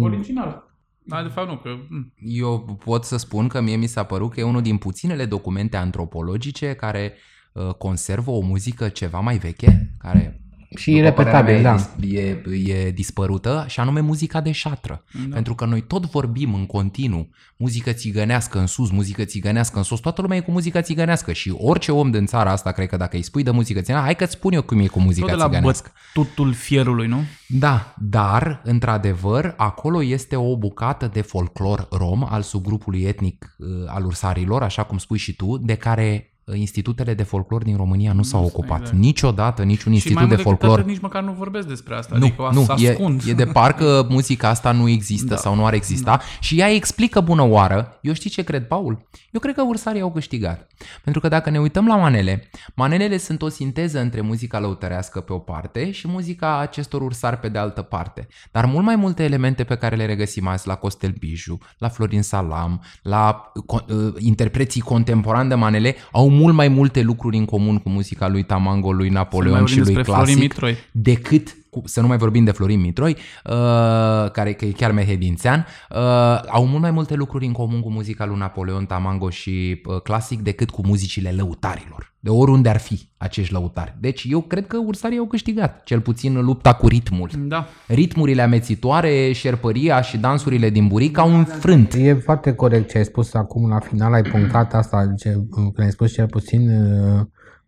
Original. 0.00 0.72
Da, 1.06 1.22
de 1.22 1.28
fapt 1.28 1.48
nu, 1.48 1.56
că... 1.56 1.68
Mm. 1.88 2.12
Eu 2.18 2.78
pot 2.84 3.04
să 3.04 3.16
spun 3.16 3.48
că 3.48 3.60
mie 3.60 3.76
mi 3.76 3.86
s-a 3.86 4.02
părut 4.02 4.32
că 4.32 4.40
e 4.40 4.44
unul 4.44 4.62
din 4.62 4.76
puținele 4.76 5.24
documente 5.24 5.76
antropologice 5.76 6.74
care 6.74 7.12
uh, 7.52 7.74
conservă 7.74 8.30
o 8.30 8.40
muzică 8.40 8.88
ceva 8.88 9.20
mai 9.20 9.36
veche, 9.36 9.94
care 9.98 10.43
și 10.76 11.00
repetabil, 11.00 11.62
da. 11.62 11.76
E, 12.00 12.42
e 12.64 12.90
dispărută 12.90 13.64
și 13.68 13.80
anume 13.80 14.00
muzica 14.00 14.40
de 14.40 14.52
șatră. 14.52 15.04
Da. 15.12 15.34
Pentru 15.34 15.54
că 15.54 15.64
noi 15.64 15.80
tot 15.80 16.10
vorbim 16.10 16.54
în 16.54 16.66
continuu 16.66 17.28
muzică 17.56 17.92
țigănească 17.92 18.58
în 18.58 18.66
sus, 18.66 18.90
muzică 18.90 19.24
țigănească 19.24 19.78
în 19.78 19.84
sus, 19.84 20.00
toată 20.00 20.20
lumea 20.22 20.36
e 20.36 20.40
cu 20.40 20.50
muzica 20.50 20.80
țigănească 20.80 21.32
și 21.32 21.54
orice 21.58 21.92
om 21.92 22.10
din 22.10 22.26
țara 22.26 22.50
asta, 22.50 22.72
cred 22.72 22.88
că 22.88 22.96
dacă 22.96 23.16
îi 23.16 23.22
spui 23.22 23.42
de 23.42 23.50
muzică 23.50 23.78
țigănească, 23.80 24.06
hai 24.06 24.16
că-ți 24.16 24.32
spun 24.32 24.52
eu 24.52 24.62
cum 24.62 24.78
e 24.78 24.86
cu 24.86 25.00
muzica 25.00 25.26
tot 25.26 25.36
de 25.36 25.42
la 25.42 25.48
țigănească. 25.48 25.92
bătutul 26.14 26.52
fierului, 26.52 27.06
nu? 27.06 27.22
Da, 27.48 27.94
dar, 27.98 28.60
într-adevăr, 28.64 29.54
acolo 29.56 30.02
este 30.02 30.36
o 30.36 30.56
bucată 30.56 31.10
de 31.12 31.20
folclor 31.20 31.88
rom 31.90 32.24
al 32.28 32.42
subgrupului 32.42 33.02
etnic 33.02 33.56
uh, 33.58 33.66
al 33.86 34.04
ursarilor, 34.04 34.62
așa 34.62 34.82
cum 34.82 34.98
spui 34.98 35.18
și 35.18 35.34
tu, 35.34 35.56
de 35.56 35.74
care 35.74 36.33
institutele 36.52 37.14
de 37.14 37.22
folclor 37.22 37.62
din 37.62 37.76
România 37.76 38.10
nu, 38.10 38.16
nu 38.16 38.22
s-au 38.22 38.44
ocupat. 38.44 38.80
Exact. 38.80 38.98
Niciodată 38.98 39.62
niciun 39.62 39.92
și 39.92 39.96
institut 39.96 40.28
de 40.28 40.36
folclor. 40.36 40.84
nici 40.84 41.00
măcar 41.00 41.22
nu 41.22 41.32
vorbesc 41.32 41.66
despre 41.66 41.94
asta. 41.94 42.16
Nu, 42.16 42.24
adică 42.24 42.50
nu 42.52 43.22
e, 43.26 43.30
e 43.30 43.32
de 43.32 43.44
parcă 43.44 44.06
muzica 44.10 44.48
asta 44.48 44.72
nu 44.72 44.88
există 44.88 45.34
da. 45.34 45.36
sau 45.36 45.54
nu 45.54 45.66
ar 45.66 45.72
exista 45.72 46.16
da. 46.16 46.20
și 46.40 46.58
ea 46.58 46.70
explică 46.70 47.20
bună 47.20 47.42
oară. 47.42 47.98
Eu 48.00 48.12
știi 48.12 48.30
ce 48.30 48.42
cred, 48.42 48.66
Paul? 48.66 49.06
Eu 49.30 49.40
cred 49.40 49.54
că 49.54 49.62
ursarii 49.62 50.00
au 50.00 50.12
câștigat. 50.12 50.68
Pentru 51.02 51.20
că 51.20 51.28
dacă 51.28 51.50
ne 51.50 51.60
uităm 51.60 51.86
la 51.86 51.96
manele, 51.96 52.50
manelele 52.74 53.16
sunt 53.16 53.42
o 53.42 53.48
sinteză 53.48 54.00
între 54.00 54.20
muzica 54.20 54.58
lăutărească 54.58 55.20
pe 55.20 55.32
o 55.32 55.38
parte 55.38 55.90
și 55.90 56.08
muzica 56.08 56.58
acestor 56.58 57.02
ursari 57.02 57.36
pe 57.36 57.48
de 57.48 57.58
altă 57.58 57.82
parte. 57.82 58.28
Dar 58.52 58.64
mult 58.64 58.84
mai 58.84 58.96
multe 58.96 59.22
elemente 59.22 59.64
pe 59.64 59.76
care 59.76 59.96
le 59.96 60.06
regăsim 60.06 60.46
azi 60.46 60.66
la 60.66 60.74
Costel 60.74 61.14
Biju, 61.18 61.58
la 61.78 61.88
Florin 61.88 62.22
Salam, 62.22 62.80
la 63.02 63.52
uh, 63.66 64.14
interpreții 64.18 64.80
contemporani 64.80 65.48
de 65.48 65.54
manele 65.54 65.96
au 66.12 66.28
mult 66.34 66.54
mai 66.54 66.68
multe 66.68 67.02
lucruri 67.02 67.36
în 67.36 67.44
comun 67.44 67.78
cu 67.78 67.88
muzica 67.88 68.28
lui 68.28 68.42
Tamango, 68.42 68.92
lui 68.92 69.08
Napoleon 69.08 69.66
și 69.66 69.80
lui 69.80 70.02
Clasic 70.02 70.54
decât 70.90 71.56
cu, 71.74 71.82
să 71.84 72.00
nu 72.00 72.06
mai 72.06 72.16
vorbim 72.16 72.44
de 72.44 72.50
Florin 72.50 72.80
Mitroi, 72.80 73.16
uh, 73.44 74.30
care 74.30 74.52
că 74.52 74.64
e 74.64 74.70
chiar 74.70 74.92
mehedințean, 74.92 75.66
uh, 75.90 75.96
au 76.48 76.66
mult 76.66 76.82
mai 76.82 76.90
multe 76.90 77.14
lucruri 77.14 77.46
în 77.46 77.52
comun 77.52 77.80
cu 77.80 77.90
muzica 77.90 78.24
lui 78.26 78.38
Napoleon, 78.38 78.84
Tamango 78.84 79.30
și 79.30 79.82
uh, 79.86 80.00
clasic 80.00 80.40
decât 80.40 80.70
cu 80.70 80.86
muzicile 80.86 81.30
lăutarilor. 81.36 82.12
De 82.20 82.30
oriunde 82.30 82.68
ar 82.68 82.78
fi 82.78 83.08
acești 83.16 83.52
lăutari. 83.52 83.94
Deci 84.00 84.26
eu 84.28 84.40
cred 84.40 84.66
că 84.66 84.76
ursarii 84.86 85.18
au 85.18 85.26
câștigat, 85.26 85.82
cel 85.84 86.00
puțin 86.00 86.40
lupta 86.44 86.74
cu 86.74 86.88
ritmul. 86.88 87.30
Da. 87.36 87.66
Ritmurile 87.86 88.42
amețitoare, 88.42 89.32
șerpăria 89.32 90.00
și 90.00 90.16
dansurile 90.16 90.70
din 90.70 90.86
buric 90.86 91.18
au 91.18 91.34
înfrânt. 91.34 91.94
E 91.94 92.14
foarte 92.14 92.54
corect 92.54 92.90
ce 92.90 92.98
ai 92.98 93.04
spus 93.04 93.34
acum 93.34 93.68
la 93.68 93.78
final, 93.78 94.12
ai 94.12 94.22
punctat 94.22 94.74
asta, 94.74 95.14
ce, 95.18 95.30
când 95.50 95.72
ai 95.76 95.90
spus 95.90 96.12
cel 96.12 96.26
puțin 96.26 96.68
uh, 96.68 97.20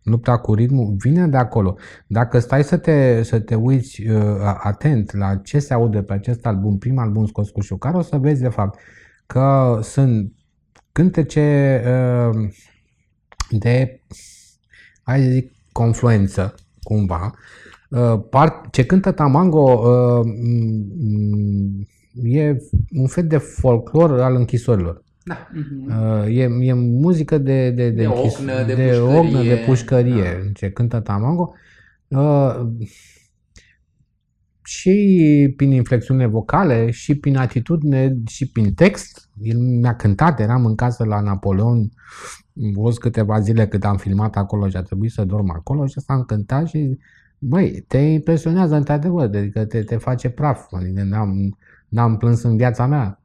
lupta 0.07 0.37
cu 0.37 0.53
ritmul 0.53 0.95
vine 0.97 1.27
de 1.27 1.37
acolo. 1.37 1.77
Dacă 2.07 2.39
stai 2.39 2.63
să 2.63 2.77
te, 2.77 3.23
să 3.23 3.39
te 3.39 3.55
uiți 3.55 4.07
uh, 4.07 4.21
atent 4.57 5.13
la 5.13 5.35
ce 5.35 5.59
se 5.59 5.73
aude 5.73 6.01
pe 6.01 6.13
acest 6.13 6.45
album, 6.45 6.77
prim 6.77 6.97
album 6.97 7.25
scos 7.25 7.49
cu 7.49 7.61
șucar, 7.61 7.93
o 7.93 8.01
să 8.01 8.17
vezi 8.17 8.41
de 8.41 8.49
fapt 8.49 8.79
că 9.25 9.79
sunt 9.81 10.33
cântece 10.91 11.81
uh, 11.85 12.49
de, 13.49 14.01
hai 15.03 15.21
să 15.21 15.29
zic, 15.29 15.51
confluență, 15.71 16.55
cumva. 16.83 17.33
Uh, 17.89 18.19
part, 18.29 18.71
ce 18.71 18.85
cântă 18.85 19.11
Tamango 19.11 19.71
uh, 19.71 20.27
e 22.23 22.57
un 22.91 23.07
fel 23.07 23.27
de 23.27 23.37
folclor 23.37 24.21
al 24.21 24.35
închisorilor. 24.35 25.03
Da. 25.27 25.47
Uh, 25.87 26.37
e, 26.37 26.49
e 26.59 26.73
muzică 26.73 27.37
de, 27.37 27.69
de, 27.69 27.89
de, 27.89 28.01
de, 28.01 28.07
ocnă, 28.07 28.63
de, 28.65 28.73
de, 28.73 28.83
pușcărie. 28.83 29.17
Ocnă, 29.17 29.43
de 29.43 29.63
pușcărie, 29.65 30.41
da. 30.43 30.51
ce 30.53 30.71
cântă 30.71 30.99
Tamango. 30.99 31.53
Uh, 32.07 32.67
și 34.63 35.53
prin 35.55 35.71
inflexiune 35.71 36.25
vocale, 36.25 36.91
și 36.91 37.15
prin 37.15 37.37
atitudine, 37.37 38.17
și 38.25 38.51
prin 38.51 38.73
text. 38.73 39.29
El 39.41 39.57
mi-a 39.59 39.95
cântat, 39.95 40.39
eram 40.39 40.65
în 40.65 40.75
casă 40.75 41.03
la 41.03 41.21
Napoleon, 41.21 41.91
văzut 42.53 42.99
câteva 42.99 43.39
zile 43.39 43.67
cât 43.67 43.85
am 43.85 43.97
filmat 43.97 44.35
acolo 44.35 44.69
și 44.69 44.75
a 44.75 44.81
trebuit 44.81 45.11
să 45.11 45.25
dorm 45.25 45.51
acolo 45.51 45.85
și 45.85 45.99
s-a 45.99 46.13
încântat 46.13 46.67
și, 46.67 46.97
băi, 47.39 47.85
te 47.87 47.97
impresionează 47.97 48.75
într-adevăr, 48.75 49.23
adică 49.23 49.65
te, 49.65 49.83
te 49.83 49.97
face 49.97 50.29
praf. 50.29 50.71
Adică 50.71 51.03
n-am, 51.03 51.57
n-am 51.87 52.17
plâns 52.17 52.41
în 52.41 52.57
viața 52.57 52.85
mea 52.85 53.21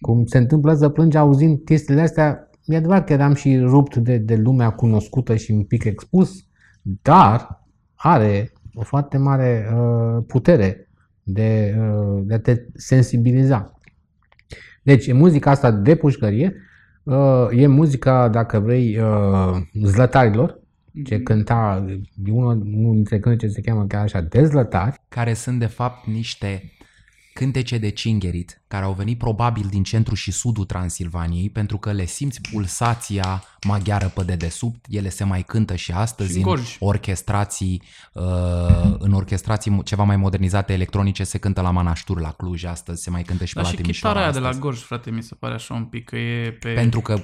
cum 0.00 0.26
se 0.26 0.38
întâmplă 0.38 0.74
să 0.74 0.88
plângi 0.88 1.16
auzind 1.16 1.58
chestiile 1.64 2.00
astea, 2.00 2.50
e 2.64 2.76
adevărat 2.76 3.06
că 3.06 3.12
eram 3.12 3.34
și 3.34 3.58
rupt 3.58 3.96
de, 3.96 4.16
de 4.16 4.36
lumea 4.36 4.70
cunoscută 4.70 5.36
și 5.36 5.50
un 5.50 5.62
pic 5.62 5.84
expus, 5.84 6.44
dar 6.82 7.64
are 7.94 8.52
o 8.74 8.82
foarte 8.82 9.18
mare 9.18 9.68
uh, 9.74 10.24
putere 10.26 10.88
de, 11.22 11.76
uh, 11.78 12.22
de 12.24 12.34
a 12.34 12.38
te 12.38 12.64
sensibiliza. 12.74 13.72
Deci, 14.82 15.06
e 15.06 15.12
muzica 15.12 15.50
asta 15.50 15.70
de 15.70 15.94
pușcărie, 15.94 16.54
uh, 17.02 17.48
e 17.50 17.66
muzica, 17.66 18.28
dacă 18.28 18.58
vrei, 18.58 18.98
uh, 18.98 19.56
zlătarilor, 19.82 20.60
ce 21.04 21.14
mhm. 21.14 21.24
cânta, 21.24 21.86
unul, 22.30 22.62
unul 22.74 22.94
dintre 22.94 23.18
cântece 23.18 23.52
se 23.52 23.60
cheamă 23.60 23.84
chiar 23.86 24.02
așa, 24.02 24.20
dezlătari. 24.20 25.00
Care 25.08 25.32
sunt 25.32 25.58
de 25.58 25.66
fapt 25.66 26.06
niște 26.06 26.72
cântece 27.38 27.78
de 27.78 27.88
cingerit, 27.88 28.62
care 28.68 28.84
au 28.84 28.92
venit 28.92 29.18
probabil 29.18 29.66
din 29.70 29.82
centrul 29.82 30.16
și 30.16 30.30
sudul 30.30 30.64
Transilvaniei, 30.64 31.50
pentru 31.50 31.78
că 31.78 31.92
le 31.92 32.04
simți 32.04 32.40
pulsația 32.40 33.42
maghiară 33.66 34.12
pe 34.14 34.22
dedesubt, 34.22 34.84
ele 34.88 35.08
se 35.08 35.24
mai 35.24 35.42
cântă 35.42 35.76
și 35.76 35.92
astăzi 35.92 36.38
și 36.38 36.44
în 36.46 36.58
orchestrații, 36.78 37.82
uh, 38.12 38.94
în 38.98 39.12
orchestrații 39.12 39.82
ceva 39.84 40.02
mai 40.02 40.16
modernizate 40.16 40.72
electronice, 40.72 41.24
se 41.24 41.38
cântă 41.38 41.60
la 41.60 41.70
Manaștur, 41.70 42.20
la 42.20 42.32
Cluj 42.32 42.64
astăzi, 42.64 43.02
se 43.02 43.10
mai 43.10 43.22
cântă 43.22 43.44
și 43.44 43.54
da, 43.54 43.60
pe 43.60 43.68
la 43.68 43.74
Timișoara 43.74 44.26
și 44.26 44.32
de 44.32 44.38
la 44.38 44.52
Gorj, 44.52 44.80
frate, 44.80 45.10
mi 45.10 45.22
se 45.22 45.34
pare 45.34 45.54
așa 45.54 45.74
un 45.74 45.84
pic 45.84 46.04
că 46.04 46.16
e 46.16 46.50
pe... 46.50 46.72
Pentru 46.72 47.00
că 47.00 47.20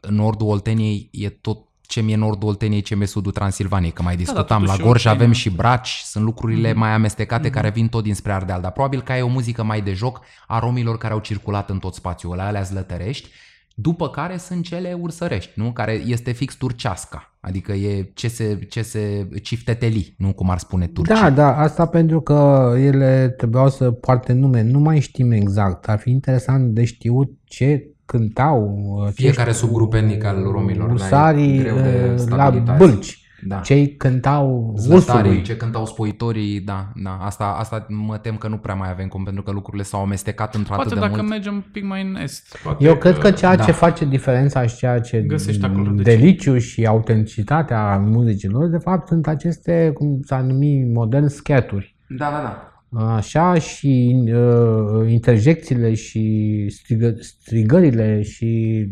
în 0.00 0.14
nordul 0.14 0.48
Olteniei 0.48 1.08
e 1.12 1.28
tot 1.28 1.69
ce 1.90 2.00
mi-e 2.00 2.16
nordul 2.16 2.48
Olteniei, 2.48 2.80
ce 2.80 2.94
mi-e 2.94 3.06
sudul 3.06 3.32
Transilvaniei, 3.32 3.92
că 3.92 4.02
mai 4.02 4.16
da, 4.16 4.22
da, 4.22 4.24
discutam. 4.24 4.64
Da, 4.64 4.74
la 4.76 4.84
Gorj 4.84 5.06
avem 5.06 5.32
și 5.32 5.50
Braci, 5.50 6.02
sunt 6.04 6.24
lucrurile 6.24 6.72
mm-hmm. 6.72 6.76
mai 6.76 6.90
amestecate 6.90 7.48
mm-hmm. 7.48 7.52
care 7.52 7.70
vin 7.70 7.88
tot 7.88 8.02
dinspre 8.02 8.32
Ardeal, 8.32 8.60
dar 8.60 8.72
probabil 8.72 9.02
că 9.02 9.12
ai 9.12 9.22
o 9.22 9.28
muzică 9.28 9.62
mai 9.62 9.80
de 9.80 9.92
joc 9.92 10.20
a 10.46 10.58
romilor 10.58 10.98
care 10.98 11.12
au 11.12 11.20
circulat 11.20 11.70
în 11.70 11.78
tot 11.78 11.94
spațiul 11.94 12.32
ăla, 12.32 12.46
alea 12.46 12.62
zlătărești, 12.62 13.28
După 13.74 14.08
care 14.08 14.36
sunt 14.36 14.64
cele 14.64 14.96
ursărești, 15.00 15.52
nu? 15.54 15.72
Care 15.72 15.92
este 15.92 16.32
fix 16.32 16.54
turceasca. 16.54 17.34
Adică 17.40 17.72
e 17.72 18.10
ce 18.14 18.28
se, 18.28 18.58
ce 18.68 18.82
se 18.82 19.28
cifteteli, 19.42 20.14
nu 20.18 20.32
cum 20.32 20.50
ar 20.50 20.58
spune 20.58 20.86
turcii. 20.86 21.14
Da, 21.14 21.30
da, 21.30 21.56
asta 21.56 21.86
pentru 21.86 22.20
că 22.20 22.72
ele 22.78 23.34
trebuiau 23.36 23.68
să 23.68 23.90
poarte 23.90 24.32
nume. 24.32 24.62
Nu 24.62 24.78
mai 24.78 25.00
știm 25.00 25.30
exact. 25.30 25.88
Ar 25.88 25.98
fi 25.98 26.10
interesant 26.10 26.74
de 26.74 26.84
știut 26.84 27.30
ce 27.44 27.90
cântau 28.10 28.78
uh, 29.06 29.08
Fiecare 29.12 29.52
subgrup 29.52 29.94
etnic 29.94 30.24
al 30.24 30.42
romilor. 30.52 30.90
Usarii 30.90 31.48
la, 31.48 31.60
e 31.60 31.62
greu 31.62 31.74
de 31.76 32.00
uh, 32.04 32.10
la 32.10 32.16
stabilitate. 32.16 32.84
bâlci. 32.84 33.18
Da. 33.46 33.56
Cei 33.56 33.96
cântau 33.96 34.74
Zlătarii, 34.78 35.20
ursului. 35.20 35.42
ce 35.42 35.56
cântau 35.56 35.86
spoitorii, 35.86 36.60
da, 36.60 36.88
da, 36.94 37.18
asta, 37.20 37.44
asta 37.58 37.86
mă 37.88 38.16
tem 38.18 38.36
că 38.36 38.48
nu 38.48 38.56
prea 38.56 38.74
mai 38.74 38.90
avem 38.90 39.08
cum, 39.08 39.24
pentru 39.24 39.42
că 39.42 39.50
lucrurile 39.50 39.82
s-au 39.82 40.00
amestecat 40.02 40.54
într-atât 40.54 40.82
Poate 40.84 40.94
de 40.94 41.06
dacă 41.06 41.16
mult. 41.16 41.28
mergem 41.28 41.54
un 41.54 41.64
pic 41.72 41.84
mai 41.84 42.02
în 42.02 42.16
est. 42.22 42.58
Poate 42.62 42.84
Eu 42.84 42.96
cred 42.96 43.18
că 43.18 43.30
ceea 43.30 43.56
da. 43.56 43.64
ce 43.64 43.72
face 43.72 44.04
diferența 44.04 44.66
și 44.66 44.76
ceea 44.76 45.00
ce 45.00 45.18
Găsești 45.20 45.64
acolo 45.64 45.84
rădăcini. 45.84 46.16
deliciu 46.16 46.58
și 46.58 46.86
autenticitatea 46.86 47.96
muzicilor, 47.98 48.66
de 48.68 48.78
fapt, 48.78 49.06
sunt 49.06 49.26
aceste, 49.26 49.90
cum 49.94 50.20
s-ar 50.24 50.40
numi 50.40 50.90
modern, 50.94 51.26
scaturi. 51.26 51.96
Da, 52.08 52.30
da, 52.30 52.40
da. 52.42 52.69
Așa 52.92 53.54
și 53.54 54.22
uh, 54.26 55.10
interjecțiile 55.10 55.94
și 55.94 56.66
strigă, 56.68 57.14
strigările 57.20 58.22
și 58.22 58.86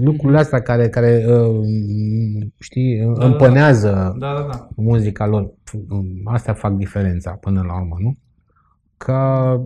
lucrurile 0.00 0.38
astea 0.38 0.60
care, 0.60 0.88
care 0.88 1.24
uh, 1.28 1.66
știi, 2.58 3.12
da, 3.18 3.24
împănează 3.26 4.16
Da, 4.18 4.32
da, 4.32 4.46
da. 4.50 4.68
muzica 4.76 5.26
lor. 5.26 5.52
Astea 6.24 6.52
fac 6.52 6.76
diferența 6.76 7.30
până 7.30 7.62
la 7.66 7.80
urmă, 7.80 7.96
nu? 8.00 8.16
Că 8.96 9.16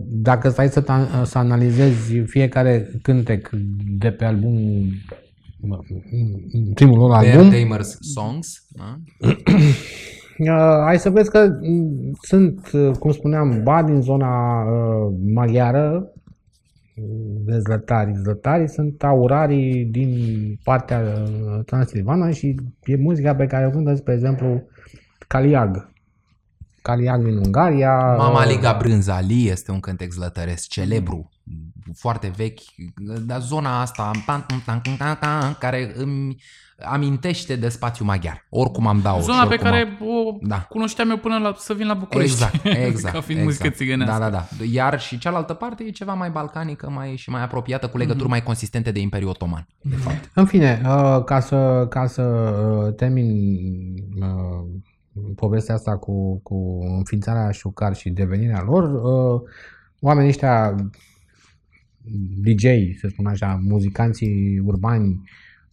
dacă 0.05 0.49
stai 0.49 0.67
să, 0.67 0.81
ta- 0.81 1.23
să 1.23 1.37
analizezi 1.37 2.17
fiecare 2.19 2.91
cântec 3.01 3.49
de 3.97 4.11
pe 4.11 4.25
album, 4.25 4.53
primul 6.73 6.97
lor 6.97 7.11
album, 7.11 7.49
Bear 7.49 7.61
Tamers 7.61 7.97
Songs, 8.01 8.65
da? 8.69 8.99
Uh, 9.19 9.37
hai 10.85 10.99
să 10.99 11.09
vezi 11.09 11.29
că 11.29 11.57
mm, 11.61 12.11
sunt, 12.21 12.71
uh, 12.71 12.91
cum 12.99 13.11
spuneam, 13.11 13.63
ba 13.63 13.83
din 13.83 14.01
zona 14.01 14.61
uh, 14.61 15.13
maghiară, 15.33 16.11
mm, 16.95 17.43
de 17.45 17.59
zlătari. 17.59 18.13
Zlătarii 18.15 18.69
sunt 18.69 19.03
aurarii 19.03 19.85
din 19.85 20.11
partea 20.63 20.99
uh, 20.99 21.65
Transilvana 21.65 22.31
și 22.31 22.55
e 22.83 22.95
muzica 22.95 23.35
pe 23.35 23.45
care 23.45 23.65
o 23.67 23.69
cântă, 23.69 23.95
spre 23.95 24.13
exemplu, 24.13 24.67
Caliag. 25.27 25.91
Caliag 26.81 27.23
din 27.23 27.37
Ungaria. 27.37 28.15
Mama 28.15 28.43
uh, 28.43 28.51
Liga 28.55 28.77
Brânzali 28.79 29.47
este 29.49 29.71
un 29.71 29.79
cântec 29.79 30.11
zlătăresc 30.11 30.67
celebru, 30.67 31.29
foarte 31.93 32.31
vechi, 32.35 32.59
dar 33.25 33.41
zona 33.41 33.81
asta 33.81 34.11
tan, 34.25 34.45
tan, 34.47 34.61
tan, 34.65 34.95
tan, 34.97 35.17
tan, 35.19 35.55
care 35.59 35.91
îmi 35.95 36.35
amintește 36.81 37.55
de 37.55 37.69
spațiu 37.69 38.05
maghiar. 38.05 38.45
Oricum 38.49 38.87
am 38.87 38.99
dau. 39.01 39.21
Zona 39.21 39.45
pe 39.47 39.55
care 39.55 39.97
o 40.01 40.37
Da. 40.41 40.61
cunoșteam 40.69 41.09
eu 41.09 41.17
până 41.17 41.37
la, 41.37 41.53
să 41.57 41.73
vin 41.73 41.87
la 41.87 41.93
București. 41.93 42.43
Exact, 42.43 42.65
exact. 42.87 43.13
Ca 43.13 43.21
fiind 43.21 43.41
exact. 43.41 43.59
muzică 43.61 43.69
țigănească. 43.69 44.19
Da, 44.19 44.29
da, 44.29 44.45
da. 44.57 44.63
Iar 44.71 44.99
și 44.99 45.17
cealaltă 45.17 45.53
parte 45.53 45.83
e 45.83 45.89
ceva 45.89 46.13
mai 46.13 46.29
balcanică 46.29 46.89
mai, 46.89 47.15
și 47.15 47.29
mai 47.29 47.43
apropiată, 47.43 47.87
cu 47.87 47.97
legături 47.97 48.29
mai 48.29 48.43
consistente 48.43 48.91
de 48.91 48.99
Imperiul 48.99 49.29
Otoman. 49.29 49.67
De 49.81 49.95
fapt. 49.95 50.29
În 50.33 50.45
fine, 50.45 50.81
uh, 50.85 51.23
ca 51.23 51.39
să, 51.39 51.85
ca 51.89 52.07
să 52.07 52.21
uh, 52.21 52.93
termin 52.95 53.27
uh, 54.19 54.81
povestea 55.35 55.75
asta 55.75 55.97
cu, 55.97 56.39
cu 56.43 56.79
înființarea 56.97 57.51
Șucar 57.51 57.95
și 57.95 58.09
devenirea 58.09 58.63
lor, 58.65 58.83
uh, 58.83 59.41
oamenii 59.99 60.29
ăștia 60.29 60.75
DJ, 62.41 62.63
să 62.99 63.07
spun 63.07 63.25
așa, 63.25 63.59
muzicanții 63.63 64.61
urbani 64.65 65.21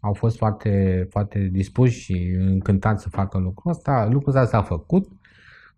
au 0.00 0.12
fost 0.12 0.36
foarte, 0.36 1.06
foarte 1.10 1.48
dispuși 1.52 2.00
și 2.00 2.36
încântați 2.38 3.02
să 3.02 3.08
facă 3.08 3.38
lucrul 3.38 3.70
ăsta. 3.70 4.08
Lucrul 4.10 4.36
ăsta 4.36 4.46
s-a 4.46 4.62
făcut, 4.62 5.08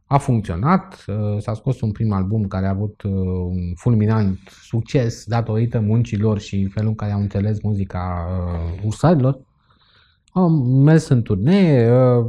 a 0.05 0.19
funcționat, 0.19 1.05
uh, 1.07 1.39
s-a 1.39 1.55
scos 1.55 1.81
un 1.81 1.93
prim 1.93 2.13
album 2.13 2.47
care 2.47 2.67
a 2.67 2.71
avut 2.71 3.03
uh, 3.03 3.13
un 3.47 3.75
fulminant 3.75 4.39
succes 4.63 5.25
datorită 5.25 5.81
muncilor 5.81 6.39
și 6.39 6.67
felul 6.67 6.89
în 6.89 6.95
care 6.95 7.13
au 7.13 7.21
înțeles 7.21 7.63
muzica 7.63 8.27
uh, 8.31 8.85
ursarilor. 8.85 9.41
Au 10.33 10.49
mers 10.83 11.09
în 11.09 11.23
turnee, 11.23 11.91
uh, 11.91 12.27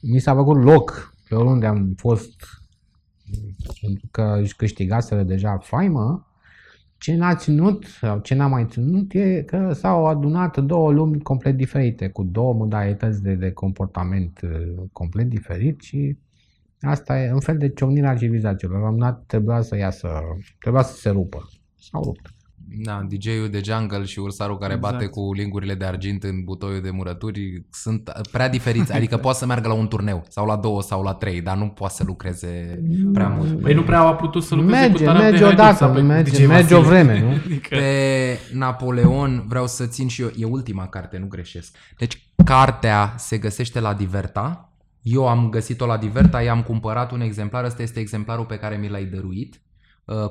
mi 0.00 0.18
s-a 0.18 0.34
făcut 0.34 0.62
loc 0.62 1.14
pe 1.28 1.34
oriunde 1.34 1.66
am 1.66 1.94
fost 1.96 2.34
pentru 3.80 4.08
că 4.10 4.38
își 4.40 4.56
câștigaseră 4.56 5.22
deja 5.22 5.58
faimă. 5.58 6.26
Ce 7.04 7.14
n-a 7.14 7.34
ținut 7.34 7.84
sau 7.84 8.18
ce 8.18 8.34
n-a 8.34 8.46
mai 8.46 8.66
ținut 8.66 9.12
e 9.12 9.42
că 9.42 9.72
s-au 9.72 10.06
adunat 10.06 10.58
două 10.58 10.92
lumi 10.92 11.20
complet 11.20 11.56
diferite, 11.56 12.08
cu 12.08 12.22
două 12.22 12.54
modalități 12.54 13.22
de, 13.22 13.34
de 13.34 13.50
comportament 13.50 14.40
uh, 14.42 14.82
complet 14.92 15.28
diferit 15.28 15.80
și 15.80 16.16
asta 16.80 17.20
e 17.20 17.32
un 17.32 17.40
fel 17.40 17.58
de 17.58 17.68
ciocnire 17.68 18.06
a 18.06 18.16
civilizațiilor. 18.16 18.80
La 18.80 18.88
un 18.88 18.92
moment 18.92 19.10
dat 19.12 19.24
trebuia 19.26 19.60
să 19.60 19.76
iasă, 19.76 20.08
trebuia 20.58 20.82
să 20.82 20.96
se 20.96 21.10
rupă. 21.10 21.48
S-au 21.78 22.02
rupt. 22.02 22.34
Da, 22.68 23.06
DJ-ul 23.08 23.48
de 23.50 23.60
jungle 23.64 24.04
și 24.04 24.18
ursarul 24.18 24.58
care 24.58 24.74
Exact. 24.74 24.92
bate 24.92 25.06
cu 25.06 25.32
lingurile 25.32 25.74
de 25.74 25.84
argint 25.84 26.22
în 26.22 26.44
butoiul 26.44 26.80
de 26.80 26.90
murături 26.90 27.64
sunt 27.70 28.10
prea 28.30 28.48
diferiți. 28.48 28.92
Adică 28.92 29.16
poate 29.16 29.38
să 29.38 29.46
meargă 29.46 29.68
la 29.68 29.74
un 29.74 29.88
turneu 29.88 30.24
sau 30.28 30.46
la 30.46 30.56
două 30.56 30.82
sau 30.82 31.02
la 31.02 31.12
trei, 31.12 31.40
dar 31.40 31.56
nu 31.56 31.68
poate 31.68 31.94
să 31.94 32.02
lucreze 32.06 32.82
prea 33.12 33.28
mult. 33.28 33.60
Păi 33.60 33.74
nu 33.74 33.82
prea 33.82 33.98
au 33.98 34.16
putut 34.16 34.42
să 34.42 34.54
lucreze 34.54 34.82
cu 34.82 34.88
Merge, 34.88 35.04
Tarab 35.04 35.20
de 35.20 35.24
merge 35.24 35.42
Haiduk 35.44 35.60
odată, 35.60 35.76
sau 35.76 35.92
pe 35.92 36.00
merge, 36.00 36.30
DJ 36.30 36.46
merge 36.46 36.52
Vasile. 36.62 36.78
o 36.78 36.82
vreme, 36.82 37.20
nu? 37.20 37.30
Adică, 37.44 37.76
Pe 37.76 38.38
Napoleon 38.52 39.44
vreau 39.48 39.66
să 39.66 39.86
țin 39.86 40.08
și 40.08 40.22
eu, 40.22 40.30
e 40.36 40.44
ultima 40.44 40.86
carte, 40.88 41.18
nu 41.18 41.26
greșesc. 41.26 41.76
Deci 41.98 42.28
cartea 42.44 43.14
se 43.16 43.38
găsește 43.38 43.80
la 43.80 43.94
Diverta, 43.94 44.72
eu 45.02 45.28
am 45.28 45.48
găsit-o 45.48 45.86
la 45.86 45.96
Diverta, 45.96 46.42
i-am 46.42 46.62
cumpărat 46.62 47.12
un 47.12 47.20
exemplar, 47.20 47.64
ăsta 47.64 47.82
este 47.82 48.00
exemplarul 48.00 48.44
pe 48.44 48.56
care 48.56 48.76
mi 48.76 48.88
l-ai 48.88 49.04
dăruit 49.04 49.54
uh, 49.54 49.60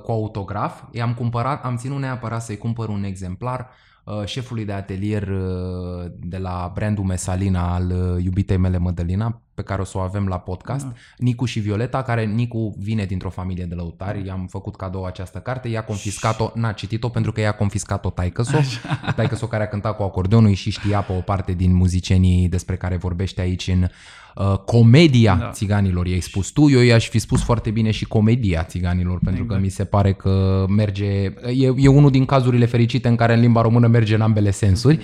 cu 0.04 0.12
autograf. 0.12 0.84
I-am 0.92 1.14
cumpărat, 1.14 1.66
am 1.66 1.78
ținut 1.78 2.00
neapărat 2.00 2.42
să-i 2.42 2.58
cumpăr 2.58 2.90
un 2.90 3.04
exemplar 3.04 3.70
uh, 4.04 4.26
șefului 4.26 4.66
de 4.66 4.74
atelier 4.74 5.28
uh, 5.28 6.12
de 6.20 6.38
la 6.38 6.72
brandul 6.74 7.04
Mesalina 7.04 7.74
al 7.74 7.92
uh, 7.92 8.24
iubitei 8.24 8.58
mele 8.58 8.78
Mădălina, 8.78 9.42
pe 9.54 9.62
care 9.62 9.82
o 9.82 9.84
să 9.84 9.98
o 9.98 10.02
avem 10.02 10.28
la 10.28 10.38
podcast, 10.38 10.86
Da. 10.86 10.94
Nicu 11.18 11.46
și 11.46 11.60
Violeta, 11.60 12.02
care 12.02 12.26
Nicu 12.26 12.76
vine 12.80 13.06
dintr-o 13.06 13.30
familie 13.30 13.66
de 13.66 13.76
lăutari, 13.76 14.26
i-am 14.26 14.48
făcut 14.50 14.76
cadou 14.76 15.06
această 15.06 15.40
carte, 15.40 15.68
i-a 15.68 15.84
confiscat-o, 15.84 16.52
n-a 16.56 16.72
citit-o 16.72 17.10
pentru 17.10 17.32
că 17.32 17.40
i-a 17.42 17.52
confiscat-o 17.52 18.10
taică-so, 18.10 18.58
taică-so 19.16 19.48
care 19.48 19.64
a 19.64 19.68
cântat 19.68 19.96
cu 19.96 20.04
acordeonul 20.04 20.54
și 20.54 20.72
știa 20.72 21.02
pe 21.02 21.14
o 21.14 21.20
parte 21.20 21.52
din 21.52 21.74
muzicienii 21.74 22.50
despre 22.50 22.76
care 22.76 22.96
vorbește 22.96 23.42
aici 23.42 23.68
în 23.68 23.88
uh, 24.36 24.58
comedia 24.58 25.36
da. 25.36 25.40
Da. 25.40 25.52
țiganilor, 25.52 26.08
i-ai 26.08 26.20
spus 26.20 26.50
tu, 26.50 26.70
eu 26.70 26.82
i-aș 26.82 27.10
fi 27.10 27.20
spus 27.20 27.44
foarte 27.44 27.72
bine 27.72 27.92
și 27.92 28.06
comedia 28.06 28.64
țiganilor, 28.64 29.20
pentru 29.24 29.42
exact. 29.42 29.60
că 29.60 29.66
mi 29.66 29.72
se 29.72 29.86
pare 29.86 30.14
că 30.14 30.66
merge, 30.70 31.06
e, 31.06 31.74
e 31.78 31.88
unul 31.88 32.12
din 32.12 32.26
cazurile 32.26 32.66
fericite 32.66 33.08
în 33.08 33.16
care 33.16 33.34
în 33.34 33.40
limba 33.40 33.62
română 33.62 33.88
merge 33.88 34.16
în 34.16 34.22
ambele 34.22 34.52
sensuri. 34.52 35.00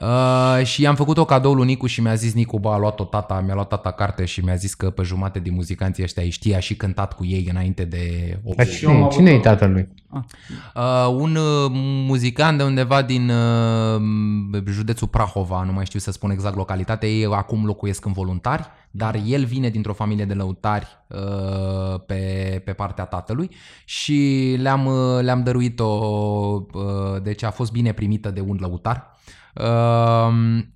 Uh, 0.00 0.64
și 0.64 0.82
i-am 0.82 0.94
făcut 0.94 1.18
o 1.18 1.24
cadou 1.24 1.54
lui 1.54 1.66
Nicu 1.66 1.86
și 1.86 2.00
mi-a 2.00 2.14
zis 2.14 2.32
Nicu, 2.34 2.58
bă, 2.58 2.70
a 2.70 2.78
luat-o 2.78 3.04
tata, 3.04 3.40
mi-a 3.44 3.54
luat 3.54 3.68
tata 3.68 3.90
carte 3.90 4.24
și 4.24 4.44
mi-a 4.44 4.54
zis 4.54 4.74
că 4.74 4.90
pe 4.90 5.02
jumate 5.02 5.38
din 5.38 5.54
muzicanții 5.54 6.02
ăștia 6.02 6.22
îi 6.22 6.30
știa 6.30 6.60
și 6.60 6.76
cântat 6.76 7.12
cu 7.12 7.24
ei 7.24 7.46
înainte 7.50 7.84
de 7.84 8.38
8 8.44 8.56
Dar 8.56 8.68
cine, 8.68 9.08
cine 9.10 9.30
e 9.30 9.38
tatălui? 9.38 9.88
Uh, 10.12 11.14
un 11.16 11.36
uh, 11.36 11.70
muzicant 12.06 12.58
de 12.58 12.64
undeva 12.64 13.02
din 13.02 13.30
uh, 13.30 14.62
județul 14.66 15.08
Prahova, 15.08 15.62
nu 15.62 15.72
mai 15.72 15.84
știu 15.84 15.98
să 15.98 16.12
spun 16.12 16.30
exact 16.30 16.56
localitatea, 16.56 17.08
ei 17.08 17.24
acum 17.24 17.66
locuiesc 17.66 18.04
în 18.04 18.12
voluntari, 18.12 18.66
dar 18.90 19.20
el 19.26 19.44
vine 19.44 19.68
dintr-o 19.68 19.92
familie 19.92 20.24
de 20.24 20.34
lăutari 20.34 20.86
uh, 21.06 22.00
pe, 22.06 22.62
pe 22.64 22.72
partea 22.72 23.04
tatălui 23.04 23.50
și 23.84 24.56
le-am, 24.58 24.86
uh, 24.86 25.22
le-am 25.22 25.42
dăruit-o, 25.42 25.84
uh, 25.84 27.22
deci 27.22 27.42
a 27.42 27.50
fost 27.50 27.72
bine 27.72 27.92
primită 27.92 28.30
de 28.30 28.40
un 28.40 28.56
lăutar. 28.60 28.96
Uh, 28.96 29.18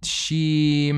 și 0.03 0.93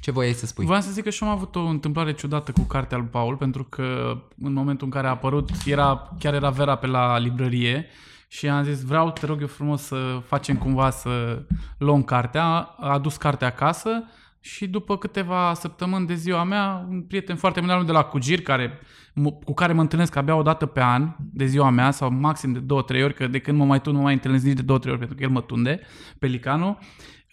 ce 0.00 0.10
voiai 0.10 0.32
să 0.32 0.46
spui? 0.46 0.64
Vreau 0.64 0.80
să 0.80 0.90
zic 0.90 1.04
că 1.04 1.10
și 1.10 1.22
eu 1.22 1.28
am 1.28 1.34
avut 1.34 1.56
o 1.56 1.60
întâmplare 1.60 2.12
ciudată 2.12 2.52
cu 2.52 2.60
cartea 2.60 2.98
lui 2.98 3.06
Paul, 3.06 3.36
pentru 3.36 3.64
că 3.64 4.16
în 4.42 4.52
momentul 4.52 4.86
în 4.86 4.92
care 4.92 5.06
a 5.06 5.10
apărut, 5.10 5.50
era, 5.66 6.10
chiar 6.18 6.34
era 6.34 6.50
Vera 6.50 6.76
pe 6.76 6.86
la 6.86 7.18
librărie 7.18 7.86
și 8.28 8.48
am 8.48 8.64
zis, 8.64 8.82
vreau, 8.82 9.10
te 9.10 9.26
rog 9.26 9.40
eu 9.40 9.46
frumos 9.46 9.82
să 9.82 10.20
facem 10.26 10.56
cumva 10.56 10.90
să 10.90 11.42
luăm 11.78 12.02
cartea. 12.02 12.44
A 12.78 12.92
adus 12.92 13.16
cartea 13.16 13.48
acasă 13.48 13.90
și 14.40 14.66
după 14.66 14.98
câteva 14.98 15.54
săptămâni 15.54 16.06
de 16.06 16.14
ziua 16.14 16.44
mea, 16.44 16.86
un 16.88 17.02
prieten 17.02 17.36
foarte 17.36 17.60
bun 17.60 17.86
de 17.86 17.92
la 17.92 18.02
Cugir, 18.02 18.42
care, 18.42 18.68
m- 18.68 18.80
cu 19.44 19.54
care 19.54 19.72
mă 19.72 19.80
întâlnesc 19.80 20.16
abia 20.16 20.36
o 20.36 20.42
dată 20.42 20.66
pe 20.66 20.80
an 20.82 21.14
de 21.18 21.46
ziua 21.46 21.70
mea, 21.70 21.90
sau 21.90 22.10
maxim 22.10 22.52
de 22.52 22.58
două, 22.58 22.82
trei 22.82 23.02
ori, 23.02 23.14
că 23.14 23.26
de 23.26 23.38
când 23.38 23.58
mă 23.58 23.64
mai 23.64 23.80
tun, 23.80 23.92
nu 23.92 23.98
mă 23.98 24.04
mai 24.04 24.12
întâlnesc 24.12 24.44
nici 24.44 24.56
de 24.56 24.62
două, 24.62 24.78
trei 24.78 24.90
ori, 24.90 25.00
pentru 25.00 25.16
că 25.16 25.22
el 25.22 25.30
mă 25.30 25.40
tunde, 25.40 25.80
pelicanul. 26.18 26.78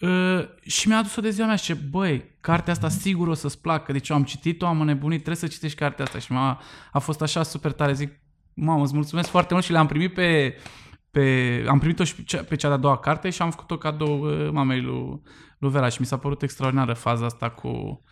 Uh, 0.01 0.43
și 0.61 0.87
mi-a 0.87 0.97
adus-o 0.97 1.21
de 1.21 1.29
ziua 1.29 1.47
mea 1.47 1.55
și 1.55 1.63
ce, 1.63 1.73
băi, 1.73 2.37
cartea 2.39 2.73
asta 2.73 2.89
sigur 2.89 3.27
o 3.27 3.33
să-ți 3.33 3.61
placă, 3.61 3.91
deci 3.91 4.09
eu 4.09 4.15
am 4.15 4.23
citit-o, 4.23 4.65
am 4.65 4.79
înnebunit, 4.79 5.23
trebuie 5.23 5.49
să 5.49 5.55
citești 5.55 5.77
cartea 5.77 6.05
asta 6.05 6.19
și 6.19 6.31
m-a, 6.31 6.59
a 6.91 6.99
fost 6.99 7.21
așa 7.21 7.43
super 7.43 7.71
tare, 7.71 7.93
zic, 7.93 8.19
mamă, 8.53 8.83
îți 8.83 8.95
mulțumesc 8.95 9.29
foarte 9.29 9.53
mult 9.53 9.65
și 9.65 9.71
le-am 9.71 9.87
primit 9.87 10.13
pe, 10.13 10.55
pe, 11.11 11.65
am 11.67 11.79
primit-o 11.79 12.03
și 12.03 12.15
pe 12.15 12.21
cea, 12.21 12.43
pe 12.43 12.55
cea 12.55 12.67
de-a 12.67 12.77
doua 12.77 12.97
carte 12.97 13.29
și 13.29 13.41
am 13.41 13.51
făcut-o 13.51 13.77
cadou 13.77 14.19
uh, 14.19 14.49
mamei 14.51 14.81
lui, 14.81 15.21
lui 15.57 15.71
Vera 15.71 15.89
și 15.89 15.97
mi 15.99 16.05
s-a 16.05 16.17
părut 16.17 16.41
extraordinară 16.41 16.93
faza 16.93 17.25
asta 17.25 17.49
cu, 17.49 18.03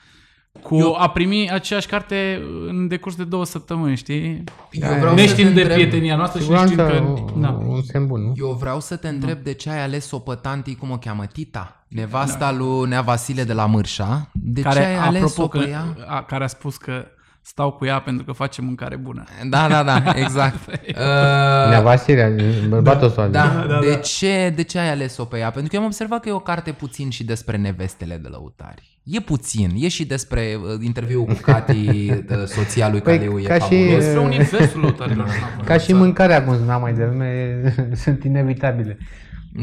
cu 0.62 0.76
Eu- 0.76 0.96
a 1.00 1.10
primi 1.10 1.52
aceeași 1.52 1.88
carte 1.88 2.42
în 2.68 2.88
decurs 2.88 3.16
de 3.16 3.24
două 3.24 3.46
săptămâni, 3.46 3.96
știi? 3.96 4.44
Eu 4.72 4.90
vreau 4.90 5.08
să 5.10 5.16
te 5.16 5.22
Neștiind 5.22 5.54
de 5.54 5.62
întreb- 5.62 5.74
prietenia 5.78 6.16
noastră 6.16 6.40
și 6.40 6.46
Siguranță, 6.46 6.76
neștiind 6.76 7.16
că... 7.16 7.32
un, 7.36 7.42
Da. 7.42 7.50
un 7.50 7.82
semn 7.82 8.08
bun, 8.08 8.22
nu? 8.22 8.34
Eu 8.36 8.58
vreau 8.60 8.80
să 8.80 8.96
te 8.96 9.08
întreb 9.08 9.40
de 9.44 9.54
ce 9.54 9.70
ai 9.70 9.84
ales-o 9.84 10.20
pe 10.20 10.36
tanti, 10.42 10.76
cum 10.76 10.92
o 10.92 10.98
cheamă, 10.98 11.26
Tita? 11.26 11.84
Nevasta 11.88 12.52
lui 12.52 12.90
Nea 12.90 13.02
Vasile 13.02 13.44
de 13.44 13.54
la 13.54 13.66
Mârșa. 13.66 14.30
De 14.34 14.62
care, 14.62 14.80
ce 14.80 14.86
ai 14.86 14.96
ales-o 14.96 15.26
apropo, 15.26 15.58
pe 15.58 15.64
că, 15.64 15.70
ea? 15.70 15.96
a, 16.08 16.24
care 16.24 16.44
a 16.44 16.48
spus 16.48 16.78
că 16.78 17.06
stau 17.42 17.72
cu 17.72 17.86
ea 17.86 18.00
pentru 18.00 18.26
că 18.26 18.32
face 18.32 18.62
mâncare 18.62 18.96
bună. 18.96 19.24
Da, 19.50 19.68
da, 19.68 19.84
da, 19.84 20.04
exact. 20.16 20.60
Nea 21.70 21.78
uh, 21.78 21.84
Vasile, 21.84 22.36
bărbatul 22.70 23.10
său. 23.10 23.28
da, 23.28 23.44
adică. 23.60 23.68
da, 23.68 23.80
de, 23.80 23.96
ce, 24.04 24.54
de 24.56 24.62
ce 24.64 24.80
ai 24.80 24.90
ales-o 24.90 25.24
pe 25.26 25.38
ea? 25.38 25.52
Pentru 25.52 25.70
că 25.70 25.76
eu 25.76 25.82
am 25.82 25.88
observat 25.88 26.22
că 26.22 26.30
e 26.30 26.32
o 26.32 26.40
carte 26.40 26.72
puțin 26.72 27.10
și 27.10 27.24
despre 27.24 27.58
nevestele 27.58 28.18
de 28.18 28.28
lăutari. 28.28 28.99
E 29.12 29.20
puțin, 29.20 29.70
e 29.76 29.88
și 29.88 30.06
despre 30.06 30.42
uh, 30.64 30.86
interviul 30.86 31.26
cu 31.26 31.34
Cati, 31.42 31.90
uh, 32.12 32.46
soția 32.46 32.90
lui 32.90 33.02
Păi, 33.02 33.18
Caliu, 33.18 33.40
e 33.40 33.44
ca 33.44 33.54
și- 33.54 33.60
fabulos. 33.60 34.04
Despre 34.04 34.20
universul 34.20 34.82
lăutarilor. 34.82 35.28
Ca 35.66 35.78
și 35.78 35.94
mâncarea, 35.94 36.44
cum 36.44 36.56
spuneam 36.56 36.82
mai 36.82 36.94
devreme, 36.94 37.62
sunt 38.04 38.24
inevitabile. 38.24 38.98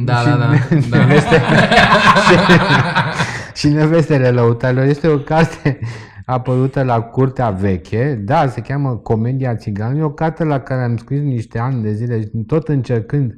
Da, 0.04 0.14
și 0.14 0.24
da, 0.24 0.30
da. 0.36 0.46
da. 0.90 0.96
Neveste, 0.96 1.40
și 3.58 3.68
nevestele 3.68 4.30
lăutarilor. 4.30 4.84
Este 4.84 5.08
o 5.08 5.18
carte 5.18 5.78
apărută 6.24 6.82
la 6.82 7.00
Curtea 7.00 7.50
Veche, 7.50 8.20
da, 8.24 8.48
se 8.48 8.60
cheamă 8.60 8.96
Comedia 8.96 9.56
Țiganului, 9.56 10.02
o 10.02 10.10
carte 10.10 10.44
la 10.44 10.60
care 10.60 10.82
am 10.82 10.96
scris 10.96 11.20
niște 11.20 11.58
ani 11.58 11.82
de 11.82 11.92
zile, 11.92 12.30
tot 12.46 12.68
încercând 12.68 13.34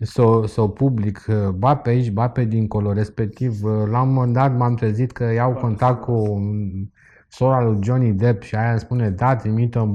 să 0.00 0.22
o, 0.22 0.46
să 0.46 0.60
o 0.60 0.68
public, 0.68 1.24
uh, 1.28 1.48
ba 1.48 1.76
pe 1.76 1.88
aici, 1.88 2.10
ba 2.10 2.28
pe 2.28 2.44
dincolo, 2.44 2.92
respectiv, 2.92 3.64
uh, 3.64 3.88
la 3.90 4.02
un 4.02 4.12
moment 4.12 4.32
dat 4.32 4.56
m-am 4.56 4.74
trezit 4.74 5.12
că 5.12 5.24
iau 5.24 5.52
contact 5.52 6.00
cu 6.00 6.12
um, 6.12 6.92
sora 7.28 7.62
lui 7.62 7.78
Johnny 7.82 8.12
Depp 8.12 8.42
și 8.42 8.54
aia 8.54 8.70
îmi 8.70 8.78
spune, 8.78 9.10
da, 9.10 9.36
trimite-o, 9.36 9.86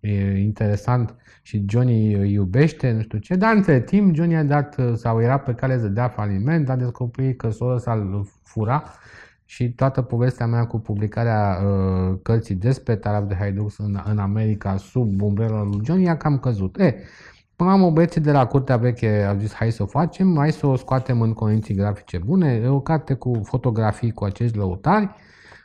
e 0.00 0.38
interesant 0.40 1.14
și 1.42 1.64
Johnny 1.68 2.14
îi 2.14 2.32
iubește, 2.32 2.92
nu 2.92 3.00
știu 3.00 3.18
ce, 3.18 3.34
dar 3.34 3.54
între 3.54 3.80
timp 3.80 4.14
Johnny 4.14 4.36
a 4.36 4.42
dat, 4.42 4.78
uh, 4.78 4.92
sau 4.94 5.22
era 5.22 5.38
pe 5.38 5.52
cale 5.52 5.78
să 5.78 5.88
dea 5.88 6.08
faliment, 6.08 6.68
a 6.68 6.76
descoperit 6.76 7.38
că 7.38 7.50
sora 7.50 7.78
s-a 7.78 8.22
fura 8.42 8.84
și 9.44 9.72
toată 9.72 10.02
povestea 10.02 10.46
mea 10.46 10.64
cu 10.66 10.78
publicarea 10.78 11.58
uh, 11.64 12.18
cărții 12.22 12.54
despre 12.54 12.96
Taraf 12.96 13.26
de 13.28 13.34
Haidux 13.34 13.78
în, 13.78 14.00
în 14.04 14.18
America 14.18 14.76
sub 14.76 15.22
umbrela 15.22 15.62
lui 15.62 15.80
Johnny 15.84 16.08
a 16.08 16.16
cam 16.16 16.38
căzut. 16.38 16.80
E, 16.80 16.94
Până 17.56 17.70
la 17.70 17.76
urmă, 17.76 17.90
băieții 17.90 18.20
de 18.20 18.30
la 18.32 18.46
Curtea 18.46 18.76
Veche 18.76 19.24
au 19.28 19.36
zis, 19.38 19.52
hai 19.54 19.72
să 19.72 19.82
o 19.82 19.86
facem, 19.86 20.36
hai 20.36 20.52
să 20.52 20.66
o 20.66 20.76
scoatem 20.76 21.20
în 21.20 21.32
condiții 21.32 21.74
grafice 21.74 22.18
bune. 22.18 22.60
E 22.64 22.68
o 22.68 22.80
carte 22.80 23.14
cu 23.14 23.40
fotografii 23.44 24.12
cu 24.12 24.24
acești 24.24 24.56
lăutari, 24.56 25.10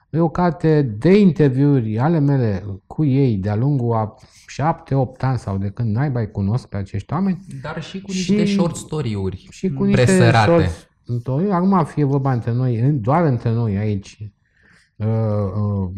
e 0.09 0.19
o 0.19 0.29
carte 0.29 0.81
de 0.81 1.19
interviuri 1.19 1.99
ale 1.99 2.19
mele 2.19 2.63
cu 2.87 3.03
ei 3.05 3.35
de-a 3.35 3.55
lungul 3.55 3.93
a 3.95 4.13
7-8 4.47 5.19
ani 5.19 5.37
sau 5.37 5.57
de 5.57 5.69
când 5.69 5.95
naiba 5.95 6.19
îi 6.19 6.31
cunosc 6.31 6.67
pe 6.67 6.77
acești 6.77 7.13
oameni 7.13 7.39
Dar 7.61 7.81
și 7.83 8.01
cu 8.01 8.11
Și- 8.11 8.31
niște 8.31 8.45
short 8.53 8.75
story-uri 8.75 9.47
și 9.49 9.69
cu 9.69 9.83
niște 9.83 10.03
presărate. 10.03 10.51
shorts 10.51 10.87
întori. 11.05 11.51
Acum 11.51 11.83
fie 11.83 12.03
vorba 12.03 12.33
între 12.33 12.51
noi, 12.53 12.79
în- 12.79 13.01
doar 13.01 13.23
între 13.25 13.51
noi 13.51 13.77
aici. 13.77 14.31
Uh, 14.95 15.07
uh, 15.07 15.89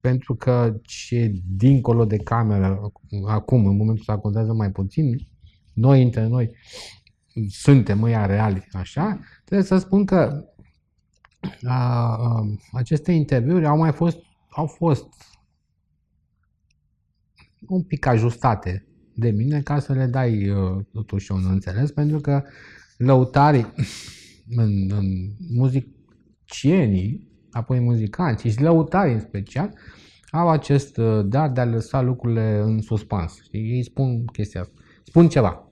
pentru 0.00 0.34
că 0.34 0.80
ce 0.82 1.32
dincolo 1.56 2.04
de 2.04 2.16
cameră, 2.16 2.92
acum, 3.26 3.66
în 3.66 3.76
momentul 3.76 3.98
ăsta 3.98 4.18
contează 4.18 4.52
mai 4.52 4.70
puțin, 4.70 5.28
noi 5.72 6.02
între 6.02 6.26
noi 6.26 6.56
suntem 7.48 8.02
ăia 8.02 8.26
reali, 8.26 8.68
așa, 8.72 9.20
trebuie 9.44 9.66
să 9.66 9.78
spun 9.78 10.04
că 10.04 10.44
a, 11.62 12.14
a, 12.16 12.46
aceste 12.72 13.12
interviuri 13.12 13.66
au 13.66 13.76
mai 13.76 13.92
fost, 13.92 14.18
au 14.48 14.66
fost 14.66 15.06
un 17.66 17.82
pic 17.82 18.06
ajustate 18.06 18.86
de 19.14 19.30
mine 19.30 19.60
ca 19.62 19.78
să 19.78 19.92
le 19.92 20.06
dai 20.06 20.48
uh, 20.48 20.84
totuși 20.92 21.32
un 21.32 21.46
înțeles, 21.46 21.90
pentru 21.90 22.20
că 22.20 22.42
lăutarii 22.96 23.66
în, 24.50 24.90
în 24.90 25.30
muzicienii, 25.50 27.29
apoi 27.52 27.80
muzicanții 27.80 28.50
și 28.50 28.62
lăutarii 28.62 29.14
în 29.14 29.20
special, 29.20 29.70
au 30.30 30.48
acest 30.48 30.96
uh, 30.96 31.20
dar 31.24 31.50
de 31.50 31.60
a 31.60 31.64
lăsa 31.64 32.00
lucrurile 32.00 32.60
în 32.64 32.80
suspans. 32.80 33.42
Știi? 33.42 33.70
Ei 33.70 33.82
spun 33.82 34.24
chestia 34.24 34.60
asta. 34.60 34.74
Spun 35.02 35.28
ceva. 35.28 35.68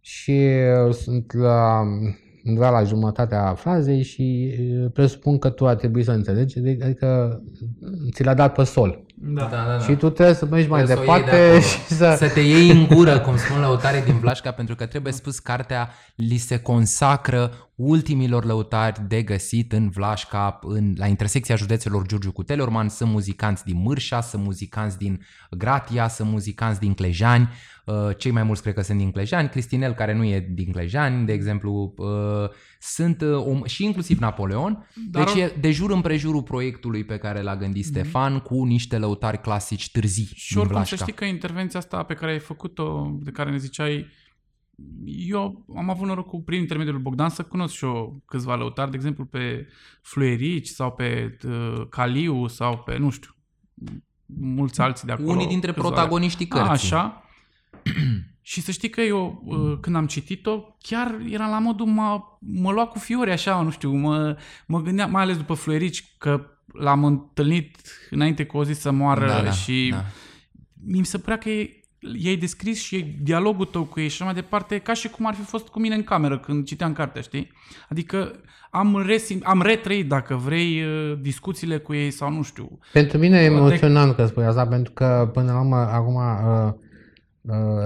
Și 0.00 0.40
uh, 0.86 0.94
sunt 0.94 1.32
la, 1.32 1.82
undeva 2.44 2.70
la 2.70 2.82
jumătatea 2.82 3.54
frazei 3.54 4.02
și 4.02 4.54
uh, 4.60 4.90
presupun 4.92 5.38
că 5.38 5.50
tu 5.50 5.66
ar 5.66 5.74
trebui 5.74 6.02
să 6.02 6.12
înțelegi, 6.12 6.58
adică 6.58 7.40
ți 8.12 8.24
l-a 8.24 8.34
dat 8.34 8.54
pe 8.54 8.62
sol. 8.62 9.04
Da. 9.20 9.42
Da, 9.42 9.48
da, 9.48 9.76
da. 9.76 9.84
Și 9.84 9.94
tu 9.94 10.10
trebuie 10.10 10.34
să 10.34 10.46
mergi 10.46 10.68
mai 10.68 10.84
Trebuie 10.84 11.06
să 11.06 11.10
o 11.10 11.14
iei 11.14 11.24
de 11.24 11.30
departe 11.30 11.46
acolo. 11.46 11.60
și 11.70 11.94
să... 11.94 12.14
Să 12.18 12.28
te 12.28 12.40
iei 12.40 12.70
în 12.70 12.86
gură, 12.86 13.18
cum 13.18 13.36
spun 13.36 13.60
lăutarii 13.60 14.02
din 14.02 14.18
Vlașca, 14.18 14.50
pentru 14.50 14.74
că 14.74 14.86
trebuie 14.86 15.12
spus, 15.12 15.38
cartea 15.38 15.90
li 16.14 16.36
se 16.36 16.58
consacră 16.58 17.52
ultimilor 17.74 18.44
lăutari 18.44 19.00
de 19.08 19.22
găsit 19.22 19.72
în 19.72 19.88
Vlașca, 19.88 20.58
în, 20.62 20.94
la 20.96 21.06
intersecția 21.06 21.56
județelor 21.56 22.06
Giurgiu 22.06 22.32
cu 22.32 22.42
Telorman. 22.42 22.88
Sunt 22.88 23.10
muzicanți 23.10 23.64
din 23.64 23.76
Mârșa, 23.76 24.20
sunt 24.20 24.42
muzicanți 24.42 24.98
din 24.98 25.20
Gratia, 25.50 26.08
sunt 26.08 26.30
muzicanți 26.30 26.80
din 26.80 26.94
Clejani. 26.94 27.48
Uh, 27.84 28.16
Cei 28.16 28.30
mai 28.30 28.42
mulți 28.42 28.62
cred 28.62 28.74
că 28.74 28.82
sunt 28.82 28.98
din 28.98 29.10
Clejani. 29.10 29.48
Cristinel, 29.48 29.92
care 29.92 30.14
nu 30.14 30.24
e 30.24 30.48
din 30.50 30.72
Clejani, 30.72 31.26
de 31.26 31.32
exemplu, 31.32 31.94
uh, 31.96 32.50
sunt 32.80 33.20
uh, 33.20 33.44
om- 33.44 33.64
și 33.66 33.84
inclusiv 33.84 34.18
Napoleon. 34.18 34.88
Dar 35.10 35.24
Deci 35.24 35.34
o- 35.34 35.38
e 35.38 35.56
de 35.60 35.70
jur 35.70 35.90
împrejurul 35.90 36.42
proiectului 36.42 37.04
pe 37.04 37.18
care 37.18 37.42
l-a 37.42 37.56
gândit 37.56 37.84
Stefan 37.84 38.38
cu 38.38 38.64
niște 38.64 38.98
lăutari 38.98 39.40
clasici 39.40 39.90
târzii 39.90 40.28
Și 40.34 40.52
din 40.52 40.58
oricum 40.60 40.76
să 40.82 40.86
Vlașca. 40.88 41.04
știi 41.04 41.14
că 41.18 41.24
intervenția 41.24 41.78
asta 41.78 42.02
pe 42.02 42.14
care 42.14 42.32
ai 42.32 42.38
făcut-o, 42.38 43.16
de 43.20 43.30
care 43.30 43.50
ne 43.50 43.56
ziceai, 43.58 44.06
eu 45.06 45.64
am 45.76 45.90
avut 45.90 46.06
norocul 46.06 46.40
prin 46.40 46.58
intermediul 46.60 46.94
lui 46.94 47.02
Bogdan 47.04 47.28
să 47.28 47.42
cunosc 47.42 47.74
și 47.74 47.84
eu 47.84 48.22
câțiva 48.26 48.54
lăutari, 48.54 48.90
de 48.90 48.96
exemplu 48.96 49.24
pe 49.24 49.66
Fluierici 50.02 50.66
sau 50.68 50.92
pe 50.92 51.38
uh, 51.46 51.86
Caliu 51.90 52.46
sau 52.46 52.78
pe, 52.78 52.96
nu 52.98 53.10
știu, 53.10 53.30
mulți 54.26 54.80
alții 54.80 55.06
de 55.06 55.12
acolo. 55.12 55.30
Unii 55.30 55.46
dintre 55.46 55.72
câțiva. 55.72 55.86
protagoniștii 55.88 56.46
A, 56.50 56.54
cărții. 56.56 56.72
Așa. 56.72 57.22
și 58.48 58.60
să 58.60 58.70
știi 58.70 58.90
că 58.90 59.00
eu, 59.00 59.42
uh, 59.44 59.78
când 59.80 59.96
am 59.96 60.06
citit-o, 60.06 60.76
chiar 60.82 61.18
eram 61.30 61.50
la 61.50 61.58
modul, 61.58 61.86
mă, 61.86 62.20
mă 62.38 62.70
lua 62.72 62.86
cu 62.86 62.98
fiori 62.98 63.30
așa, 63.30 63.62
nu 63.62 63.70
știu, 63.70 63.90
mă, 63.92 64.36
mă 64.66 64.82
gândeam, 64.82 65.10
mai 65.10 65.22
ales 65.22 65.36
după 65.36 65.54
Fluierici, 65.54 66.04
că 66.18 66.40
l-am 66.72 67.04
întâlnit 67.04 67.76
înainte 68.10 68.44
cu 68.44 68.56
o 68.56 68.64
zi 68.64 68.72
să 68.72 68.90
moară 68.90 69.26
Da, 69.26 69.42
da, 69.42 69.50
și 69.50 69.88
da. 69.90 70.04
mi 70.84 71.04
se 71.04 71.18
părea 71.18 71.38
că 71.38 71.48
e, 71.48 71.70
i-ai 72.16 72.36
descris 72.36 72.82
și 72.82 72.96
e 72.96 73.16
dialogul 73.22 73.64
tău 73.64 73.82
cu 73.84 74.00
ei 74.00 74.08
și 74.08 74.14
așa 74.14 74.24
mai 74.24 74.34
departe, 74.34 74.78
ca 74.78 74.92
și 74.92 75.08
cum 75.08 75.26
ar 75.26 75.34
fi 75.34 75.42
fost 75.42 75.68
cu 75.68 75.80
mine 75.80 75.94
în 75.94 76.04
cameră 76.04 76.38
când 76.38 76.66
citeam 76.66 76.92
cartea, 76.92 77.22
știi? 77.22 77.52
Adică 77.88 78.40
am, 78.70 79.02
resim, 79.06 79.40
am 79.44 79.62
retrăit, 79.62 80.08
dacă 80.08 80.34
vrei, 80.34 80.82
uh, 80.82 81.18
discuțiile 81.20 81.78
cu 81.78 81.94
ei 81.94 82.10
sau 82.10 82.30
nu 82.32 82.42
știu. 82.42 82.78
Pentru 82.92 83.18
mine 83.18 83.38
e 83.38 83.48
Poate- 83.48 83.64
emoționant 83.66 84.14
că 84.14 84.26
spui 84.26 84.44
asta, 84.44 84.66
pentru 84.66 84.92
că 84.92 85.30
până 85.32 85.52
la 85.52 85.58
urmă, 85.60 85.76
acum, 85.76 86.14
uh, 86.14 86.66
uh, 86.66 86.72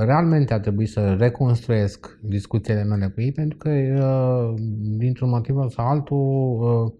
realmente 0.00 0.54
a 0.54 0.60
trebuit 0.60 0.88
să 0.88 1.14
reconstruiesc 1.14 2.18
discuțiile 2.22 2.84
mele 2.84 3.08
cu 3.08 3.20
ei, 3.20 3.32
pentru 3.32 3.56
că, 3.58 3.68
uh, 3.70 4.54
dintr-un 4.98 5.28
motiv 5.28 5.54
sau 5.70 5.86
altul, 5.86 6.58
uh, 6.86 6.92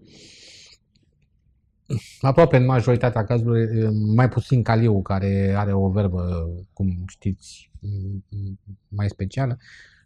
aproape 2.21 2.57
în 2.57 2.65
majoritatea 2.65 3.23
cazurilor, 3.25 3.89
uh, 3.91 3.97
mai 4.15 4.29
puțin 4.29 4.63
Caliu, 4.63 5.01
care 5.01 5.53
are 5.57 5.73
o 5.73 5.89
verbă, 5.89 6.49
cum 6.73 7.03
știți, 7.07 7.71
m- 7.79 8.53
mai 8.87 9.09
specială, 9.09 9.57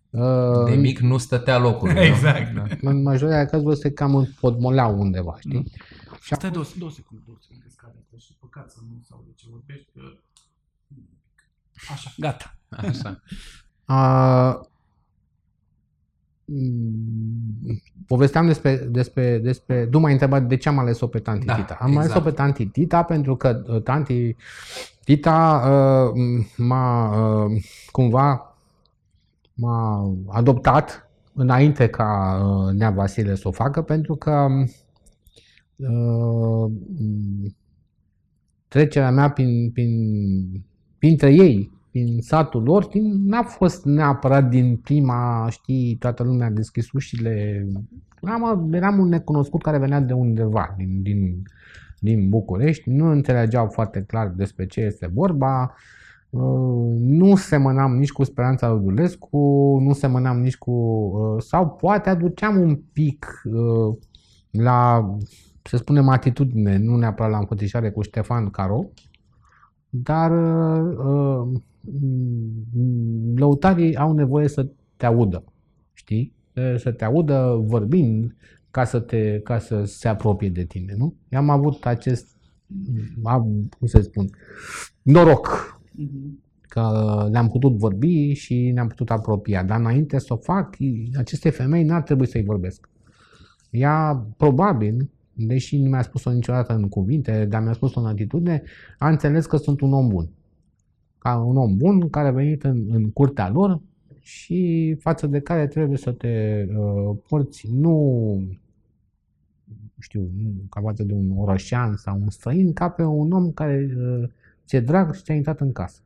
uh, 0.09 0.69
De 0.69 0.75
mic 0.75 0.99
nu 0.99 1.17
stătea 1.17 1.57
locul. 1.57 1.89
Exact. 1.89 2.53
Da. 2.55 2.89
în 2.89 3.01
majoritatea 3.01 3.45
cazurilor 3.45 3.75
se 3.75 3.91
cam 3.91 4.15
împotmoleau 4.15 4.99
undeva, 4.99 5.35
știi? 5.39 5.71
Și 6.21 6.35
Stai 6.35 6.51
două, 6.51 6.65
două 6.77 6.91
secunde, 6.91 7.23
două 7.25 7.37
secunde, 7.41 7.63
că 7.65 7.69
scade 7.71 7.97
asta 8.03 8.15
și 8.17 8.35
păcat 8.39 8.71
să 8.71 8.77
nu 8.89 8.99
sau 9.01 9.23
de 9.25 9.31
ce 9.35 9.45
vorbești, 9.49 9.89
că... 9.93 10.01
Așa, 11.91 12.13
gata. 12.17 12.55
Așa. 12.69 13.19
A, 13.89 14.61
mm, 16.45 17.81
povesteam 18.07 18.45
despre, 18.45 18.75
despre, 18.75 19.37
despre, 19.37 19.87
nu 19.91 19.99
m-ai 19.99 20.11
întrebat 20.11 20.43
de 20.43 20.57
ce 20.57 20.69
am 20.69 20.79
ales-o 20.79 21.07
pe 21.07 21.19
Tanti 21.19 21.45
Da, 21.45 21.55
Tita. 21.55 21.77
Am 21.79 21.87
exact. 21.87 22.05
ales-o 22.05 22.21
pe 22.21 22.31
Tanti 22.31 22.65
Tita 22.65 23.03
pentru 23.03 23.35
că 23.35 23.63
uh, 23.67 23.81
Tanti 23.81 24.35
Tita 25.03 25.61
uh, 26.15 26.45
m-a 26.57 27.15
uh, 27.45 27.63
cumva 27.91 28.57
m-a 29.53 30.13
adoptat 30.27 31.09
înainte 31.33 31.87
ca 31.87 32.39
uh, 32.43 32.73
Nea 32.73 32.89
Vasile 32.89 33.35
să 33.35 33.47
o 33.47 33.51
facă 33.51 33.81
pentru 33.81 34.15
că 34.15 34.47
uh, 35.75 36.71
trecerea 38.67 39.11
mea 39.11 39.29
prin, 39.31 39.71
prin, 39.71 39.91
printre 40.99 41.33
ei 41.33 41.71
prin 41.91 42.21
satul 42.21 42.63
lor, 42.63 42.83
știi, 42.83 43.21
n-a 43.25 43.43
fost 43.43 43.85
neapărat 43.85 44.49
din 44.49 44.75
prima, 44.75 45.47
știi, 45.49 45.95
toată 45.99 46.23
lumea 46.23 46.47
a 46.47 46.49
deschis 46.49 46.91
ușile. 46.91 47.65
Eram, 48.21 48.73
eram 48.73 48.99
un 48.99 49.07
necunoscut 49.07 49.61
care 49.61 49.77
venea 49.77 49.99
de 49.99 50.13
undeva, 50.13 50.75
din, 50.77 51.01
din, 51.01 51.43
din 51.99 52.29
București, 52.29 52.89
nu 52.89 53.11
înțelegeau 53.11 53.67
foarte 53.67 54.03
clar 54.07 54.27
despre 54.27 54.65
ce 54.65 54.81
este 54.81 55.09
vorba, 55.13 55.73
uh, 56.29 56.95
nu 56.99 57.35
semănam 57.35 57.95
nici 57.95 58.11
cu 58.11 58.23
Speranța 58.23 58.67
Rudulescu, 58.67 59.37
nu 59.81 59.93
semănam 59.93 60.39
nici 60.39 60.57
cu... 60.57 60.71
uh, 60.71 61.41
sau 61.43 61.69
poate 61.69 62.09
aduceam 62.09 62.59
un 62.59 62.79
pic 62.93 63.41
uh, 63.43 63.95
la, 64.51 65.09
să 65.61 65.77
spunem, 65.77 66.07
atitudine, 66.07 66.77
nu 66.77 66.97
neapărat 66.97 67.31
la 67.31 67.37
înfățișare 67.37 67.91
cu 67.91 68.01
Ștefan 68.01 68.49
Caro, 68.49 68.85
dar 69.89 70.31
uh, 70.31 71.59
mm, 72.73 73.37
lăutarii 73.37 73.95
au 73.95 74.13
nevoie 74.13 74.47
să 74.47 74.67
te 74.97 75.05
audă, 75.05 75.43
știi? 75.93 76.35
Să 76.77 76.91
te 76.91 77.05
audă 77.05 77.61
vorbind 77.65 78.35
ca 78.71 78.83
să, 78.83 78.99
te, 78.99 79.39
ca 79.39 79.59
să 79.59 79.83
se 79.83 80.07
apropie 80.07 80.49
de 80.49 80.63
tine, 80.63 80.93
nu? 80.97 81.15
Eu 81.29 81.39
am 81.39 81.49
avut 81.49 81.85
acest, 81.85 82.37
am, 83.23 83.69
cum 83.77 83.87
să 83.87 84.01
spun, 84.01 84.29
noroc 85.01 85.79
că 86.61 87.27
le-am 87.31 87.47
putut 87.47 87.77
vorbi 87.77 88.33
și 88.33 88.71
ne-am 88.73 88.87
putut 88.87 89.11
apropia, 89.11 89.63
dar 89.63 89.79
înainte 89.79 90.19
să 90.19 90.33
o 90.33 90.37
fac, 90.37 90.75
aceste 91.17 91.49
femei 91.49 91.83
n-ar 91.83 92.01
trebui 92.01 92.27
să-i 92.27 92.43
vorbesc. 92.43 92.89
Ea, 93.69 94.25
probabil, 94.37 95.09
deși 95.37 95.77
nu 95.77 95.89
mi-a 95.89 96.01
spus-o 96.01 96.31
niciodată 96.31 96.73
în 96.73 96.89
cuvinte, 96.89 97.45
dar 97.45 97.63
mi-a 97.63 97.73
spus-o 97.73 97.99
în 97.99 98.05
atitudine, 98.05 98.63
a 98.97 99.09
înțeles 99.09 99.45
că 99.45 99.57
sunt 99.57 99.81
un 99.81 99.93
om 99.93 100.07
bun. 100.07 100.29
Ca 101.17 101.37
un 101.37 101.57
om 101.57 101.77
bun 101.77 102.09
care 102.09 102.27
a 102.27 102.31
venit 102.31 102.63
în, 102.63 102.87
în 102.89 103.11
curtea 103.11 103.49
lor 103.49 103.81
și 104.19 104.95
față 104.99 105.27
de 105.27 105.39
care 105.39 105.67
trebuie 105.67 105.97
să 105.97 106.11
te 106.11 106.65
uh, 106.77 107.17
porți 107.27 107.67
nu 107.71 108.41
știu, 109.99 110.29
nu 110.41 110.51
ca 110.69 110.81
față 110.81 111.03
de 111.03 111.13
un 111.13 111.31
orășean 111.35 111.95
sau 111.95 112.19
un 112.21 112.29
străin, 112.29 112.73
ca 112.73 112.89
pe 112.89 113.03
un 113.03 113.31
om 113.31 113.51
care 113.51 113.95
uh, 113.97 114.29
ți-e 114.65 114.79
drag 114.79 115.13
și 115.13 115.21
ți-a 115.23 115.33
intrat 115.33 115.59
în 115.59 115.71
casă. 115.71 116.01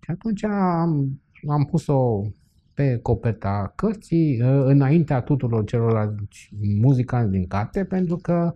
Și 0.00 0.10
atunci 0.10 0.44
am, 0.44 1.20
am 1.46 1.64
pus-o 1.64 2.24
pe 2.74 2.98
coperta 3.02 3.72
cărții, 3.76 4.42
uh, 4.42 4.62
înaintea 4.64 5.20
tuturor 5.20 5.64
celorlalți 5.64 6.50
muzicanți 6.80 7.30
din 7.30 7.46
carte, 7.46 7.84
pentru 7.84 8.16
că 8.16 8.54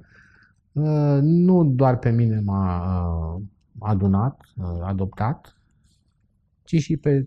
uh, 0.73 1.19
nu 1.23 1.65
doar 1.65 1.99
pe 1.99 2.11
mine 2.11 2.41
m-a 2.45 3.37
uh, 3.37 3.43
adunat, 3.79 4.41
adoptat, 4.83 5.57
ci 6.65 6.77
și 6.77 6.97
pe 6.97 7.27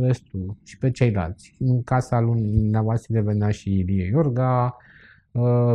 restul, 0.00 0.56
și 0.64 0.78
pe 0.78 0.90
ceilalți. 0.90 1.54
În 1.58 1.82
casa 1.82 2.20
lui 2.20 2.40
Nea 2.70 2.82
Vasile 2.82 3.20
venea 3.20 3.50
și 3.50 3.78
Ilie 3.78 4.06
Iorga, 4.06 4.76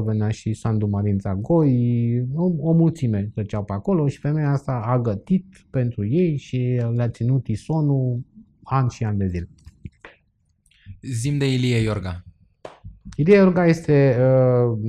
venea 0.04 0.30
și 0.30 0.54
Sandu 0.54 0.88
Marința 0.88 1.36
Goi, 1.36 2.28
o, 2.36 2.52
o 2.60 2.72
mulțime 2.72 3.32
treceau 3.34 3.64
pe 3.64 3.74
acolo 3.74 4.08
și 4.08 4.20
femeia 4.20 4.50
asta 4.50 4.82
a 4.86 5.00
gătit 5.00 5.46
pentru 5.70 6.06
ei 6.06 6.38
și 6.38 6.82
le-a 6.94 7.10
ținut 7.10 7.48
isonul 7.48 8.20
ani 8.64 8.90
și 8.90 9.04
ani 9.04 9.18
de 9.18 9.28
zile. 9.28 9.50
Zim 11.12 11.38
de 11.38 11.54
Ilie 11.54 11.78
Iorga. 11.78 12.24
Ilie 13.16 13.36
Iorga 13.36 13.66
este 13.66 14.18
uh, 14.20 14.80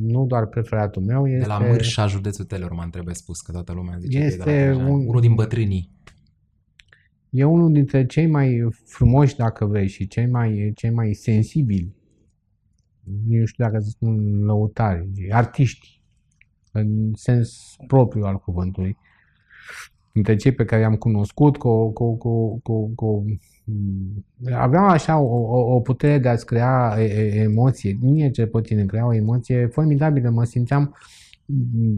nu 0.00 0.24
doar 0.26 0.46
preferatul 0.46 1.02
meu, 1.02 1.26
este... 1.28 1.38
De 1.40 1.46
la 1.46 1.58
Mârșa, 1.58 2.06
județul 2.06 2.44
Teleorman, 2.44 2.90
trebuie 2.90 3.14
spus, 3.14 3.40
că 3.40 3.52
toată 3.52 3.72
lumea 3.72 3.98
zice 3.98 4.18
Este 4.18 4.42
că 4.42 4.50
e 4.50 4.66
de 4.66 4.72
la 4.72 4.86
un- 4.88 5.06
Unul 5.06 5.20
din 5.20 5.34
bătrânii. 5.34 5.90
E 7.30 7.44
unul 7.44 7.72
dintre 7.72 8.06
cei 8.06 8.26
mai 8.26 8.68
frumoși, 8.84 9.36
dacă 9.36 9.64
vrei, 9.64 9.88
și 9.88 10.06
cei 10.06 10.26
mai, 10.26 10.72
cei 10.74 10.90
mai 10.90 11.14
sensibili, 11.14 11.94
nu 13.28 13.44
știu 13.44 13.64
dacă 13.64 13.78
să 13.78 13.88
spun 13.88 14.44
lăutari, 14.44 15.08
artiști, 15.30 16.02
în 16.72 17.12
sens 17.14 17.74
propriu 17.86 18.24
al 18.24 18.36
cuvântului. 18.38 18.96
Dintre 20.12 20.36
cei 20.36 20.52
pe 20.52 20.64
care 20.64 20.80
i-am 20.80 20.96
cunoscut, 20.96 21.56
cu, 21.56 21.92
cu, 21.92 22.16
cu, 22.16 22.60
cu, 22.62 22.94
cu 22.94 23.24
aveam 24.56 24.84
așa 24.84 25.18
o, 25.18 25.34
o, 25.34 25.74
o 25.74 25.80
putere 25.80 26.18
de 26.18 26.28
a-ți 26.28 26.46
crea 26.46 26.94
e, 26.98 27.02
e, 27.02 27.40
emoție, 27.42 27.98
mie 28.00 28.30
cel 28.30 28.46
puțin 28.46 28.78
îmi 28.78 28.88
crea 28.88 29.06
o 29.06 29.14
emoție 29.14 29.66
formidabilă, 29.66 30.30
mă 30.30 30.44
simțeam 30.44 30.94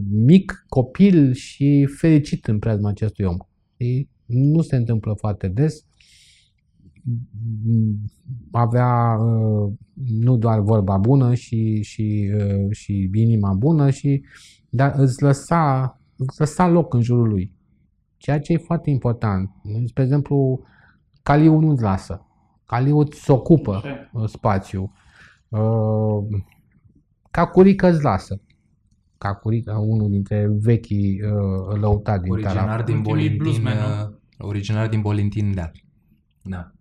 mic, 0.09 0.65
copil 0.67 1.33
și 1.33 1.87
fericit 1.97 2.47
în 2.47 2.59
preajma 2.59 2.89
acestui 2.89 3.25
om. 3.25 3.37
Știi? 3.73 4.09
Nu 4.25 4.61
se 4.61 4.75
întâmplă 4.75 5.13
foarte 5.13 5.47
des. 5.47 5.85
Avea 8.51 9.17
uh, 9.19 9.73
nu 9.93 10.37
doar 10.37 10.59
vorba 10.59 10.97
bună 10.97 11.33
și, 11.33 11.81
și, 11.81 12.31
uh, 12.35 12.71
și 12.71 13.09
inima 13.13 13.53
bună, 13.53 13.89
și, 13.89 14.23
dar 14.69 14.93
îți 14.97 15.23
lăsa, 15.23 15.99
îți 16.17 16.39
lăsa 16.39 16.67
loc 16.67 16.93
în 16.93 17.01
jurul 17.01 17.27
lui. 17.27 17.55
Ceea 18.17 18.39
ce 18.39 18.53
e 18.53 18.57
foarte 18.57 18.89
important. 18.89 19.49
Spre 19.85 20.03
exemplu, 20.03 20.61
Caliu 21.27 21.59
nu-ți 21.59 21.81
lasă. 21.81 22.25
Caliu 22.65 22.97
îți 22.99 23.31
ocupă 23.31 23.75
Așa 23.75 24.09
uh, 24.13 24.27
spațiu. 24.29 24.91
Uh, 25.47 26.23
Cacurică 27.31 27.87
îți 27.87 28.03
lasă. 28.03 28.41
Cacurica, 29.17 29.77
unul 29.77 30.09
dintre 30.09 30.47
vechii 30.49 31.21
uh, 31.21 31.79
lăutari 31.79 32.21
din 32.21 32.31
Originar 32.31 32.65
Tarab. 32.65 32.85
din 32.85 32.95
Ultimii 32.95 33.13
Bolintin. 33.13 33.37
bluesmen, 33.37 33.77
uh, 33.77 34.13
Originar 34.37 34.87
din 34.87 35.01
Bolintin 35.01 35.53
Deal. 35.53 35.71
Da. 36.43 36.71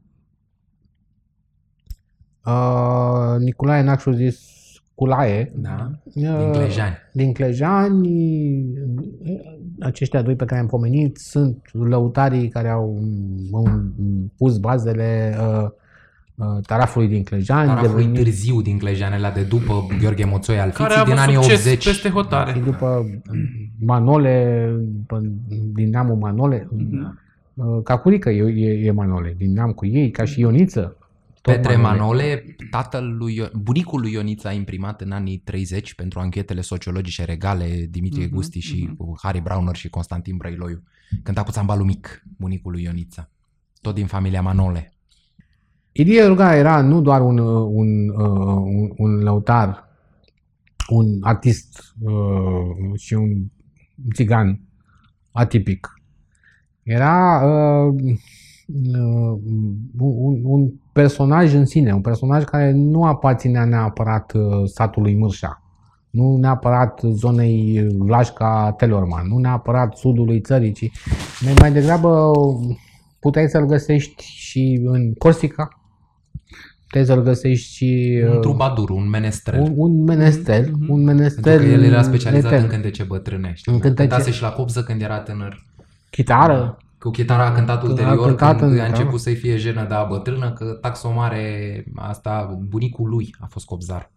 Uh, 2.53 3.39
Nicolae 3.39 3.83
Nacșu 3.83 4.11
zis 4.11 4.55
Culaie. 4.95 5.53
Da. 5.57 5.91
Uh, 6.05 6.13
Din 6.15 6.53
Clejani. 6.53 6.97
Din 7.13 7.33
Clejani, 7.33 8.65
aceștia 9.81 10.23
doi 10.23 10.35
pe 10.37 10.45
care 10.45 10.61
am 10.61 10.67
pomenit 10.67 11.17
sunt 11.17 11.69
lăutarii 11.73 12.49
care 12.49 12.69
au 12.69 12.99
um, 13.51 13.93
pus 14.37 14.59
bazele 14.59 15.37
uh, 15.41 15.69
uh, 16.35 16.47
tarafului 16.67 17.09
din 17.09 17.23
Clejani. 17.23 17.69
Tarafului 17.69 18.05
devenit- 18.05 18.23
târziu 18.23 18.63
din 18.63 18.79
Clejanele 18.79 19.31
de 19.35 19.43
după 19.43 19.87
Gheorghe 20.01 20.25
Moțoi 20.25 20.59
al 20.59 20.71
Care 20.71 20.83
a 20.95 20.97
Fiții, 20.97 21.01
avut 21.01 21.13
din 21.13 21.23
anii 21.23 21.35
succes 21.35 21.59
80. 21.65 21.85
peste 21.85 22.09
hotare. 22.09 22.53
și 22.53 22.59
după 22.59 23.07
Manole, 23.81 24.67
după, 24.81 25.23
din 25.75 25.91
neamul 25.91 26.17
Manole, 26.17 26.69
Da. 26.71 27.15
uh, 27.55 27.83
Cacurică 27.85 28.31
e, 28.31 28.43
e, 28.43 28.85
e 28.87 28.91
Manole, 28.91 29.35
din 29.39 29.53
neam 29.53 29.73
cu 29.73 29.87
ei, 29.87 30.11
ca 30.11 30.25
și 30.25 30.41
Ioniță. 30.41 30.97
Tot 31.47 31.55
Petre 31.55 31.77
Manole, 31.77 32.45
tatăl 32.71 33.17
lui, 33.17 33.35
Io- 33.35 33.51
bunicul 33.53 34.01
lui 34.01 34.13
Ioniță 34.13 34.49
a 34.49 34.53
imprimat 34.53 35.01
în 35.01 35.13
anii 35.13 35.39
30 35.39 35.95
pentru 35.95 36.21
anchetele 36.21 36.61
sociologice 36.61 37.25
regale 37.25 37.87
Dimitrie 37.91 38.25
Mhm, 38.27 38.35
Gusti 38.35 38.59
și 38.61 38.83
mhm. 38.85 38.97
cu 38.97 39.15
Harry 39.23 39.41
Browner 39.41 39.77
și 39.77 39.89
Constantin 39.89 40.37
Brăiloiu. 40.37 40.83
Cânta 41.23 41.43
cu 41.43 41.51
țambalul 41.51 41.85
mic, 41.85 42.23
bunicul 42.39 42.73
lui 42.73 42.83
Ioniță. 42.83 43.31
Tot 43.81 43.95
din 43.95 44.07
familia 44.07 44.43
Manole. 44.43 44.93
Ilie 45.93 46.25
Ruga 46.27 46.55
era 46.57 46.81
nu 46.81 47.01
doar 47.01 47.21
un, 47.21 47.39
uh, 47.39 47.69
un, 47.73 48.09
uh, 48.09 48.63
un, 48.65 48.91
un 48.97 49.19
lăutar, 49.19 49.89
un 50.89 51.19
artist 51.21 51.95
uh, 52.01 52.99
și 52.99 53.15
un 53.15 53.45
țigan 54.15 54.61
atipic. 55.33 55.89
Era 56.83 57.43
uh, 57.45 57.95
uh, 58.67 59.39
un, 59.99 60.41
un 60.45 60.73
personaj 61.01 61.55
în 61.55 61.67
sine, 61.67 61.93
un 61.95 62.01
personaj 62.01 62.45
care 62.45 62.73
nu 62.73 63.05
aparținea 63.05 63.65
neapărat 63.65 64.33
uh, 64.35 64.43
satului 64.65 65.15
Mârșa, 65.17 65.63
nu 66.11 66.37
neapărat 66.37 67.01
zonei 67.05 67.87
Vlașca 67.99 68.75
Telorman, 68.77 69.27
nu 69.29 69.39
neapărat 69.39 69.97
sudului 69.97 70.41
țării, 70.41 70.73
ci 70.73 70.91
mai 71.61 71.73
degrabă 71.73 72.33
puteai 73.21 73.49
să-l 73.49 73.65
găsești 73.67 74.25
și 74.25 74.81
în 74.85 75.15
Corsica, 75.15 75.69
puteai 76.87 77.05
să-l 77.05 77.23
găsești 77.23 77.75
și 77.75 78.21
Un 78.29 78.33
uh, 78.35 78.41
trubadur, 78.41 78.91
un 78.91 79.09
menestrel. 79.09 79.61
un, 79.61 79.73
un 79.77 80.05
menestel, 80.05 80.63
Mhm. 80.73 80.81
un 80.81 80.87
Pentru 81.05 81.05
menestel 81.15 81.59
că 81.59 81.65
el 81.65 81.83
era 81.83 82.03
specializat 82.03 82.51
etern. 82.53 82.65
în 82.65 82.71
cântece 82.71 83.03
bătrâne. 83.03 83.53
Știi? 83.55 83.73
În 83.73 83.79
cântece- 83.79 84.09
Cântase 84.09 84.31
și 84.31 84.43
la 84.43 84.51
copză 84.51 84.83
când 84.83 85.03
era 85.03 85.19
tânăr. 85.19 85.65
Chitară, 86.11 86.77
Cu 86.99 87.11
chitara 87.11 87.47
a 87.47 87.53
cântat 87.53 87.83
A 87.83 87.87
ulterior 87.87 88.27
cântat 88.27 88.59
când 88.59 88.73
în- 88.73 88.79
a 88.79 88.81
da. 88.83 88.87
început 88.89 89.21
să-i 89.21 89.35
fie 89.35 89.57
jenă 89.57 89.87
de 89.89 89.95
a 89.95 90.05
bătrână, 90.05 90.53
că 90.53 90.65
taxomare 90.65 91.85
asta, 91.95 92.59
bunicul 92.69 93.09
lui 93.09 93.35
a 93.41 93.47
fost 93.51 93.65
copzar. 93.67 94.11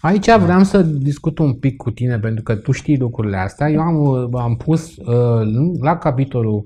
Aici 0.00 0.30
vreau 0.36 0.62
să 0.62 0.82
discut 0.82 1.38
un 1.38 1.52
pic 1.54 1.76
cu 1.76 1.90
tine, 1.90 2.18
pentru 2.18 2.42
că 2.42 2.54
tu 2.54 2.72
știi 2.72 2.98
lucrurile 2.98 3.36
astea. 3.36 3.70
Eu 3.70 3.80
am, 3.80 4.28
am 4.36 4.56
pus 4.56 4.96
uh, 4.96 5.48
la 5.80 5.96
capitolul 5.96 6.64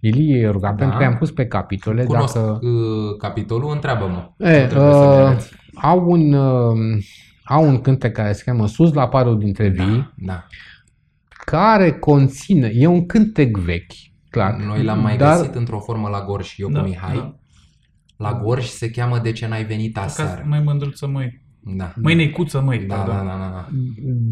Ilie 0.00 0.38
Iorga, 0.38 0.72
pentru 0.72 0.98
că 0.98 1.04
am 1.04 1.16
pus 1.16 1.30
pe 1.30 1.46
capitole. 1.46 2.04
Cunosc 2.04 2.34
Dacă, 2.34 2.58
uh, 2.62 3.16
capitolul, 3.18 3.70
întreabă-mă. 3.72 4.46
e, 4.48 4.60
Nu 4.60 4.66
trebuie 4.66 4.92
să 4.92 4.98
uh, 4.98 5.14
ne-arăți. 5.16 5.50
au, 5.74 6.10
un, 6.10 6.32
uh, 6.32 7.02
au 7.44 7.68
un 7.68 7.80
cântec 7.80 8.12
care 8.12 8.32
se 8.32 8.42
cheamă 8.44 8.66
Sus 8.66 8.92
la 8.92 9.08
parul 9.08 9.38
dintre 9.38 9.68
vii, 9.68 10.12
Da. 10.16 10.46
care 11.44 11.92
conține, 11.92 12.70
e 12.74 12.86
un 12.86 13.06
cântec 13.06 13.56
vechi, 13.56 13.92
Clar. 14.30 14.54
Noi 14.66 14.82
l-am 14.84 15.00
mai 15.00 15.16
Dar- 15.16 15.36
găsit 15.38 15.54
într-o 15.54 15.78
formă 15.80 16.08
la 16.08 16.24
Gorj, 16.24 16.54
eu 16.56 16.68
Da, 16.70 16.80
cu 16.80 16.88
Mihai. 16.88 17.14
da. 17.16 17.34
La 18.16 18.40
Gorj 18.42 18.64
se 18.66 18.90
cheamă 18.90 19.18
De 19.18 19.32
ce 19.32 19.46
n-ai 19.48 19.64
venit 19.64 19.94
Ca 19.94 20.00
aseară. 20.02 20.44
mai 20.46 20.60
mândruță, 20.64 21.06
măi. 21.06 21.40
Da. 21.76 21.92
Măi, 22.02 22.14
necuță, 22.14 22.60
măi. 22.60 22.78
Da, 22.78 22.94
da, 22.94 23.00
pardon. 23.02 23.26
da, 23.26 23.32
da, 23.32 23.50
da. 23.54 23.68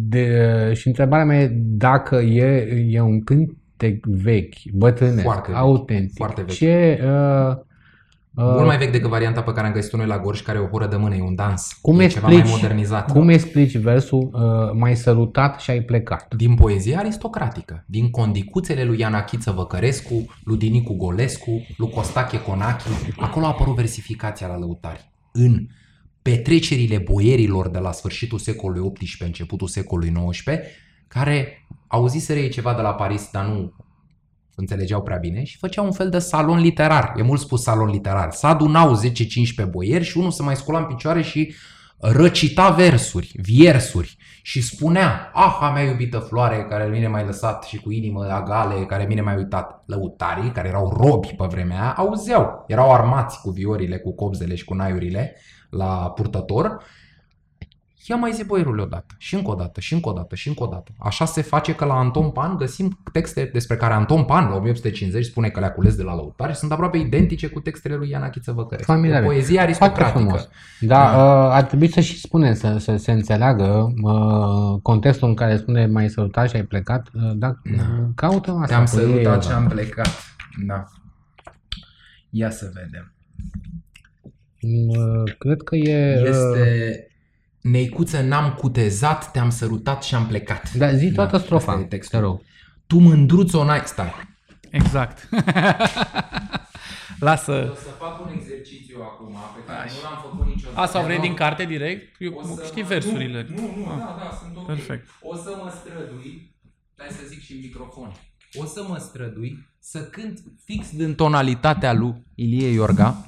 De, 0.09 0.73
și 0.75 0.87
întrebarea 0.87 1.25
mea 1.25 1.41
e 1.41 1.51
dacă 1.55 2.17
e, 2.17 2.69
e 2.91 3.01
un 3.01 3.23
cântec 3.25 4.07
vechi, 4.07 4.55
bătrânesc, 4.73 5.23
Foarte 5.23 5.51
vechi, 5.51 5.61
autentic. 5.61 6.17
foarte 6.17 6.41
vechi. 6.43 6.53
Ce, 6.55 7.01
uh, 7.03 7.09
uh, 7.09 7.57
Mult 8.43 8.67
mai 8.67 8.79
vechi 8.79 8.93
decât 8.93 9.11
varianta 9.11 9.43
pe 9.43 9.53
care 9.53 9.67
am 9.67 9.73
găsit-o 9.73 9.97
noi 9.97 10.07
la 10.07 10.19
Gorj, 10.19 10.43
care 10.43 10.59
e 10.59 10.61
o 10.61 10.67
horă 10.67 10.87
de 10.87 10.97
mână, 10.97 11.15
e 11.15 11.23
un 11.23 11.35
dans. 11.35 11.79
Cum 11.81 12.01
e 12.01 12.05
explici, 12.05 12.31
ceva 12.31 12.43
mai 12.43 12.51
modernizat. 12.51 13.13
Cum 13.13 13.29
explici 13.29 13.77
versul 13.77 14.31
uh, 14.33 14.41
mai 14.73 14.97
sărutat 14.97 15.61
și 15.61 15.71
ai 15.71 15.81
plecat? 15.81 16.35
Din 16.35 16.55
poezie 16.55 16.97
aristocratică, 16.97 17.85
din 17.87 18.11
condicuțele 18.11 18.85
lui 18.85 18.99
Iana 18.99 19.23
Chiță 19.23 19.51
Văcărescu, 19.51 20.25
lui 20.45 20.57
Dinicu 20.57 20.95
Golescu, 20.95 21.67
lui 21.77 21.91
Costache 21.91 22.41
Conachi, 22.43 22.85
acolo 23.17 23.45
a 23.45 23.49
apărut 23.49 23.75
versificația 23.75 24.47
la 24.47 24.59
lăutari. 24.59 25.11
În 25.33 25.67
petrecerile 26.23 26.99
boierilor 26.99 27.69
de 27.69 27.79
la 27.79 27.93
sfârșitul 27.93 28.39
secolului 28.39 28.93
XVIII, 28.93 29.27
începutul 29.27 29.69
secolului 29.69 30.13
XIX, 30.31 30.45
care 31.09 31.67
auziseră 31.87 32.39
ei 32.39 32.49
ceva 32.49 32.75
de 32.75 32.83
la 32.83 32.95
Paris, 32.95 33.29
dar 33.33 33.47
nu 33.47 33.73
înțelegeau 34.59 35.03
prea 35.03 35.17
bine 35.17 35.45
și 35.45 35.59
făceau 35.59 35.85
un 35.85 35.93
fel 35.93 36.11
de 36.11 36.19
salon 36.19 36.59
literar. 36.59 37.13
E 37.17 37.23
mult 37.23 37.41
spus 37.41 37.63
salon 37.63 37.89
literar. 37.89 38.33
Se 38.33 38.47
adunau 38.47 39.01
10-15 39.67 39.71
boieri 39.71 40.05
și 40.05 40.19
unul 40.19 40.31
se 40.31 40.43
mai 40.43 40.57
scula 40.57 40.79
în 40.79 40.85
picioare 40.85 41.23
și 41.23 41.55
răcita 42.01 42.71
versuri, 42.71 43.33
viersuri 43.35 44.17
și 44.43 44.63
spunea, 44.63 45.31
ah, 45.35 45.59
a 45.61 45.71
mea 45.71 45.83
iubită 45.83 46.19
floare 46.19 46.67
care 46.69 46.85
mine 46.85 47.09
mai 47.09 47.25
lăsat 47.25 47.65
și 47.65 47.77
cu 47.77 47.91
inimă 47.91 48.27
agale 48.31 48.85
care 48.85 49.05
mine 49.05 49.21
mai 49.21 49.37
uitat. 49.37 49.83
Lăutarii, 49.87 50.51
care 50.51 50.69
erau 50.69 50.97
robi 51.01 51.35
pe 51.37 51.47
vremea 51.49 51.81
aia, 51.81 51.95
auzeau. 51.97 52.65
Erau 52.67 52.93
armați 52.93 53.41
cu 53.41 53.51
viorile, 53.51 53.99
cu 53.99 54.15
copzele 54.15 54.55
și 54.55 54.65
cu 54.65 54.75
naiurile 54.75 55.37
la 55.71 56.13
purtător. 56.15 56.83
Ia 58.09 58.17
mai 58.17 58.33
zi 58.33 58.45
boierule 58.45 58.83
odată, 58.83 59.15
și 59.19 59.35
încă 59.35 59.51
o 59.51 59.55
dată, 59.55 59.81
și 59.81 59.93
încă 59.95 60.09
o 60.09 60.13
dată, 60.13 60.35
și 60.35 60.49
încă 60.49 60.63
o 60.63 60.67
dată. 60.67 60.93
Așa 60.99 61.25
se 61.25 61.43
face 61.43 61.75
că 61.75 61.85
la 61.85 61.95
Anton 61.95 62.31
Pan 62.31 62.57
găsim 62.57 62.99
texte 63.13 63.51
despre 63.53 63.77
care 63.77 63.95
Anton 63.95 64.25
Pan, 64.25 64.49
la 64.49 64.55
1850, 64.57 65.25
spune 65.25 65.49
că 65.49 65.61
le-a 65.61 65.73
cules 65.73 65.97
de 65.97 66.03
la 66.03 66.15
lăutari 66.15 66.53
și 66.53 66.59
sunt 66.59 66.73
aproape 66.73 66.97
identice 66.99 67.47
cu 67.47 67.61
textele 67.61 67.95
lui 67.95 68.09
Iana 68.11 68.31
Chiță 68.31 68.53
Văcărescu. 68.53 68.93
Familiare. 68.93 69.25
O 69.25 69.29
poezie 69.29 69.57
Foarte 69.57 69.63
aristocratică. 69.83 70.19
frumos. 70.19 70.49
Da, 70.81 71.03
uh, 71.03 71.51
ar 71.53 71.63
trebui 71.63 71.89
să 71.93 72.01
și 72.01 72.19
spunem, 72.21 72.55
să, 72.55 72.77
să 72.79 72.97
se 72.97 73.13
înțeleagă 73.13 73.93
uh, 74.03 74.81
contextul 74.83 75.29
în 75.29 75.35
care 75.35 75.57
spune 75.57 75.87
mai 75.87 76.09
sărutat 76.11 76.49
și 76.49 76.57
ai 76.57 76.63
plecat. 76.65 77.09
Uh, 77.15 77.31
da, 77.35 77.55
Da. 77.77 77.83
Caută 78.15 78.51
asta. 78.51 78.67
Te-am 78.67 78.85
cu 78.85 78.99
ei, 78.99 79.07
sărutat 79.07 79.43
și 79.43 79.49
da. 79.49 79.57
am 79.57 79.67
plecat. 79.67 80.09
Da. 80.67 80.85
Ia 82.31 82.51
să 82.51 82.71
vedem. 82.75 83.13
Uh, 84.61 85.33
cred 85.39 85.63
că 85.63 85.77
e... 85.77 86.21
uh, 86.21 86.29
Este 86.29 87.03
Neicuță 87.71 88.21
n-am 88.21 88.53
cutezat, 88.53 89.31
te-am 89.31 89.51
sărutat 89.51 90.03
și 90.03 90.15
am 90.15 90.27
plecat. 90.27 90.73
Da, 90.73 90.93
zi 90.95 91.13
toată 91.13 91.37
Da, 91.37 91.43
strofa, 91.43 91.71
asta 91.73 91.81
e 91.81 91.89
te 91.89 91.97
textul. 91.97 92.21
rog. 92.21 92.41
Tu 92.87 92.99
mândruț-o 92.99 93.65
n-ai... 93.65 93.81
Stai. 93.85 94.13
Exact. 94.71 95.29
Lasă. 97.21 97.73
să 97.77 97.89
fac 97.99 98.27
un 98.27 98.33
exercițiu 98.35 98.99
acum 99.03 99.37
pe 99.55 99.61
care 99.73 99.91
nu 99.95 100.09
l-am 100.11 100.19
făcut 100.31 100.47
niciodată. 100.47 100.81
Asta 100.81 101.01
o 101.01 101.05
vrei 101.05 101.19
din 101.19 101.35
carte 101.35 101.65
direct? 101.65 102.17
Eu 102.19 102.33
O 102.35 102.43
să 102.55 102.63
știi 102.67 102.83
mă- 102.83 102.89
versurile. 102.89 103.47
Nu, 103.55 103.61
nu, 103.61 103.85
nu 103.85 103.91
Ah. 103.93 103.99
da, 103.99 104.17
da, 104.19 104.39
sunt 104.43 104.57
ok. 104.57 104.67
Perfect. 104.67 105.07
O 105.21 105.37
să 105.37 105.51
mă 105.63 105.73
strădui, 105.81 106.55
hai 106.97 107.09
să 107.11 107.23
zic 107.29 107.43
și 107.43 107.53
în 107.53 107.59
microfon, 107.63 108.13
o 108.55 108.65
să 108.65 108.85
mă 108.89 108.97
strădui 108.99 109.69
să 109.79 109.99
cânt 110.03 110.41
fix 110.65 110.91
din 110.91 111.15
tonalitatea 111.15 111.93
lui 111.93 112.15
Ilie 112.35 112.69
Iorga, 112.69 113.27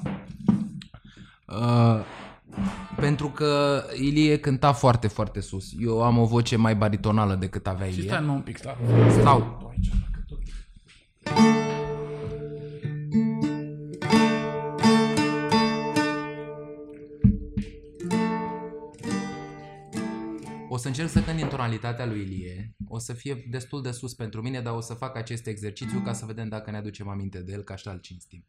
uh, 1.47 1.99
pentru 2.95 3.27
că 3.29 3.83
Ilie 3.95 4.37
cânta 4.37 4.71
foarte, 4.71 5.07
foarte 5.07 5.39
sus. 5.39 5.71
Eu 5.79 6.03
am 6.03 6.17
o 6.17 6.25
voce 6.25 6.55
mai 6.55 6.75
baritonală 6.75 7.35
decât 7.35 7.67
avea 7.67 7.87
Și 7.87 7.93
Ilie. 7.93 8.09
stai 8.09 8.23
mă 8.25 8.31
un 8.31 8.41
pic, 8.41 8.57
stai. 8.57 8.75
Stau. 9.09 9.69
O 20.69 20.77
să 20.77 20.87
încerc 20.87 21.09
să 21.09 21.21
cânt 21.21 21.37
din 21.37 21.47
tonalitatea 21.47 22.05
lui 22.05 22.21
Ilie. 22.21 22.75
O 22.87 22.97
să 22.97 23.13
fie 23.13 23.45
destul 23.49 23.81
de 23.81 23.91
sus 23.91 24.13
pentru 24.13 24.41
mine, 24.41 24.61
dar 24.61 24.73
o 24.73 24.81
să 24.81 24.93
fac 24.93 25.15
acest 25.15 25.47
exercițiu 25.47 25.99
ca 25.99 26.13
să 26.13 26.25
vedem 26.25 26.47
dacă 26.47 26.71
ne 26.71 26.77
aducem 26.77 27.07
aminte 27.07 27.39
de 27.41 27.51
el, 27.51 27.61
ca 27.63 27.73
așa 27.73 27.91
îl 27.91 27.99
cinstim. 27.99 28.45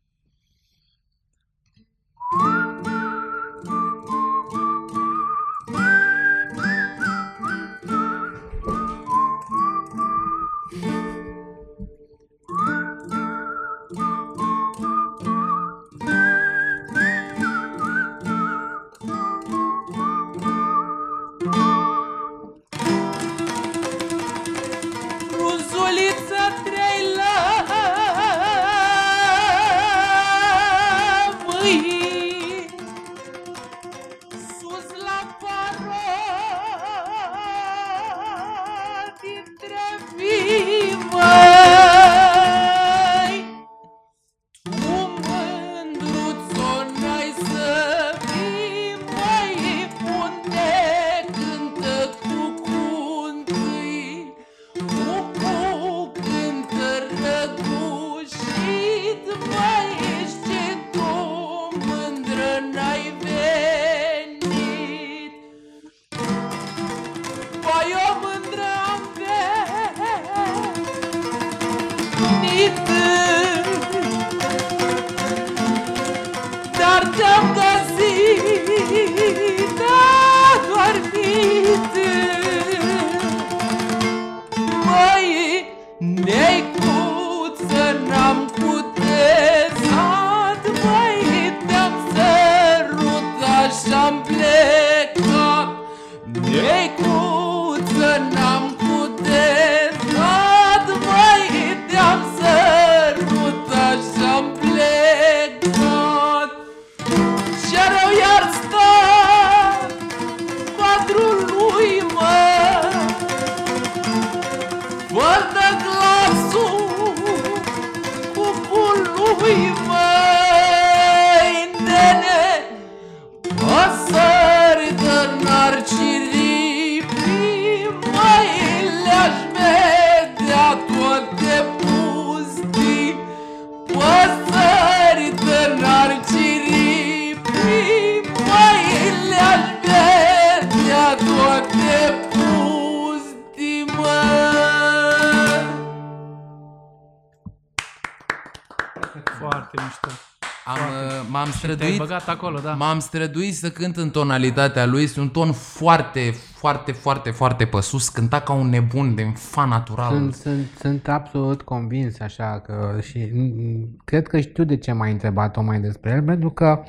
M-am 151.33 151.45
Te-ai 151.45 151.75
străduit, 151.75 151.99
băgat 151.99 152.29
acolo, 152.29 152.59
da. 152.59 152.73
m-am 152.73 152.99
străduit 152.99 153.55
să 153.55 153.71
cânt 153.71 153.97
în 153.97 154.11
tonalitatea 154.11 154.87
lui, 154.87 155.03
este 155.03 155.21
un 155.21 155.29
ton 155.29 155.53
foarte, 155.53 156.35
foarte, 156.55 156.93
foarte, 156.93 157.31
foarte 157.31 157.65
pe 157.65 157.81
sus, 157.81 158.09
cânta 158.09 158.41
ca 158.41 158.53
un 158.53 158.69
nebun 158.69 159.15
de 159.15 159.33
fan 159.35 159.69
natural. 159.69 160.13
Sunt, 160.13 160.35
sunt, 160.35 160.67
sunt 160.81 161.09
absolut 161.09 161.63
convins 161.63 162.21
așa 162.21 162.63
că 162.67 162.99
și 163.01 163.31
mm, 163.33 163.97
cred 164.05 164.27
că 164.27 164.41
știu 164.41 164.65
de 164.65 164.77
ce 164.77 164.93
m-ai 164.93 165.13
întrebat-o 165.13 165.63
mai 165.63 165.81
despre 165.81 166.11
el, 166.11 166.23
pentru 166.23 166.51
că 166.51 166.83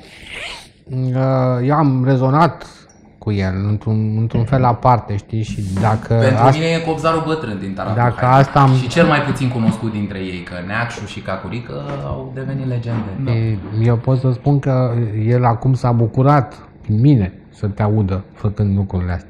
uh, 0.84 1.58
eu 1.62 1.74
am 1.74 2.04
rezonat 2.04 2.83
cu 3.24 3.32
el 3.32 3.54
într-un, 3.68 4.16
într-un 4.18 4.44
fel 4.44 4.64
aparte, 4.64 5.16
știi, 5.16 5.42
și 5.42 5.62
dacă 5.80 6.14
Pentru 6.14 6.42
asta, 6.44 6.58
mine 6.58 6.66
e 6.70 6.78
copzarul 6.80 7.22
bătrân 7.26 7.58
din 7.58 7.74
Taratul 7.74 7.96
Dacă 8.02 8.24
Hai. 8.24 8.40
asta 8.40 8.60
am- 8.60 8.74
Și 8.74 8.88
cel 8.88 9.06
mai 9.06 9.20
puțin 9.22 9.48
cunoscut 9.48 9.92
dintre 9.92 10.18
ei, 10.18 10.42
că 10.42 10.54
Neacșu 10.66 11.06
și 11.06 11.20
Cacurică 11.20 11.82
au 12.06 12.30
devenit 12.34 12.66
legende. 12.66 13.30
e, 13.30 13.58
eu 13.82 13.96
pot 13.96 14.18
să 14.18 14.32
spun 14.32 14.58
că 14.58 14.94
el 15.26 15.44
acum 15.44 15.74
s-a 15.74 15.92
bucurat 15.92 16.68
din 16.86 17.00
mine 17.00 17.32
să 17.50 17.66
te 17.68 17.82
audă 17.82 18.24
făcând 18.34 18.76
lucrurile 18.76 19.12
astea. 19.12 19.28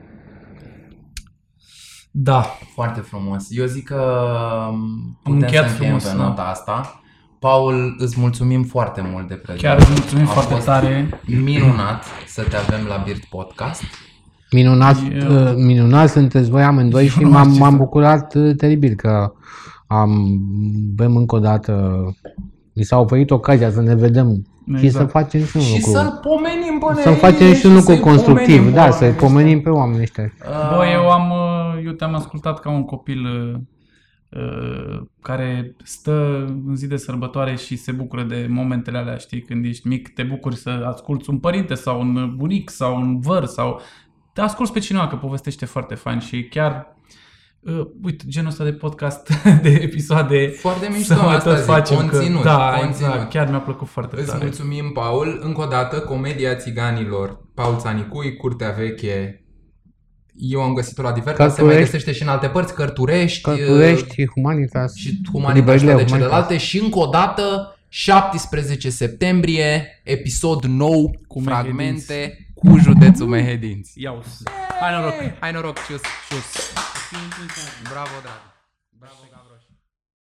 Da. 2.11 2.45
Foarte 2.75 3.01
frumos. 3.01 3.47
Eu 3.51 3.67
zic 3.67 3.85
că 3.85 4.03
um, 4.71 5.19
putem 5.23 5.41
încheiat 5.41 5.65
să 5.67 5.71
încheiem 5.73 5.99
frumos, 5.99 6.13
pe 6.13 6.17
da. 6.19 6.23
nota 6.25 6.43
asta. 6.43 7.01
Paul, 7.49 7.95
îți 7.99 8.21
mulțumim 8.21 8.63
foarte 8.63 9.09
mult 9.13 9.29
de 9.29 9.35
prezență. 9.35 9.67
Chiar 9.67 9.79
îți 9.79 9.91
mulțumim 9.91 10.25
A 10.25 10.31
foarte 10.31 10.55
fost 10.55 10.67
tare. 10.67 11.09
minunat 11.45 12.05
să 12.27 12.43
te 12.43 12.57
avem 12.57 12.87
la 12.89 13.03
Birt 13.05 13.25
Podcast. 13.25 13.83
Minunat, 14.51 14.97
Eu- 15.13 15.45
uh, 15.45 15.53
minunat 15.57 16.09
sunteți 16.09 16.51
voi 16.51 16.63
amândoi 16.63 17.07
și 17.07 17.21
nu 17.23 17.29
m-am, 17.29 17.43
știu 17.43 17.55
ce 17.55 17.61
m-am 17.61 17.71
să- 17.71 17.77
bucurat 17.77 18.35
uh, 18.35 18.55
teribil 18.57 18.95
că 18.95 19.33
am, 19.87 20.39
bem 20.95 21.17
încă 21.17 21.35
o 21.37 21.39
dată, 21.39 22.03
mi 22.73 22.83
s-a 22.83 22.99
oferit 23.01 23.31
ocazia 23.31 23.71
să 23.71 23.81
ne 23.81 23.95
vedem 23.95 24.47
și 24.77 24.85
Exact. 24.85 25.05
să 25.05 25.11
facem 25.19 25.45
și 25.45 25.57
un 25.57 25.63
Și 25.63 25.75
lucru. 25.75 25.91
să-l 25.91 26.21
pomenim 26.23 26.79
pe 26.79 26.95
Să 27.03 27.09
Nelie 27.09 27.21
facem 27.21 27.47
și 27.47 27.53
un 27.53 27.57
și 27.57 27.67
lucru 27.67 27.81
să-i 27.81 28.01
constructiv, 28.01 28.47
pomenim 28.57 28.65
pe 28.65 28.71
da, 28.81 28.91
să-i 28.91 29.07
oamenii 29.07 29.11
ăștia. 29.15 29.27
pomenim 29.29 29.61
pe 29.61 29.69
oamenii 29.71 30.01
ăștia. 30.03 30.25
Uh, 30.25 30.77
Bă, 30.77 30.85
eu 30.93 31.11
am, 31.11 31.31
uh, 31.31 31.85
eu 31.85 31.93
te-am 31.93 32.15
ascultat 32.15 32.61
ca 32.61 32.71
un 32.71 32.85
copil 32.85 33.21
uh, 33.25 33.55
uh, 33.55 33.61
care 35.23 35.77
stă 35.83 36.45
în 36.67 36.77
zi 36.77 36.87
de 36.87 36.97
sărbătoare 36.97 37.55
și 37.57 37.77
se 37.77 37.93
bucură 37.93 38.23
de 38.23 38.47
momentele 38.49 38.99
alea, 38.99 39.17
știi, 39.17 39.43
când 39.43 39.65
ești 39.65 39.89
mic, 39.89 40.09
te 40.09 40.23
bucuri 40.23 40.57
să 40.57 40.71
asculți 40.95 41.31
un 41.31 41.39
părinte 41.39 41.75
sau 41.75 42.01
un 42.01 42.35
bunic 42.37 42.71
sau 42.71 42.97
un 42.97 43.21
văr 43.21 43.45
sau 43.45 43.81
te 44.33 44.41
asculți 44.41 44.73
pe 44.73 44.79
cineva 44.79 45.07
că 45.07 45.17
povestește 45.17 45.65
foarte 45.65 45.95
fain 45.95 46.19
și 46.19 46.45
chiar 46.45 46.93
Uh, 47.67 47.87
uite, 48.03 48.25
genul 48.29 48.49
ăsta 48.49 48.65
de 48.65 48.73
podcast, 48.73 49.29
de 49.63 49.69
episoade, 49.69 50.47
Foarte 50.49 50.89
mișto 50.89 51.15
să 51.15 51.23
mai 51.23 51.35
asta 51.37 51.51
tot 51.51 51.59
zic, 51.59 51.67
facem. 51.67 51.97
conținut, 51.97 52.43
că, 52.43 52.49
da, 52.49 52.75
conținut. 52.81 53.13
exact, 53.13 53.31
chiar 53.31 53.49
mi-a 53.51 53.59
plăcut 53.61 53.89
foarte 53.89 54.17
Îți 54.21 54.27
tare. 54.27 54.43
mulțumim, 54.45 54.91
Paul. 54.93 55.39
Încă 55.43 55.61
o 55.61 55.67
dată, 55.67 56.01
Comedia 56.01 56.55
Țiganilor, 56.55 57.41
Paul 57.55 57.77
Țanicui, 57.77 58.37
Curtea 58.37 58.71
Veche. 58.71 59.44
Eu 60.37 60.63
am 60.63 60.73
găsit-o 60.73 61.03
la 61.03 61.13
Diverta, 61.13 61.43
se 61.49 61.49
mai 61.49 61.55
Cărturești. 61.57 61.85
găsește 61.85 62.13
și 62.13 62.23
în 62.23 62.29
alte 62.29 62.47
părți, 62.49 62.75
Cărturești, 62.75 63.41
Cărturești, 63.41 64.27
Humanitas, 64.35 64.95
și 64.95 65.21
Humanitas 65.33 65.59
librările 65.59 65.93
toate 65.93 66.05
Humanitas. 66.05 66.29
celelalte 66.29 66.57
și 66.57 66.79
încă 66.79 66.99
o 66.99 67.07
dată 67.07 67.77
17 67.89 68.91
septembrie, 68.91 70.01
episod 70.05 70.65
nou, 70.65 71.11
cu 71.27 71.39
Cu 71.39 71.41
fragmente 71.45 72.49
cu 72.55 72.79
județul 72.79 73.27
Mehedinți. 73.27 73.93
Iau. 73.95 74.25
Hai 74.81 74.95
noroc! 74.95 75.15
Hai 75.41 75.53
noroc, 75.53 75.77
cius, 75.87 76.01
cius. 76.29 76.73
Bravo, 77.91 78.17
drag. 78.23 78.41
Bravo, 78.99 79.21
Gavro. 79.31 79.34